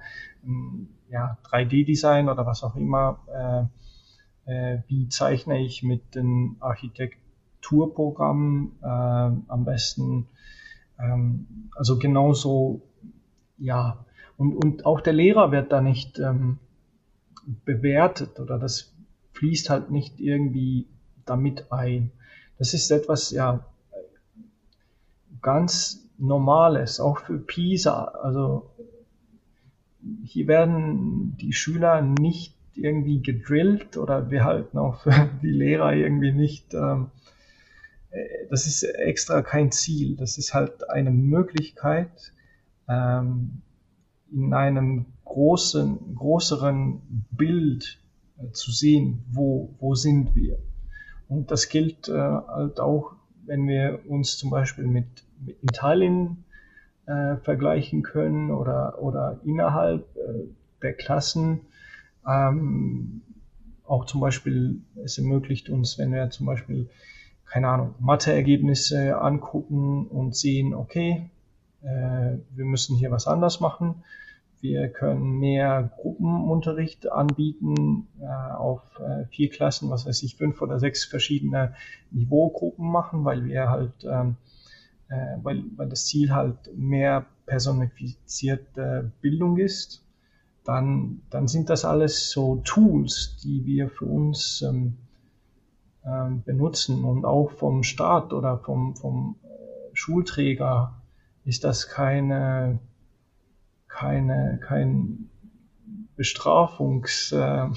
hm, 0.43 0.89
ja, 1.09 1.37
3D-Design 1.43 2.29
oder 2.29 2.47
was 2.47 2.63
auch 2.63 2.75
immer, 2.75 3.69
äh, 4.47 4.51
äh, 4.51 4.81
wie 4.87 5.07
zeichne 5.09 5.59
ich 5.59 5.83
mit 5.83 6.15
den 6.15 6.55
Architekturprogrammen 6.59 8.71
äh, 8.81 8.87
am 8.87 9.63
besten, 9.63 10.25
ähm, 10.99 11.69
also 11.75 11.99
genauso, 11.99 12.81
ja, 13.59 14.03
und, 14.37 14.55
und 14.55 14.87
auch 14.87 15.01
der 15.01 15.13
Lehrer 15.13 15.51
wird 15.51 15.71
da 15.71 15.81
nicht 15.81 16.17
ähm, 16.19 16.57
bewertet 17.65 18.39
oder 18.39 18.59
das 18.59 18.93
fließt 19.33 19.69
halt 19.69 19.91
nicht 19.91 20.19
irgendwie 20.19 20.87
damit 21.25 21.71
ein. 21.71 22.11
Das 22.57 22.73
ist 22.73 22.91
etwas, 22.91 23.31
ja, 23.31 23.65
ganz 25.41 26.03
Normales, 26.17 26.99
auch 26.99 27.19
für 27.19 27.37
PISA. 27.37 28.05
Also 28.05 28.71
hier 30.23 30.47
werden 30.47 31.37
die 31.37 31.53
Schüler 31.53 32.01
nicht 32.01 32.55
irgendwie 32.73 33.21
gedrillt 33.21 33.97
oder 33.97 34.29
wir 34.29 34.43
halten 34.43 34.77
auch 34.77 35.01
für 35.01 35.29
die 35.41 35.51
Lehrer 35.51 35.93
irgendwie 35.93 36.31
nicht, 36.31 36.73
ähm, 36.73 37.11
äh, 38.11 38.47
das 38.49 38.67
ist 38.67 38.83
extra 38.83 39.41
kein 39.41 39.71
Ziel, 39.71 40.15
das 40.15 40.37
ist 40.37 40.53
halt 40.53 40.89
eine 40.89 41.11
Möglichkeit, 41.11 42.33
ähm, 42.87 43.61
in 44.31 44.53
einem 44.53 45.05
großen, 45.27 46.15
größeren 46.15 47.25
Bild 47.31 47.99
äh, 48.37 48.51
zu 48.51 48.71
sehen, 48.71 49.23
wo, 49.31 49.69
wo 49.79 49.95
sind 49.95 50.35
wir. 50.35 50.57
Und 51.27 51.51
das 51.51 51.69
gilt 51.69 52.07
äh, 52.07 52.13
halt 52.13 52.79
auch, 52.79 53.13
wenn 53.45 53.67
wir 53.67 53.99
uns 54.07 54.37
zum 54.37 54.49
Beispiel 54.49 54.85
mit, 54.87 55.07
mit 55.45 55.61
Italien 55.61 56.43
äh, 57.05 57.37
vergleichen 57.37 58.03
können 58.03 58.51
oder, 58.51 59.01
oder 59.01 59.39
innerhalb 59.43 60.03
äh, 60.15 60.47
der 60.81 60.93
Klassen. 60.93 61.61
Ähm, 62.27 63.21
auch 63.85 64.05
zum 64.05 64.19
Beispiel, 64.19 64.81
es 65.03 65.17
ermöglicht 65.17 65.69
uns, 65.69 65.97
wenn 65.97 66.11
wir 66.11 66.29
zum 66.29 66.45
Beispiel, 66.45 66.89
keine 67.45 67.69
Ahnung, 67.69 67.95
Matheergebnisse 67.99 69.19
angucken 69.19 70.07
und 70.07 70.35
sehen, 70.35 70.73
okay, 70.73 71.29
äh, 71.81 72.37
wir 72.55 72.65
müssen 72.65 72.97
hier 72.97 73.11
was 73.11 73.27
anders 73.27 73.59
machen. 73.59 74.03
Wir 74.61 74.89
können 74.89 75.39
mehr 75.39 75.91
Gruppenunterricht 75.97 77.11
anbieten, 77.11 78.07
äh, 78.19 78.25
auf 78.25 78.81
äh, 78.99 79.25
vier 79.25 79.49
Klassen, 79.49 79.89
was 79.89 80.05
weiß 80.05 80.23
ich, 80.23 80.35
fünf 80.35 80.61
oder 80.61 80.79
sechs 80.79 81.05
verschiedene 81.05 81.75
Niveaugruppen 82.11 82.89
machen, 82.89 83.23
weil 83.23 83.45
wir 83.45 83.69
halt, 83.69 83.93
ähm, 84.03 84.35
äh, 85.09 85.37
weil, 85.43 85.63
weil 85.75 85.89
das 85.89 86.05
Ziel 86.05 86.33
halt 86.33 86.75
mehr 86.75 87.25
personifizierte 87.45 89.11
Bildung 89.21 89.57
ist. 89.57 90.03
Dann, 90.63 91.21
dann 91.29 91.47
sind 91.47 91.69
das 91.69 91.85
alles 91.85 92.29
so 92.29 92.57
Tools, 92.57 93.37
die 93.43 93.65
wir 93.65 93.89
für 93.89 94.05
uns 94.05 94.61
ähm, 94.63 94.97
ähm, 96.07 96.43
benutzen 96.43 97.03
und 97.03 97.25
auch 97.25 97.51
vom 97.51 97.83
Staat 97.83 98.33
oder 98.33 98.57
vom, 98.59 98.95
vom 98.95 99.35
äh, 99.43 99.47
Schulträger 99.93 100.95
ist 101.43 101.63
das 101.63 101.89
keine, 101.89 102.79
keine, 103.97 104.59
kein 104.63 105.29
Bestrafungs, 106.15 107.31
äh, 107.31 107.67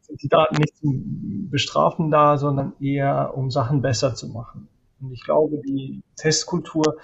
sind 0.00 0.22
die 0.22 0.28
Daten 0.28 0.56
nicht 0.56 0.76
zum 0.76 1.48
Bestrafen 1.50 2.10
da, 2.10 2.36
sondern 2.36 2.74
eher 2.80 3.36
um 3.36 3.50
Sachen 3.50 3.80
besser 3.80 4.14
zu 4.14 4.28
machen. 4.28 4.68
Und 5.00 5.12
ich 5.12 5.24
glaube, 5.24 5.60
die 5.66 6.02
Testkultur 6.16 6.98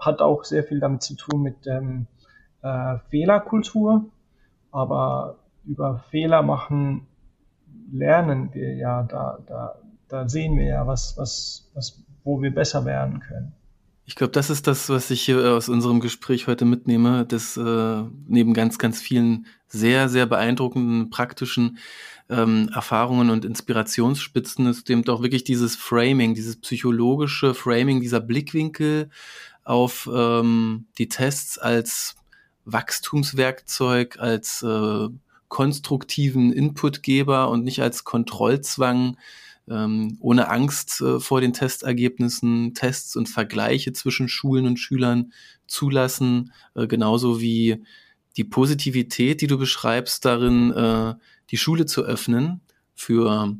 hat 0.00 0.20
auch 0.20 0.44
sehr 0.44 0.64
viel 0.64 0.80
damit 0.80 1.02
zu 1.02 1.16
tun 1.16 1.42
mit 1.42 1.66
ähm, 1.66 2.06
äh, 2.62 2.98
Fehlerkultur, 3.10 4.06
aber 4.70 5.38
über 5.64 5.98
Fehler 6.10 6.42
machen 6.42 7.06
lernen 7.90 8.54
wir 8.54 8.74
ja, 8.74 9.02
da, 9.02 9.38
da, 9.46 9.74
da 10.08 10.28
sehen 10.28 10.56
wir 10.56 10.66
ja, 10.66 10.86
was, 10.86 11.16
was, 11.16 11.70
was, 11.74 12.02
wo 12.24 12.40
wir 12.40 12.54
besser 12.54 12.84
werden 12.84 13.20
können. 13.20 13.52
Ich 14.08 14.14
glaube, 14.14 14.32
das 14.32 14.48
ist 14.48 14.66
das, 14.66 14.88
was 14.88 15.10
ich 15.10 15.20
hier 15.20 15.52
aus 15.52 15.68
unserem 15.68 16.00
Gespräch 16.00 16.46
heute 16.46 16.64
mitnehme, 16.64 17.26
dass 17.26 17.58
äh, 17.58 18.04
neben 18.26 18.54
ganz, 18.54 18.78
ganz 18.78 19.02
vielen 19.02 19.46
sehr, 19.66 20.08
sehr 20.08 20.24
beeindruckenden 20.24 21.10
praktischen 21.10 21.76
ähm, 22.30 22.70
Erfahrungen 22.74 23.28
und 23.28 23.44
Inspirationsspitzen. 23.44 24.66
Ist 24.66 24.88
eben 24.88 25.06
auch 25.10 25.20
wirklich 25.20 25.44
dieses 25.44 25.76
Framing, 25.76 26.32
dieses 26.32 26.58
psychologische 26.58 27.52
Framing, 27.52 28.00
dieser 28.00 28.20
Blickwinkel 28.20 29.10
auf 29.62 30.08
ähm, 30.10 30.86
die 30.96 31.10
Tests 31.10 31.58
als 31.58 32.16
Wachstumswerkzeug, 32.64 34.18
als 34.18 34.62
äh, 34.62 35.08
konstruktiven 35.48 36.50
Inputgeber 36.50 37.50
und 37.50 37.62
nicht 37.62 37.82
als 37.82 38.04
Kontrollzwang 38.04 39.18
ähm, 39.70 40.16
ohne 40.20 40.48
Angst 40.48 41.00
äh, 41.00 41.20
vor 41.20 41.40
den 41.40 41.52
Testergebnissen 41.52 42.74
Tests 42.74 43.16
und 43.16 43.28
Vergleiche 43.28 43.92
zwischen 43.92 44.28
Schulen 44.28 44.66
und 44.66 44.78
Schülern 44.78 45.32
zulassen, 45.66 46.52
äh, 46.74 46.86
genauso 46.86 47.40
wie 47.40 47.84
die 48.36 48.44
Positivität, 48.44 49.40
die 49.40 49.46
du 49.46 49.58
beschreibst, 49.58 50.24
darin 50.24 50.72
äh, 50.72 51.14
die 51.50 51.56
Schule 51.56 51.86
zu 51.86 52.02
öffnen 52.02 52.60
für 52.94 53.56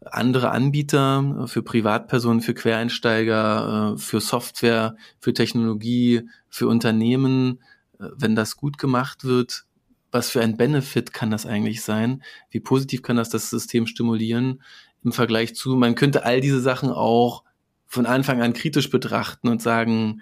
andere 0.00 0.50
Anbieter, 0.50 1.46
für 1.48 1.62
Privatpersonen, 1.62 2.40
für 2.40 2.54
Quereinsteiger, 2.54 3.94
äh, 3.94 3.98
für 3.98 4.20
Software, 4.20 4.96
für 5.20 5.32
Technologie, 5.32 6.28
für 6.48 6.68
Unternehmen, 6.68 7.60
äh, 7.98 8.06
wenn 8.16 8.36
das 8.36 8.56
gut 8.56 8.78
gemacht 8.78 9.24
wird, 9.24 9.64
was 10.10 10.30
für 10.30 10.40
ein 10.40 10.56
Benefit 10.56 11.12
kann 11.12 11.30
das 11.30 11.44
eigentlich 11.44 11.82
sein? 11.82 12.22
Wie 12.50 12.60
positiv 12.60 13.02
kann 13.02 13.16
das 13.16 13.28
das 13.28 13.50
System 13.50 13.86
stimulieren? 13.86 14.62
Im 15.08 15.12
Vergleich 15.12 15.54
zu, 15.54 15.74
man 15.76 15.94
könnte 15.94 16.24
all 16.24 16.40
diese 16.40 16.60
Sachen 16.60 16.90
auch 16.90 17.44
von 17.86 18.04
Anfang 18.04 18.42
an 18.42 18.52
kritisch 18.52 18.90
betrachten 18.90 19.48
und 19.48 19.62
sagen, 19.62 20.20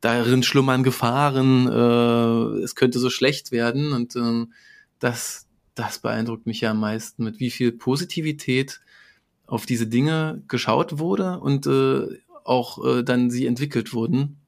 darin 0.00 0.42
schlummern 0.42 0.82
Gefahren, 0.82 1.68
äh, 1.68 2.62
es 2.62 2.74
könnte 2.74 2.98
so 2.98 3.10
schlecht 3.10 3.52
werden 3.52 3.92
und 3.92 4.16
äh, 4.16 4.46
das, 4.98 5.46
das 5.74 5.98
beeindruckt 5.98 6.46
mich 6.46 6.62
ja 6.62 6.70
am 6.70 6.80
meisten, 6.80 7.24
mit 7.24 7.38
wie 7.40 7.50
viel 7.50 7.72
Positivität 7.72 8.80
auf 9.46 9.66
diese 9.66 9.86
Dinge 9.86 10.42
geschaut 10.48 10.98
wurde 10.98 11.38
und 11.40 11.66
äh, 11.66 12.18
auch 12.44 12.84
äh, 12.84 13.02
dann 13.02 13.30
sie 13.30 13.46
entwickelt 13.46 13.92
wurden. 13.92 14.38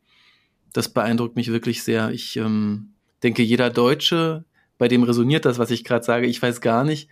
Das 0.73 0.89
beeindruckt 0.89 1.37
mich 1.37 1.53
wirklich 1.53 1.83
sehr. 1.83 2.11
Ich 2.11 2.37
ähm, 2.37 2.95
denke, 3.23 3.43
jeder 3.43 3.69
Deutsche, 3.69 4.45
bei 4.79 4.89
dem 4.89 5.03
resoniert 5.03 5.45
das, 5.45 5.59
was 5.59 5.71
ich 5.71 5.85
gerade 5.85 6.05
sage. 6.05 6.27
Ich 6.27 6.41
weiß 6.41 6.61
gar 6.61 6.85
nicht, 6.85 7.09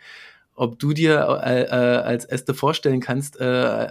ob 0.56 0.78
du 0.78 0.92
dir 0.92 1.40
äh, 1.44 1.62
äh, 1.62 1.68
als 1.68 2.24
Äste 2.24 2.54
vorstellen 2.54 3.00
kannst, 3.00 3.38
äh, 3.38 3.88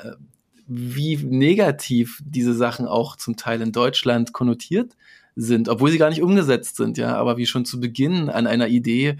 wie 0.67 1.17
negativ 1.17 2.21
diese 2.25 2.53
Sachen 2.53 2.87
auch 2.87 3.15
zum 3.15 3.37
Teil 3.37 3.61
in 3.61 3.71
Deutschland 3.71 4.33
konnotiert 4.33 4.97
sind, 5.35 5.69
obwohl 5.69 5.91
sie 5.91 5.97
gar 5.97 6.09
nicht 6.09 6.23
umgesetzt 6.23 6.77
sind, 6.77 6.97
ja, 6.97 7.15
aber 7.15 7.37
wie 7.37 7.45
schon 7.45 7.65
zu 7.65 7.79
Beginn 7.79 8.29
an 8.29 8.47
einer 8.47 8.67
Idee 8.67 9.17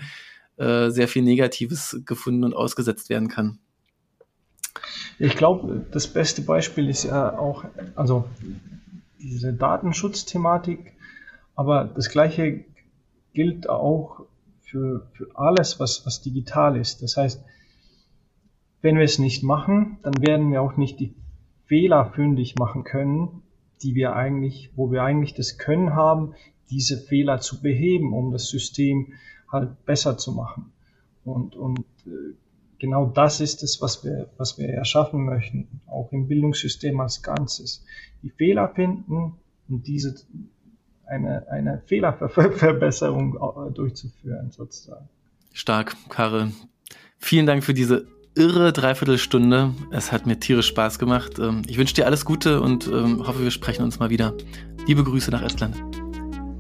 äh, 0.58 0.90
sehr 0.90 1.08
viel 1.08 1.22
Negatives 1.22 2.02
gefunden 2.06 2.44
und 2.44 2.56
ausgesetzt 2.56 3.10
werden 3.10 3.28
kann. 3.28 3.60
Ich 5.20 5.36
glaube, 5.36 5.86
das 5.92 6.08
beste 6.08 6.42
Beispiel 6.42 6.90
ist 6.90 7.04
ja 7.04 7.38
auch, 7.38 7.64
also 7.96 8.26
diese 9.20 9.54
Datenschutzthematik, 9.54 10.94
aber 11.56 11.86
das 11.86 12.10
gleiche 12.10 12.66
gilt 13.34 13.70
auch 13.70 14.26
für, 14.76 15.08
für 15.14 15.30
alles, 15.36 15.80
was, 15.80 16.06
was 16.06 16.22
digital 16.22 16.76
ist. 16.76 17.02
Das 17.02 17.16
heißt, 17.16 17.42
wenn 18.82 18.98
wir 18.98 19.06
es 19.06 19.20
nicht 19.20 19.42
machen, 19.42 20.00
dann 20.04 20.22
werden 20.22 20.52
wir 20.52 20.62
auch 20.62 20.76
nicht 20.76 21.00
die 21.00 21.16
Fehler 21.66 22.12
fündig 22.14 22.56
machen 22.58 22.84
können, 22.84 23.42
die 23.82 23.96
wir 23.96 24.18
eigentlich, 24.18 24.72
wo 24.76 24.92
wir 24.92 25.04
eigentlich 25.04 25.34
das 25.34 25.58
Können 25.58 25.96
haben, 25.96 26.34
diese 26.70 26.98
Fehler 26.98 27.40
zu 27.40 27.62
beheben, 27.62 28.14
um 28.14 28.34
das 28.34 28.50
System 28.50 29.14
halt 29.50 29.86
besser 29.86 30.18
zu 30.18 30.34
machen. 30.34 30.74
Und, 31.24 31.56
und 31.56 31.80
äh, 32.06 32.36
genau 32.78 33.06
das 33.06 33.40
ist 33.40 33.64
es, 33.64 33.82
was 33.82 34.04
wir, 34.04 34.30
was 34.36 34.58
wir 34.58 34.68
erschaffen 34.68 35.24
möchten, 35.24 35.80
auch 35.88 36.12
im 36.12 36.28
Bildungssystem 36.28 37.00
als 37.00 37.24
Ganzes. 37.24 37.86
Die 38.24 38.30
Fehler 38.30 38.68
finden 38.76 39.36
und 39.70 39.88
diese 39.88 40.16
eine, 41.08 41.48
eine 41.50 41.82
Fehlerverbesserung 41.86 43.36
äh, 43.36 43.72
durchzuführen, 43.74 44.52
sozusagen. 44.52 45.08
Stark, 45.54 45.96
Karre. 46.10 46.52
Vielen 47.18 47.46
Dank 47.46 47.64
für 47.64 47.74
diese 47.74 48.08
irre 48.36 48.74
Dreiviertelstunde. 48.74 49.74
Es 49.92 50.12
hat 50.12 50.26
mir 50.26 50.40
tierisch 50.40 50.68
Spaß 50.68 51.00
gemacht. 51.00 51.40
Ähm, 51.40 51.62
ich 51.68 51.78
wünsche 51.78 51.96
dir 51.96 52.06
alles 52.06 52.26
Gute 52.26 52.62
und 52.62 52.88
ähm, 52.88 53.26
hoffe, 53.26 53.42
wir 53.42 53.52
sprechen 53.52 53.84
uns 53.84 54.00
mal 54.00 54.10
wieder. 54.10 54.34
Liebe 54.86 55.04
Grüße 55.04 55.32
nach 55.32 55.42
Estland. 55.42 55.76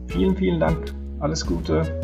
Vielen, 0.08 0.36
vielen 0.36 0.60
Dank. 0.60 0.94
Alles 1.20 1.46
Gute. 1.46 2.02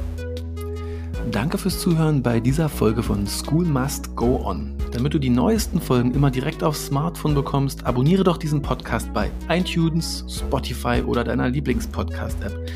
Danke 1.29 1.57
fürs 1.57 1.79
Zuhören 1.79 2.23
bei 2.23 2.39
dieser 2.39 2.67
Folge 2.67 3.03
von 3.03 3.27
School 3.27 3.65
Must 3.65 4.15
Go 4.15 4.41
On. 4.43 4.75
Damit 4.91 5.13
du 5.13 5.19
die 5.19 5.29
neuesten 5.29 5.79
Folgen 5.79 6.13
immer 6.13 6.31
direkt 6.31 6.63
aufs 6.63 6.87
Smartphone 6.87 7.35
bekommst, 7.35 7.85
abonniere 7.85 8.23
doch 8.23 8.37
diesen 8.37 8.61
Podcast 8.61 9.13
bei 9.13 9.29
iTunes, 9.47 10.25
Spotify 10.27 11.03
oder 11.05 11.23
deiner 11.23 11.49
Lieblingspodcast-App. 11.49 12.69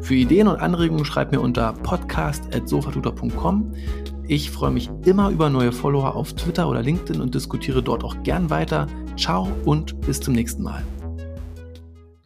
Für 0.00 0.14
Ideen 0.14 0.48
und 0.48 0.56
Anregungen 0.56 1.04
schreib 1.04 1.32
mir 1.32 1.40
unter 1.40 1.72
podcast.sofatutor.com. 1.72 3.72
Ich 4.26 4.50
freue 4.50 4.70
mich 4.70 4.90
immer 5.04 5.30
über 5.30 5.50
neue 5.50 5.72
Follower 5.72 6.14
auf 6.14 6.32
Twitter 6.34 6.68
oder 6.68 6.82
LinkedIn 6.82 7.20
und 7.20 7.34
diskutiere 7.34 7.82
dort 7.82 8.04
auch 8.04 8.22
gern 8.22 8.48
weiter. 8.48 8.86
Ciao 9.16 9.48
und 9.64 10.00
bis 10.02 10.20
zum 10.20 10.34
nächsten 10.34 10.62
Mal. 10.62 10.84